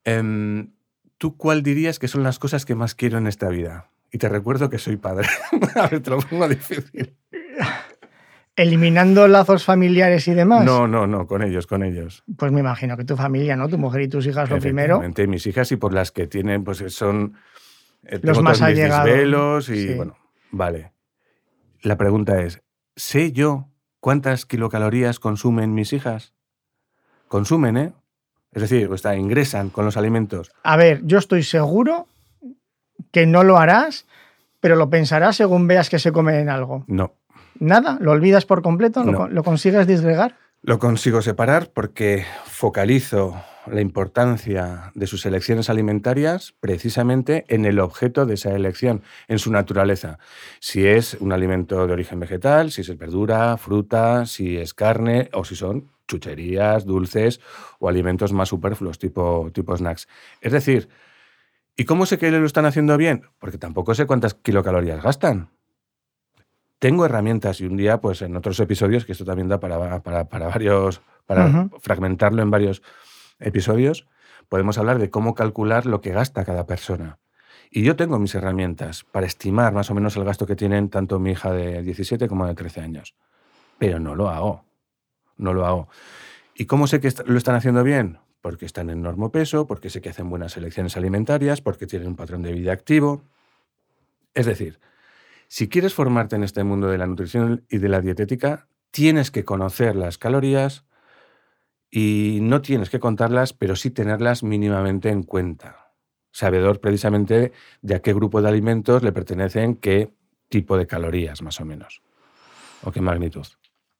Em, 0.03 0.72
¿Tú 1.23 1.37
cuál 1.37 1.63
dirías 1.63 1.99
que 1.99 2.09
son 2.09 2.21
las 2.21 2.37
cosas 2.37 2.65
que 2.65 2.75
más 2.75 2.95
quiero 2.95 3.17
en 3.17 3.27
esta 3.27 3.47
vida? 3.47 3.89
Y 4.11 4.17
te 4.17 4.27
recuerdo 4.27 4.69
que 4.69 4.77
soy 4.77 4.97
padre. 4.97 5.29
a 5.75 5.87
ver, 5.87 6.01
te 6.01 6.09
lo 6.09 6.19
pongo 6.19 6.49
difícil. 6.49 7.15
Eliminando 8.57 9.25
lazos 9.29 9.63
familiares 9.63 10.27
y 10.27 10.33
demás. 10.33 10.65
No, 10.65 10.85
no, 10.85 11.07
no, 11.07 11.25
con 11.25 11.41
ellos, 11.41 11.65
con 11.65 11.81
ellos. 11.81 12.25
Pues 12.37 12.51
me 12.51 12.59
imagino 12.59 12.97
que 12.97 13.05
tu 13.05 13.15
familia, 13.15 13.55
¿no? 13.55 13.69
Tu 13.69 13.77
mujer 13.77 14.01
y 14.01 14.09
tus 14.09 14.27
hijas 14.27 14.49
lo 14.49 14.59
primero. 14.59 15.01
Mis 15.29 15.47
hijas 15.47 15.71
y 15.71 15.77
por 15.77 15.93
las 15.93 16.11
que 16.11 16.27
tienen, 16.27 16.65
pues 16.65 16.83
son 16.93 17.37
eh, 18.03 18.19
Los 18.21 18.43
más 18.43 18.61
allegados. 18.61 19.69
y 19.69 19.87
Sí. 19.87 19.93
bueno, 19.93 20.17
vale. 20.51 20.91
La 21.83 21.95
pregunta 21.95 22.41
es, 22.41 22.61
¿sé 22.97 23.31
yo 23.31 23.69
cuántas 24.01 24.45
kilocalorías 24.45 25.21
consumen 25.21 25.73
mis 25.73 25.93
hijas? 25.93 26.33
Consumen, 27.29 27.77
¿eh? 27.77 27.93
Es 28.53 28.61
decir, 28.61 28.87
o 28.91 28.97
sea, 28.97 29.15
ingresan 29.15 29.69
con 29.69 29.85
los 29.85 29.97
alimentos. 29.97 30.51
A 30.63 30.77
ver, 30.77 31.01
yo 31.05 31.17
estoy 31.17 31.43
seguro 31.43 32.07
que 33.11 33.25
no 33.25 33.43
lo 33.43 33.57
harás, 33.57 34.05
pero 34.59 34.75
lo 34.75 34.89
pensarás 34.89 35.35
según 35.35 35.67
veas 35.67 35.89
que 35.89 35.99
se 35.99 36.11
come 36.11 36.39
en 36.39 36.49
algo. 36.49 36.83
No. 36.87 37.13
Nada, 37.59 37.97
lo 37.99 38.11
olvidas 38.11 38.45
por 38.45 38.61
completo, 38.61 39.03
No. 39.03 39.27
lo 39.27 39.43
consigues 39.43 39.87
disgregar. 39.87 40.37
Lo 40.61 40.79
consigo 40.79 41.21
separar 41.21 41.69
porque 41.73 42.25
focalizo 42.45 43.35
la 43.65 43.81
importancia 43.81 44.91
de 44.93 45.07
sus 45.07 45.25
elecciones 45.25 45.69
alimentarias 45.69 46.53
precisamente 46.59 47.45
en 47.47 47.65
el 47.65 47.79
objeto 47.79 48.25
de 48.25 48.33
esa 48.33 48.53
elección, 48.53 49.03
en 49.27 49.39
su 49.39 49.51
naturaleza. 49.51 50.19
Si 50.59 50.85
es 50.85 51.15
un 51.19 51.31
alimento 51.31 51.85
de 51.87 51.93
origen 51.93 52.19
vegetal, 52.19 52.71
si 52.71 52.81
es 52.81 52.97
verdura, 52.97 53.55
fruta, 53.57 54.25
si 54.25 54.57
es 54.57 54.73
carne 54.73 55.29
o 55.33 55.45
si 55.45 55.55
son 55.55 55.89
chucherías, 56.07 56.85
dulces 56.85 57.39
o 57.79 57.89
alimentos 57.89 58.33
más 58.33 58.49
superfluos 58.49 58.99
tipo, 58.99 59.49
tipo 59.53 59.75
snacks. 59.75 60.07
Es 60.41 60.51
decir, 60.51 60.89
¿y 61.75 61.85
cómo 61.85 62.05
sé 62.05 62.17
que 62.17 62.31
lo 62.31 62.45
están 62.45 62.65
haciendo 62.65 62.97
bien? 62.97 63.23
Porque 63.39 63.57
tampoco 63.57 63.95
sé 63.95 64.05
cuántas 64.05 64.33
kilocalorías 64.33 65.01
gastan. 65.01 65.49
Tengo 66.79 67.05
herramientas 67.05 67.61
y 67.61 67.65
un 67.65 67.77
día, 67.77 68.01
pues 68.01 68.21
en 68.21 68.35
otros 68.35 68.59
episodios, 68.59 69.05
que 69.05 69.13
esto 69.13 69.23
también 69.23 69.47
da 69.47 69.59
para, 69.59 70.03
para, 70.03 70.27
para 70.27 70.47
varios, 70.47 71.01
para 71.25 71.69
fragmentarlo 71.79 72.41
en 72.41 72.51
varios 72.51 72.81
episodios, 73.39 74.05
podemos 74.49 74.77
hablar 74.77 74.99
de 74.99 75.09
cómo 75.09 75.33
calcular 75.33 75.85
lo 75.85 76.01
que 76.01 76.11
gasta 76.11 76.43
cada 76.43 76.65
persona. 76.65 77.19
Y 77.71 77.83
yo 77.83 77.95
tengo 77.95 78.19
mis 78.19 78.35
herramientas 78.35 79.03
para 79.03 79.25
estimar 79.25 79.73
más 79.73 79.89
o 79.89 79.95
menos 79.95 80.15
el 80.15 80.25
gasto 80.25 80.45
que 80.45 80.55
tienen 80.55 80.89
tanto 80.89 81.19
mi 81.19 81.31
hija 81.31 81.51
de 81.51 81.81
17 81.81 82.27
como 82.27 82.45
de 82.45 82.53
13 82.53 82.81
años. 82.81 83.15
Pero 83.79 83.99
no 83.99 84.13
lo 84.13 84.29
hago. 84.29 84.65
No 85.37 85.53
lo 85.53 85.65
hago. 85.65 85.87
¿Y 86.55 86.65
cómo 86.65 86.87
sé 86.87 86.99
que 86.99 87.11
lo 87.25 87.37
están 87.37 87.55
haciendo 87.55 87.83
bien? 87.83 88.19
Porque 88.41 88.65
están 88.65 88.89
en 88.89 89.03
peso, 89.31 89.67
porque 89.67 89.89
sé 89.89 90.01
que 90.01 90.09
hacen 90.09 90.29
buenas 90.29 90.57
elecciones 90.57 90.97
alimentarias, 90.97 91.61
porque 91.61 91.87
tienen 91.87 92.09
un 92.09 92.15
patrón 92.15 92.41
de 92.41 92.53
vida 92.53 92.73
activo. 92.73 93.23
Es 94.33 94.45
decir, 94.45 94.79
si 95.47 95.69
quieres 95.69 95.93
formarte 95.93 96.35
en 96.35 96.43
este 96.43 96.63
mundo 96.63 96.87
de 96.87 96.97
la 96.97 97.07
nutrición 97.07 97.65
y 97.69 97.77
de 97.77 97.89
la 97.89 98.01
dietética, 98.01 98.67
tienes 98.91 99.31
que 99.31 99.45
conocer 99.45 99.95
las 99.95 100.17
calorías 100.17 100.85
y 101.89 102.39
no 102.41 102.61
tienes 102.61 102.89
que 102.89 102.99
contarlas, 102.99 103.53
pero 103.53 103.75
sí 103.75 103.91
tenerlas 103.91 104.43
mínimamente 104.43 105.09
en 105.09 105.23
cuenta. 105.23 105.93
Sabedor 106.31 106.79
precisamente 106.79 107.51
de 107.81 107.95
a 107.95 108.01
qué 108.01 108.13
grupo 108.13 108.41
de 108.41 108.49
alimentos 108.49 109.03
le 109.03 109.11
pertenecen 109.11 109.75
qué 109.75 110.11
tipo 110.49 110.77
de 110.77 110.87
calorías, 110.87 111.43
más 111.43 111.61
o 111.61 111.65
menos, 111.65 112.01
o 112.83 112.91
qué 112.91 113.01
magnitud. 113.01 113.45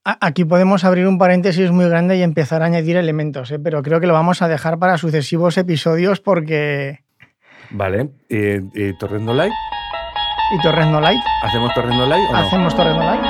Aquí 0.05 0.43
podemos 0.43 0.83
abrir 0.83 1.07
un 1.07 1.17
paréntesis 1.17 1.71
muy 1.71 1.87
grande 1.87 2.17
y 2.17 2.23
empezar 2.23 2.61
a 2.61 2.65
añadir 2.65 2.97
elementos, 2.97 3.51
¿eh? 3.51 3.59
pero 3.59 3.81
creo 3.81 4.01
que 4.01 4.07
lo 4.07 4.11
vamos 4.11 4.41
a 4.41 4.49
dejar 4.49 4.77
para 4.77 4.97
sucesivos 4.97 5.57
episodios 5.57 6.19
porque... 6.19 7.05
Vale, 7.69 8.09
¿y, 8.27 8.93
Torrendo 8.97 9.33
Light? 9.33 9.53
¿Y 10.51 10.61
Torrendo 10.61 10.99
Light? 10.99 11.21
¿Hacemos 11.43 11.73
Torrendo 11.73 12.05
Light 12.05 12.29
o 12.29 12.33
no? 12.33 12.37
¿Hacemos 12.37 12.75
Torrendo 12.75 13.01
Light? 13.01 13.21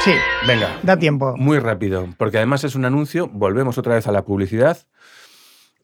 Sí. 0.00 0.12
Venga. 0.46 0.68
Da 0.82 0.98
tiempo. 0.98 1.34
Muy 1.38 1.58
rápido, 1.58 2.08
porque 2.18 2.36
además 2.36 2.62
es 2.62 2.74
un 2.74 2.84
anuncio. 2.84 3.28
Volvemos 3.28 3.78
otra 3.78 3.94
vez 3.94 4.06
a 4.06 4.12
la 4.12 4.26
publicidad. 4.26 4.86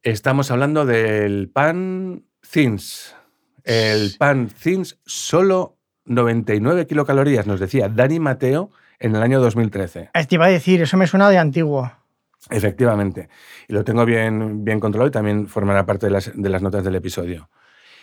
Estamos 0.03 0.51
hablando 0.51 0.85
del 0.85 1.49
pan 1.49 2.25
Thins. 2.49 3.17
El 3.65 4.15
pan 4.19 4.49
Thins 4.49 5.01
solo 5.07 5.79
99 6.05 6.87
kilocalorías, 6.87 7.47
nos 7.47 7.61
decía 7.61 7.89
Dani 7.89 8.21
Mateo 8.21 8.71
en 8.99 9.17
el 9.17 9.23
año 9.23 9.41
2013. 9.41 10.11
Te 10.13 10.35
iba 10.35 10.47
a 10.47 10.51
decir, 10.51 10.83
eso 10.83 10.97
me 10.97 11.07
suena 11.07 11.29
de 11.31 11.39
antiguo. 11.39 11.91
Efectivamente. 12.51 13.29
Y 13.69 13.73
lo 13.73 13.85
tengo 13.85 14.05
bien, 14.05 14.65
bien 14.65 14.81
controlado 14.81 15.09
y 15.09 15.13
también 15.13 15.47
formará 15.47 15.87
parte 15.87 16.07
de 16.07 16.13
las, 16.13 16.33
de 16.35 16.49
las 16.49 16.63
notas 16.63 16.85
del 16.85 16.95
episodio. 16.97 17.49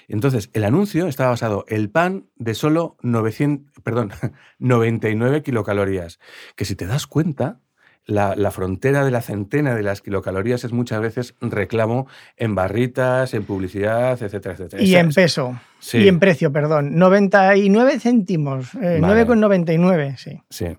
Entonces, 0.08 0.50
el 0.54 0.64
anuncio 0.64 1.08
estaba 1.08 1.30
basado 1.30 1.66
en 1.68 1.78
el 1.78 1.90
pan 1.92 2.30
de 2.36 2.56
solo 2.56 2.98
900, 3.02 3.82
perdón, 3.84 4.12
99 4.60 5.44
kilocalorías, 5.44 6.20
que 6.56 6.66
si 6.66 6.76
te 6.76 6.88
das 6.88 7.06
cuenta, 7.06 7.60
la, 8.06 8.52
frontera 8.52 9.06
de 9.06 9.12
la 9.12 9.22
centena 9.22 9.76
de 9.76 9.84
las 9.84 10.02
kilocalorías 10.02 10.64
es 10.64 10.72
muchas 10.72 11.02
veces 11.02 11.36
reclamo 11.42 12.08
en 12.38 12.56
barritas, 12.56 13.34
en 13.34 13.44
publicidad, 13.44 14.22
etcétera, 14.22 14.56
etcétera. 14.56 14.82
Y 14.82 14.96
en 14.96 15.12
peso. 15.12 15.60
Y 15.94 16.08
en 16.08 16.20
precio, 16.20 16.52
perdón. 16.52 16.98
99 16.98 18.00
céntimos. 18.00 18.74
9,99, 18.74 20.00
eh, 20.00 20.16
sí. 20.18 20.42
Sí. 20.50 20.78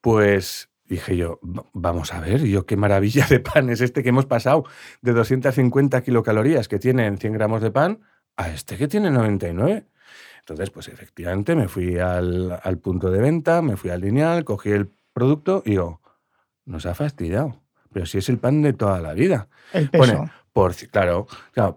Pues 0.00 0.70
dije 0.86 1.16
yo, 1.16 1.38
vamos 1.72 2.12
a 2.12 2.20
ver, 2.20 2.42
yo 2.44 2.66
qué 2.66 2.76
maravilla 2.76 3.26
de 3.26 3.40
pan 3.40 3.70
es 3.70 3.80
este 3.80 4.02
que 4.02 4.10
hemos 4.10 4.26
pasado 4.26 4.64
de 5.00 5.12
250 5.12 6.02
kilocalorías 6.02 6.68
que 6.68 6.78
tiene 6.78 7.06
en 7.06 7.18
100 7.18 7.32
gramos 7.32 7.62
de 7.62 7.70
pan 7.70 8.00
a 8.36 8.48
este 8.48 8.76
que 8.76 8.88
tiene 8.88 9.10
99. 9.10 9.86
Entonces, 10.40 10.70
pues 10.70 10.88
efectivamente 10.88 11.54
me 11.54 11.68
fui 11.68 11.98
al, 11.98 12.60
al 12.62 12.78
punto 12.78 13.10
de 13.10 13.20
venta, 13.20 13.62
me 13.62 13.76
fui 13.76 13.90
al 13.90 14.02
lineal, 14.02 14.44
cogí 14.44 14.70
el 14.70 14.90
producto 15.14 15.62
y 15.64 15.74
yo, 15.74 16.00
nos 16.64 16.86
ha 16.86 16.94
fastidiado. 16.94 17.60
Pero 17.92 18.06
si 18.06 18.18
es 18.18 18.28
el 18.28 18.38
pan 18.38 18.62
de 18.62 18.72
toda 18.72 19.00
la 19.00 19.14
vida. 19.14 19.48
El 19.72 19.88
peso. 19.90 20.28
por, 20.52 20.74
claro, 20.90 21.26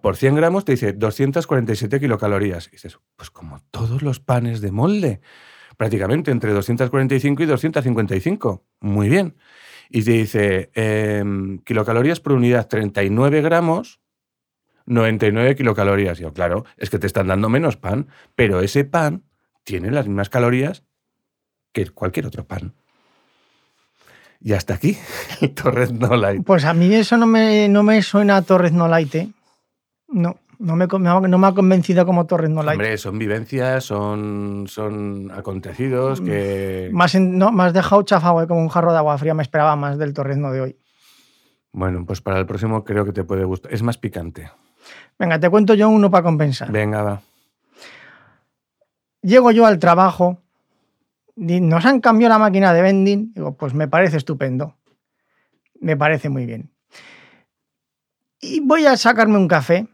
por 0.02 0.18
100 0.18 0.36
gramos 0.36 0.66
te 0.66 0.74
dice 0.74 0.94
247 0.94 2.00
kilocalorías. 2.00 2.68
Y 2.68 2.72
dices, 2.72 2.98
pues 3.16 3.30
como 3.30 3.60
todos 3.72 4.02
los 4.02 4.20
panes 4.20 4.62
de 4.62 4.72
molde. 4.72 5.22
Prácticamente 5.78 6.32
entre 6.32 6.54
245 6.54 7.44
y 7.44 7.46
255. 7.46 8.66
Muy 8.80 9.10
bien. 9.10 9.36
Y 9.90 10.04
te 10.04 10.12
dice, 10.12 10.72
em, 10.74 11.60
kilocalorías 11.60 12.20
por 12.20 12.34
unidad 12.34 12.68
39 12.68 13.42
gramos, 13.42 14.02
99 14.86 15.56
kilocalorías. 15.56 16.20
Y 16.20 16.24
yo, 16.24 16.34
claro, 16.34 16.66
es 16.78 16.90
que 16.90 17.00
te 17.00 17.08
están 17.08 17.28
dando 17.28 17.50
menos 17.50 17.78
pan, 17.78 18.08
pero 18.36 18.62
ese 18.62 18.86
pan 18.86 19.24
tiene 19.64 19.92
las 19.92 20.08
mismas 20.08 20.30
calorías 20.30 20.84
que 21.74 21.88
cualquier 21.92 22.26
otro 22.26 22.48
pan. 22.48 22.74
Y 24.40 24.54
hasta 24.54 24.76
aquí, 24.76 24.98
el 25.42 25.54
Torres 25.54 25.92
No 25.92 26.16
Light. 26.16 26.44
Pues 26.46 26.66
a 26.66 26.74
mí 26.74 26.94
eso 26.94 27.18
no 27.18 27.26
me, 27.26 27.68
no 27.70 27.84
me 27.84 28.02
suena 28.02 28.38
a 28.38 28.42
Torres 28.42 28.72
No 28.72 28.88
Light, 28.88 29.16
¿eh? 29.16 29.30
No. 30.08 30.38
No 30.60 30.76
me, 30.76 30.88
no 30.88 31.38
me 31.38 31.48
ha 31.48 31.54
convencido 31.54 32.04
como 32.04 32.26
Torres 32.26 32.50
No 32.50 32.64
Light. 32.64 32.80
Hombre, 32.80 32.98
son 32.98 33.20
vivencias, 33.20 33.84
son, 33.84 34.66
son 34.68 35.30
acontecidos 35.32 36.20
que. 36.20 36.90
Más, 36.92 37.14
no, 37.14 37.52
más 37.52 37.74
dejado 37.74 38.02
chafado, 38.02 38.42
¿eh? 38.42 38.48
como 38.48 38.62
un 38.62 38.70
jarro 38.70 38.92
de 38.92 38.98
agua 38.98 39.20
fría. 39.20 39.36
Me 39.36 39.44
esperaba 39.44 39.76
más 39.76 40.00
del 40.00 40.16
Torres 40.16 40.38
No 40.38 40.52
de 40.52 40.62
hoy. 40.62 40.78
Bueno, 41.72 42.04
pues 42.08 42.22
para 42.22 42.40
el 42.40 42.48
próximo 42.48 42.84
creo 42.84 43.06
que 43.06 43.12
te 43.12 43.24
puede 43.24 43.44
gustar. 43.44 43.72
Es 43.72 43.84
más 43.84 44.00
picante. 44.00 44.50
Venga, 45.20 45.40
te 45.40 45.48
cuento 45.48 45.76
yo 45.76 45.90
uno 45.90 46.10
para 46.10 46.24
compensar. 46.24 46.72
Venga, 46.72 47.04
va. 47.04 47.22
Llego 49.22 49.52
yo 49.52 49.66
al 49.66 49.78
trabajo 49.78 50.42
nos 51.38 51.86
han 51.86 52.02
cambiado 52.02 52.34
la 52.34 52.40
máquina 52.40 52.74
de 52.74 52.82
vending. 52.82 53.34
Digo, 53.34 53.56
pues 53.56 53.74
me 53.74 53.88
parece 53.88 54.18
estupendo. 54.18 54.76
Me 55.80 55.96
parece 55.96 56.30
muy 56.30 56.46
bien. 56.46 56.72
Y 58.42 58.60
voy 58.60 58.86
a 58.86 58.98
sacarme 58.98 59.38
un 59.38 59.48
café 59.48 59.88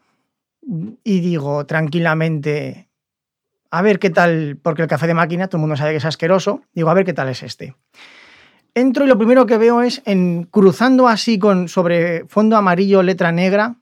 y 1.03 1.19
digo 1.19 1.65
tranquilamente, 1.65 2.89
a 3.69 3.81
ver 3.81 3.99
qué 3.99 4.09
tal, 4.09 4.57
porque 4.61 4.83
el 4.83 4.87
café 4.87 5.07
de 5.07 5.13
máquina 5.13 5.47
todo 5.47 5.57
el 5.57 5.61
mundo 5.61 5.75
sabe 5.75 5.91
que 5.91 5.97
es 5.97 6.05
asqueroso. 6.05 6.61
Digo, 6.73 6.89
a 6.89 6.93
ver 6.93 7.05
qué 7.05 7.13
tal 7.13 7.29
es 7.29 7.43
este. 7.43 7.75
Entro 8.73 9.05
y 9.05 9.07
lo 9.07 9.17
primero 9.17 9.45
que 9.45 9.57
veo 9.57 9.81
es 9.81 10.01
en 10.05 10.43
cruzando 10.43 11.07
así 11.07 11.37
con 11.37 11.67
sobre 11.67 12.25
fondo 12.27 12.57
amarillo, 12.57 13.03
letra 13.03 13.31
negra. 13.31 13.75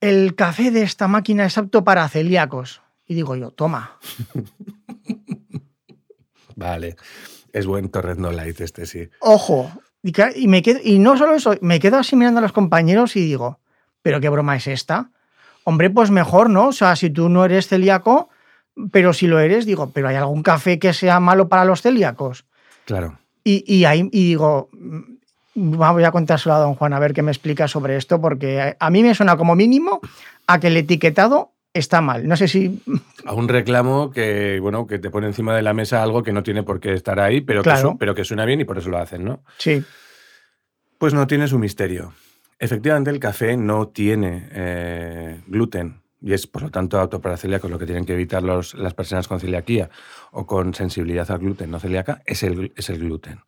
El 0.00 0.34
café 0.34 0.70
de 0.70 0.82
esta 0.82 1.08
máquina 1.08 1.44
es 1.44 1.58
apto 1.58 1.84
para 1.84 2.08
celíacos. 2.08 2.82
Y 3.10 3.14
digo 3.14 3.34
yo, 3.34 3.50
toma. 3.50 3.98
vale. 6.54 6.94
Es 7.52 7.66
buen 7.66 7.88
torrendo 7.88 8.30
light 8.30 8.60
este, 8.60 8.86
sí. 8.86 9.10
Ojo. 9.18 9.68
Y, 10.36 10.46
me 10.46 10.62
quedo, 10.62 10.78
y 10.84 11.00
no 11.00 11.18
solo 11.18 11.34
eso, 11.34 11.56
me 11.60 11.80
quedo 11.80 11.98
así 11.98 12.14
mirando 12.14 12.38
a 12.38 12.42
los 12.42 12.52
compañeros 12.52 13.16
y 13.16 13.22
digo, 13.22 13.58
¿pero 14.00 14.20
qué 14.20 14.28
broma 14.28 14.54
es 14.54 14.68
esta? 14.68 15.10
Hombre, 15.64 15.90
pues 15.90 16.12
mejor, 16.12 16.50
¿no? 16.50 16.68
O 16.68 16.72
sea, 16.72 16.94
si 16.94 17.10
tú 17.10 17.28
no 17.28 17.44
eres 17.44 17.66
celíaco, 17.66 18.28
pero 18.92 19.12
si 19.12 19.26
lo 19.26 19.40
eres, 19.40 19.66
digo, 19.66 19.90
¿pero 19.90 20.06
hay 20.06 20.14
algún 20.14 20.44
café 20.44 20.78
que 20.78 20.92
sea 20.92 21.18
malo 21.18 21.48
para 21.48 21.64
los 21.64 21.82
celíacos? 21.82 22.44
Claro. 22.84 23.18
Y, 23.42 23.84
ahí 23.86 24.08
y 24.12 24.28
digo, 24.28 24.68
mm, 24.72 25.00
voy 25.56 26.04
a 26.04 26.12
contárselo 26.12 26.54
a 26.54 26.60
don 26.60 26.76
Juan 26.76 26.92
a 26.92 27.00
ver 27.00 27.12
qué 27.12 27.22
me 27.22 27.32
explica 27.32 27.66
sobre 27.66 27.96
esto, 27.96 28.20
porque 28.20 28.76
a 28.78 28.90
mí 28.90 29.02
me 29.02 29.16
suena 29.16 29.36
como 29.36 29.56
mínimo 29.56 29.98
a 30.46 30.60
que 30.60 30.68
el 30.68 30.76
etiquetado 30.76 31.54
está 31.74 32.00
mal. 32.00 32.26
No 32.26 32.36
sé 32.36 32.48
si. 32.48 32.82
A 33.24 33.34
un 33.34 33.48
reclamo 33.48 34.10
que, 34.10 34.58
bueno, 34.60 34.86
que 34.86 34.98
te 34.98 35.10
pone 35.10 35.26
encima 35.26 35.54
de 35.54 35.62
la 35.62 35.74
mesa 35.74 36.02
algo 36.02 36.22
que 36.22 36.32
no 36.32 36.42
tiene 36.42 36.62
por 36.62 36.80
qué 36.80 36.92
estar 36.92 37.20
ahí, 37.20 37.40
pero, 37.40 37.62
que, 37.62 37.72
pero 37.98 38.14
que 38.14 38.24
suena 38.24 38.44
bien 38.44 38.60
y 38.60 38.64
por 38.64 38.78
eso 38.78 38.88
lo 38.88 38.98
hacen, 38.98 39.24
¿no? 39.24 39.42
Sí. 39.58 39.82
Pues 40.98 41.14
no 41.14 41.26
tiene 41.26 41.46
su 41.48 41.58
misterio. 41.58 42.12
Efectivamente, 42.58 43.10
el 43.10 43.18
café 43.18 43.56
no 43.56 43.88
tiene 43.88 44.48
eh, 44.52 45.40
gluten 45.46 46.02
y 46.20 46.34
es, 46.34 46.46
por 46.46 46.62
lo 46.62 46.70
tanto, 46.70 47.00
apto 47.00 47.20
para 47.20 47.36
celíacos. 47.36 47.70
Lo 47.70 47.78
que 47.78 47.86
tienen 47.86 48.04
que 48.04 48.12
evitar 48.12 48.42
los, 48.42 48.74
las 48.74 48.94
personas 48.94 49.26
con 49.26 49.40
celiaquía 49.40 49.88
o 50.32 50.46
con 50.46 50.74
sensibilidad 50.74 51.30
al 51.30 51.38
gluten 51.38 51.70
no 51.70 51.80
celíaca 51.80 52.22
es 52.26 52.42
el, 52.42 52.72
es 52.76 52.90
el 52.90 52.98
gluten. 52.98 53.40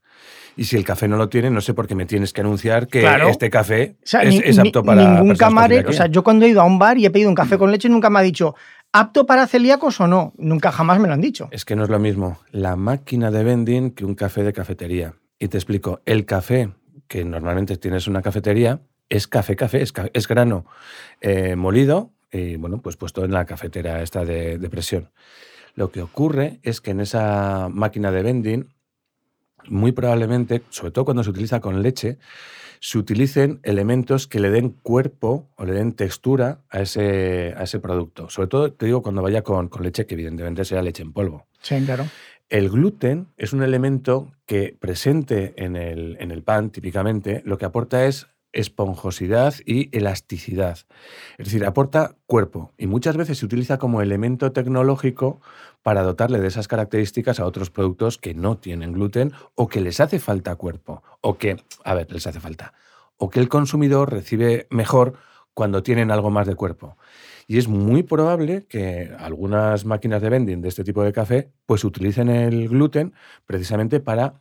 Y 0.57 0.65
si 0.65 0.77
el 0.77 0.85
café 0.85 1.09
no 1.09 1.17
lo 1.17 1.29
tiene, 1.29 1.51
no 1.51 1.61
sé 1.61 1.75
por 1.75 1.87
qué 1.87 1.95
me 1.95 2.07
tienes 2.07 2.33
que 2.33 2.43
anunciar 2.43 2.87
que 2.87 3.07
este 3.29 3.51
café 3.51 3.97
es, 4.03 4.59
apto 4.59 4.83
para. 4.83 5.21
Ningún 5.21 5.37
camarero. 5.37 5.91
O 5.91 5.93
sea, 5.93 6.07
yo 6.07 6.23
cuando 6.23 6.45
he 6.45 6.49
ido 6.49 6.61
a 6.61 6.65
un 6.65 6.79
bar 6.79 6.99
y 6.99 7.07
he 7.07 7.11
pedido 7.11 7.29
un 7.29 7.35
café 7.35 7.59
con 7.59 7.71
leche, 7.71 7.89
nunca 7.89 8.11
me 8.11 8.19
ha 8.19 8.23
dicho 8.23 8.55
apto 8.93 9.27
para 9.27 9.47
celíacos 9.47 10.01
o 10.01 10.07
no. 10.07 10.33
Nunca 10.37 10.71
jamás 10.71 11.01
me 11.01 11.09
lo 11.09 11.15
han 11.15 11.21
dicho. 11.21 11.49
Es 11.51 11.65
que 11.65 11.75
no 11.77 11.85
es 11.85 11.91
lo 11.91 11.99
mismo 11.99 12.39
la 12.51 12.77
máquina 12.77 13.31
de 13.31 13.43
vending 13.43 13.91
que 13.93 14.05
un 14.05 14.15
café 14.15 14.43
de 14.43 14.53
cafetería. 14.53 15.15
Y 15.39 15.49
te 15.49 15.57
explico, 15.57 16.01
el 16.05 16.25
café 16.27 16.71
que 17.09 17.25
normalmente 17.25 17.77
tienes 17.77 18.07
una 18.07 18.23
cafetería 18.23 18.81
es 19.09 19.27
café, 19.27 19.57
café, 19.57 19.83
es, 19.83 20.29
grano 20.29 20.65
eh, 21.21 21.57
molido 21.57 22.13
y 22.31 22.57
bueno, 22.57 22.81
pues 22.81 22.97
puesto 22.97 23.25
en 23.25 23.33
la 23.33 23.45
cafetera 23.45 24.03
esta 24.03 24.25
de, 24.25 24.59
de 24.59 24.71
presión. 24.71 25.11
Lo 25.75 25.91
que 25.91 26.03
ocurre 26.03 26.61
es 26.63 26.81
que 26.81 26.93
en 26.93 27.01
esa 27.01 27.69
máquina 27.71 28.11
de 28.11 28.23
vending 28.23 28.69
muy 29.69 29.93
probablemente, 29.93 30.63
sobre 30.71 30.93
todo 30.93 31.05
cuando 31.05 31.25
se 31.25 31.31
utiliza 31.31 31.61
con 31.61 31.83
leche, 31.83 32.19
se 32.81 32.99
utilicen 32.99 33.61
elementos 33.63 34.27
que 34.27 34.41
le 34.41 34.51
den 34.51 34.71
cuerpo 34.71 35.49
o 35.57 35.65
le 35.65 35.73
den 35.73 35.93
textura 35.93 36.63
a 36.69 36.81
ese, 36.81 37.55
a 37.57 37.63
ese 37.63 37.79
producto. 37.79 38.29
Sobre 38.29 38.49
todo, 38.49 38.73
te 38.73 38.87
digo, 38.87 39.03
cuando 39.03 39.23
vaya 39.23 39.43
con, 39.43 39.69
con 39.69 39.85
leche, 39.85 40.05
que 40.05 40.15
evidentemente 40.15 40.65
sea 40.65 40.83
leche 40.83 41.03
en 41.03 41.13
polvo. 41.13 41.47
Sí, 41.61 41.81
claro. 41.85 42.07
El 42.49 42.69
gluten 42.71 43.29
es 43.37 43.53
un 43.53 43.63
elemento 43.63 44.33
que 44.47 44.77
presente 44.79 45.55
en 45.57 45.77
el, 45.77 46.17
en 46.19 46.33
el 46.33 46.43
pan, 46.43 46.71
típicamente, 46.71 47.41
lo 47.45 47.57
que 47.57 47.65
aporta 47.65 48.05
es 48.05 48.27
esponjosidad 48.53 49.55
y 49.65 49.97
elasticidad. 49.97 50.79
Es 51.39 51.47
decir, 51.47 51.65
aporta 51.65 52.17
cuerpo 52.27 52.73
y 52.77 52.87
muchas 52.87 53.17
veces 53.17 53.39
se 53.39 53.47
utiliza 53.47 53.79
como 53.79 54.03
elemento 54.03 54.53
tecnológico 54.53 55.41
para 55.83 56.03
dotarle 56.03 56.41
de 56.41 56.49
esas 56.49 56.69
características 56.69 57.41
a 57.41 57.47
otros 57.47 57.71
productos 57.71 58.19
que 58.19 58.35
no 58.35 58.57
tienen 58.57 58.93
gluten 58.93 59.33
o 59.55 59.69
que 59.69 59.81
les 59.81 60.01
hace 60.01 60.19
falta 60.19 60.55
cuerpo 60.57 61.03
o 61.21 61.39
que, 61.39 61.57
a 61.85 61.95
ver, 61.95 62.11
les 62.13 62.27
hace 62.27 62.41
falta, 62.41 62.73
o 63.17 63.31
que 63.31 63.41
el 63.41 63.49
consumidor 63.49 64.13
recibe 64.13 64.67
mejor 64.71 65.15
cuando 65.55 65.83
tienen 65.83 66.11
algo 66.11 66.31
más 66.31 66.47
de 66.47 66.55
cuerpo. 66.55 66.97
Y 67.47 67.59
es 67.59 67.69
muy 67.69 68.03
probable 68.03 68.67
que 68.69 69.11
algunas 69.19 69.85
máquinas 69.85 70.23
de 70.23 70.31
vending 70.31 70.63
de 70.63 70.69
este 70.69 70.85
tipo 70.85 71.03
de 71.03 71.13
café 71.13 71.51
pues 71.67 71.85
utilicen 71.85 72.29
el 72.29 72.69
gluten 72.69 73.13
precisamente 73.47 74.01
para 74.01 74.35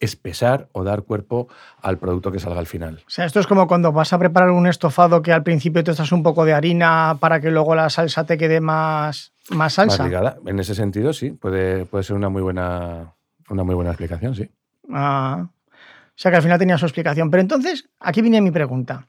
espesar 0.00 0.68
o 0.72 0.84
dar 0.84 1.02
cuerpo 1.02 1.48
al 1.80 1.98
producto 1.98 2.30
que 2.30 2.38
salga 2.38 2.60
al 2.60 2.66
final. 2.66 3.02
O 3.06 3.10
sea, 3.10 3.24
esto 3.24 3.40
es 3.40 3.46
como 3.46 3.66
cuando 3.66 3.92
vas 3.92 4.12
a 4.12 4.18
preparar 4.18 4.50
un 4.50 4.66
estofado 4.66 5.22
que 5.22 5.32
al 5.32 5.42
principio 5.42 5.82
te 5.82 5.90
echas 5.90 6.12
un 6.12 6.22
poco 6.22 6.44
de 6.44 6.54
harina 6.54 7.16
para 7.18 7.40
que 7.40 7.50
luego 7.50 7.74
la 7.74 7.90
salsa 7.90 8.24
te 8.24 8.38
quede 8.38 8.60
más, 8.60 9.32
más 9.50 9.74
salsa. 9.74 10.36
En 10.46 10.58
ese 10.58 10.74
sentido, 10.74 11.12
sí, 11.12 11.30
puede, 11.30 11.84
puede 11.86 12.04
ser 12.04 12.16
una 12.16 12.28
muy 12.28 12.42
buena, 12.42 13.14
una 13.48 13.64
muy 13.64 13.74
buena 13.74 13.90
explicación, 13.90 14.34
sí. 14.34 14.50
Ah, 14.92 15.48
o 15.48 16.20
sea 16.20 16.30
que 16.30 16.36
al 16.36 16.42
final 16.42 16.58
tenía 16.58 16.78
su 16.78 16.86
explicación. 16.86 17.30
Pero 17.30 17.40
entonces, 17.40 17.88
aquí 18.00 18.22
viene 18.22 18.40
mi 18.40 18.50
pregunta. 18.50 19.06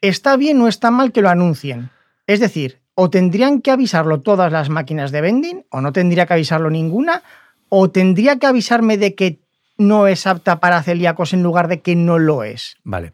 ¿Está 0.00 0.36
bien 0.36 0.60
o 0.60 0.68
está 0.68 0.90
mal 0.90 1.12
que 1.12 1.22
lo 1.22 1.28
anuncien? 1.28 1.90
Es 2.26 2.40
decir, 2.40 2.80
o 2.94 3.10
tendrían 3.10 3.60
que 3.60 3.70
avisarlo 3.70 4.20
todas 4.20 4.50
las 4.52 4.68
máquinas 4.68 5.12
de 5.12 5.20
vending, 5.20 5.64
o 5.70 5.80
no 5.80 5.92
tendría 5.92 6.26
que 6.26 6.34
avisarlo 6.34 6.70
ninguna, 6.70 7.22
o 7.68 7.90
tendría 7.90 8.38
que 8.38 8.46
avisarme 8.46 8.98
de 8.98 9.14
que 9.14 9.40
no 9.78 10.06
es 10.06 10.26
apta 10.26 10.60
para 10.60 10.82
celíacos 10.82 11.32
en 11.32 11.42
lugar 11.42 11.68
de 11.68 11.80
que 11.80 11.96
no 11.96 12.18
lo 12.18 12.44
es. 12.44 12.76
Vale. 12.84 13.12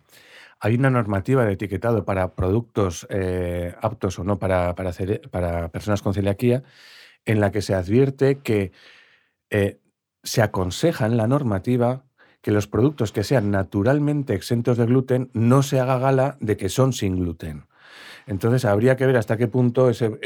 Hay 0.61 0.75
una 0.75 0.91
normativa 0.91 1.45
de 1.45 1.53
etiquetado 1.53 2.05
para 2.05 2.35
productos 2.35 3.07
eh, 3.11 3.75
aptos 3.81 4.19
o 4.19 4.25
no 4.25 4.39
para, 4.39 4.75
para, 4.75 5.69
personas 5.69 6.03
con 6.03 6.15
celiaquía 6.15 6.65
en 7.25 7.41
la 7.41 7.53
que 7.53 7.63
se 7.63 7.75
advierte 7.75 8.39
que 8.39 8.73
eh, 9.51 9.79
se 10.23 10.43
aconseja 10.43 11.07
en 11.07 11.17
la 11.17 11.27
normativa 11.27 12.05
que 12.41 12.51
los 12.51 12.67
productos 12.67 13.13
que 13.13 13.25
sean 13.25 13.51
naturalmente 13.51 14.35
exentos 14.35 14.79
de 14.79 14.87
gluten 14.87 15.31
no 15.33 15.63
se 15.63 15.81
haga 15.81 15.99
gala 15.99 16.37
de 16.41 16.57
que 16.57 16.69
son 16.69 16.93
sin 16.93 17.17
gluten. 17.17 17.67
Entonces 18.27 18.65
habría 18.65 18.97
que 18.97 19.07
ver 19.07 19.17
hasta 19.17 19.37
qué 19.37 19.49
punto 19.49 19.89
ese, 19.89 20.19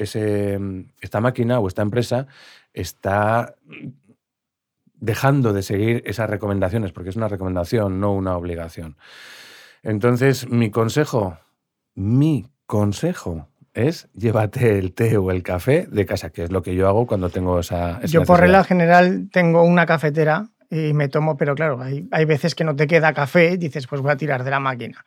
esta 1.01 1.21
máquina 1.21 1.61
o 1.61 1.69
esta 1.69 1.83
empresa 1.83 2.27
está 2.73 3.55
dejando 4.95 5.53
de 5.53 5.63
seguir 5.63 6.03
esas 6.07 6.29
recomendaciones, 6.29 6.93
porque 6.93 7.11
es 7.11 7.17
una 7.17 7.29
recomendación, 7.29 8.01
no 8.01 8.13
una 8.13 8.37
obligación. 8.37 8.97
Entonces, 9.83 10.49
mi 10.49 10.71
consejo, 10.71 11.39
mi 11.95 12.47
consejo 12.67 13.49
es 13.75 14.09
llévate 14.15 14.79
el 14.79 14.93
té 14.93 15.17
o 15.17 15.31
el 15.31 15.43
café 15.43 15.87
de 15.91 16.07
casa, 16.07 16.31
que 16.31 16.45
es 16.45 16.53
lo 16.53 16.63
que 16.63 16.75
yo 16.75 16.89
hago 16.89 17.07
cuando 17.07 17.31
tengo 17.31 17.59
esa... 17.59 18.01
yo 18.05 18.25
por 18.25 18.41
regla 18.41 18.65
general 18.65 19.29
tengo 19.33 19.63
una 19.63 19.87
cafetera 19.87 20.49
y 20.71 20.93
me 20.93 21.09
tomo, 21.09 21.37
pero 21.37 21.55
claro, 21.55 21.83
hay, 21.83 22.09
hay 22.13 22.25
veces 22.25 22.55
que 22.55 22.65
no 22.65 22.77
te 22.77 22.87
queda 22.87 23.13
café, 23.13 23.57
dices, 23.57 23.87
pues 23.87 24.01
voy 24.01 24.13
a 24.13 24.17
tirar 24.17 24.43
de 24.45 24.51
la 24.51 24.61
máquina. 24.61 25.05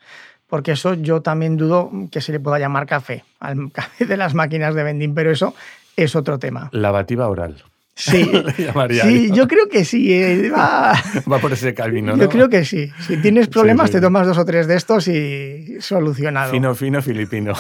Porque 0.48 0.74
eso 0.74 0.94
yo 0.94 1.22
también 1.22 1.58
dudo 1.58 1.90
que 2.12 2.22
se 2.22 2.32
le 2.32 2.40
pueda 2.40 2.60
llamar 2.60 2.86
café 2.86 3.24
al 3.40 3.72
café 3.74 4.06
de 4.06 4.18
las 4.18 4.34
máquinas 4.34 4.76
de 4.76 4.84
vending, 4.84 5.16
pero 5.16 5.32
eso 5.32 5.56
es 5.96 6.16
otro 6.16 6.38
tema. 6.38 6.70
Lavativa 6.72 7.28
oral. 7.28 7.64
Sí, 7.96 8.30
sí 9.02 9.32
yo 9.32 9.48
creo 9.48 9.70
que 9.70 9.86
sí. 9.86 10.14
Eh, 10.14 10.52
va... 10.52 10.94
por 11.40 11.54
ese 11.54 11.74
camino, 11.74 12.16
¿no? 12.16 12.24
Yo 12.24 12.30
creo 12.30 12.50
que 12.50 12.66
sí. 12.66 12.92
Si 13.08 13.18
tienes 13.22 13.48
problemas, 13.48 13.90
te 13.90 14.02
tomas 14.02 14.28
dos 14.28 14.38
o 14.38 14.46
tres 14.46 14.68
de 14.68 14.76
estos 14.76 15.08
y 15.08 15.80
solucionado. 15.80 16.52
Fino, 16.52 16.76
fino, 16.76 17.02
filipino. 17.02 17.54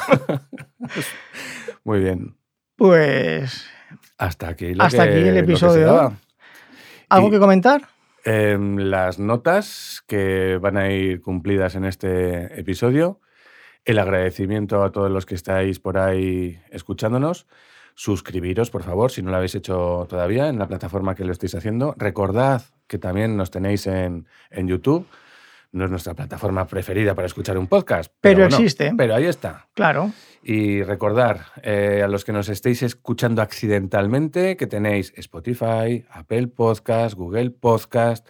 Muy 1.86 2.00
bien. 2.00 2.36
Pues. 2.76 3.66
Hasta 4.18 4.50
aquí, 4.50 4.74
hasta 4.78 5.04
aquí 5.04 5.20
el 5.20 5.38
episodio. 5.38 6.14
¿Algo 7.10 7.32
que 7.32 7.40
comentar? 7.40 7.88
Em, 8.26 8.78
las 8.78 9.20
notas 9.20 10.04
que 10.08 10.58
van 10.58 10.78
a 10.78 10.92
ir 10.92 11.22
cumplidas 11.22 11.76
en 11.76 11.86
este 11.86 12.60
episodio. 12.60 13.22
El 13.86 14.00
agradecimiento 14.00 14.84
a 14.84 14.92
todos 14.92 15.12
los 15.12 15.26
que 15.26 15.36
estáis 15.36 15.80
por 15.80 15.98
ahí 15.98 16.60
escuchándonos 16.72 17.46
suscribiros, 17.96 18.70
por 18.70 18.84
favor, 18.84 19.12
si 19.12 19.22
no 19.22 19.32
lo 19.32 19.38
habéis 19.38 19.56
hecho 19.56 20.06
todavía 20.10 20.50
en 20.50 20.60
la 20.60 20.68
plataforma 20.68 21.16
que 21.16 21.26
lo 21.26 21.32
estáis 21.32 21.56
haciendo. 21.56 21.96
Recordad 21.98 22.62
que 22.88 23.00
también 23.00 23.36
nos 23.36 23.50
tenéis 23.50 23.88
en, 23.88 24.28
en 24.52 24.68
YouTube. 24.68 25.08
No 25.72 25.86
es 25.86 25.92
nuestra 25.92 26.14
plataforma 26.14 26.68
preferida 26.68 27.16
para 27.16 27.26
escuchar 27.26 27.58
un 27.58 27.68
podcast. 27.68 28.14
Pero, 28.22 28.46
existe. 28.46 28.94
Pero 28.96 29.16
ahí 29.16 29.26
está. 29.26 29.68
Claro. 29.74 30.12
Y 30.44 30.84
recordar 30.84 31.48
eh, 31.64 32.02
a 32.04 32.08
los 32.08 32.24
que 32.24 32.32
nos 32.32 32.50
estéis 32.50 32.84
escuchando 32.84 33.42
accidentalmente 33.42 34.56
que 34.56 34.68
tenéis 34.68 35.12
Spotify, 35.18 36.06
Apple 36.12 36.48
Podcast, 36.48 37.16
Google 37.16 37.50
Podcast 37.50 38.28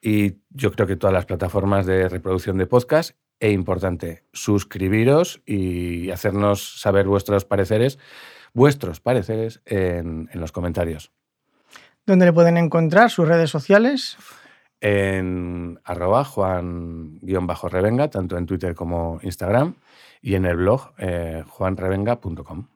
y 0.00 0.34
yo 0.50 0.72
creo 0.72 0.86
que 0.86 0.96
todas 0.96 1.14
las 1.14 1.26
plataformas 1.26 1.86
de 1.86 2.08
reproducción 2.08 2.58
de 2.58 2.66
podcast. 2.66 3.16
E 3.38 3.50
importante, 3.50 4.24
suscribiros 4.32 5.42
y 5.44 6.10
hacernos 6.10 6.80
saber 6.80 7.06
vuestros 7.06 7.44
pareceres 7.44 7.98
vuestros 8.56 9.00
pareceres 9.00 9.60
en, 9.66 10.30
los 10.32 10.50
comentarios. 10.50 11.12
¿Dónde 12.06 12.24
le 12.24 12.32
pueden 12.32 12.56
encontrar 12.56 13.10
sus 13.10 13.28
redes 13.28 13.50
sociales? 13.50 14.16
En 14.80 15.78
arroba 15.84 16.24
juan-revenga, 16.24 18.08
tanto 18.08 18.38
en 18.38 18.46
Twitter 18.46 18.74
como 18.74 19.20
Instagram, 19.22 19.74
y 20.22 20.36
en 20.36 20.46
el 20.46 20.56
blog 20.56 20.92
eh, 20.98 21.44
juanrevenga.com. 21.46 22.68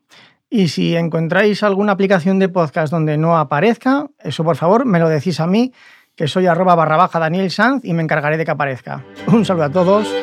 Y 0.51 0.69
si 0.69 0.97
encontráis 0.97 1.63
alguna 1.63 1.93
aplicación 1.93 2.39
de 2.39 2.51
podcast 2.51 2.93
donde 2.93 3.17
no 3.17 3.39
aparezca, 3.39 4.09
eso 4.19 4.45
por 4.45 4.57
favor 4.57 4.85
me 4.85 4.99
lo 4.99 5.09
decís 5.09 5.41
a 5.41 5.47
mí, 5.47 5.73
que 6.15 6.29
soy 6.29 6.47
arroba 6.47 6.75
barra 6.75 6.99
baja 6.99 7.19
Daniel 7.19 7.51
Sanz 7.51 7.85
y 7.87 7.95
me 7.95 8.03
encargaré 8.03 8.37
de 8.37 8.45
que 8.45 8.51
aparezca. 8.51 9.03
Un 9.29 9.47
saludo 9.47 9.65
a 9.65 9.71
todos. 9.71 10.15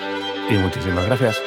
Y 0.49 0.53
muchísimas 0.53 1.07
gracias. 1.07 1.41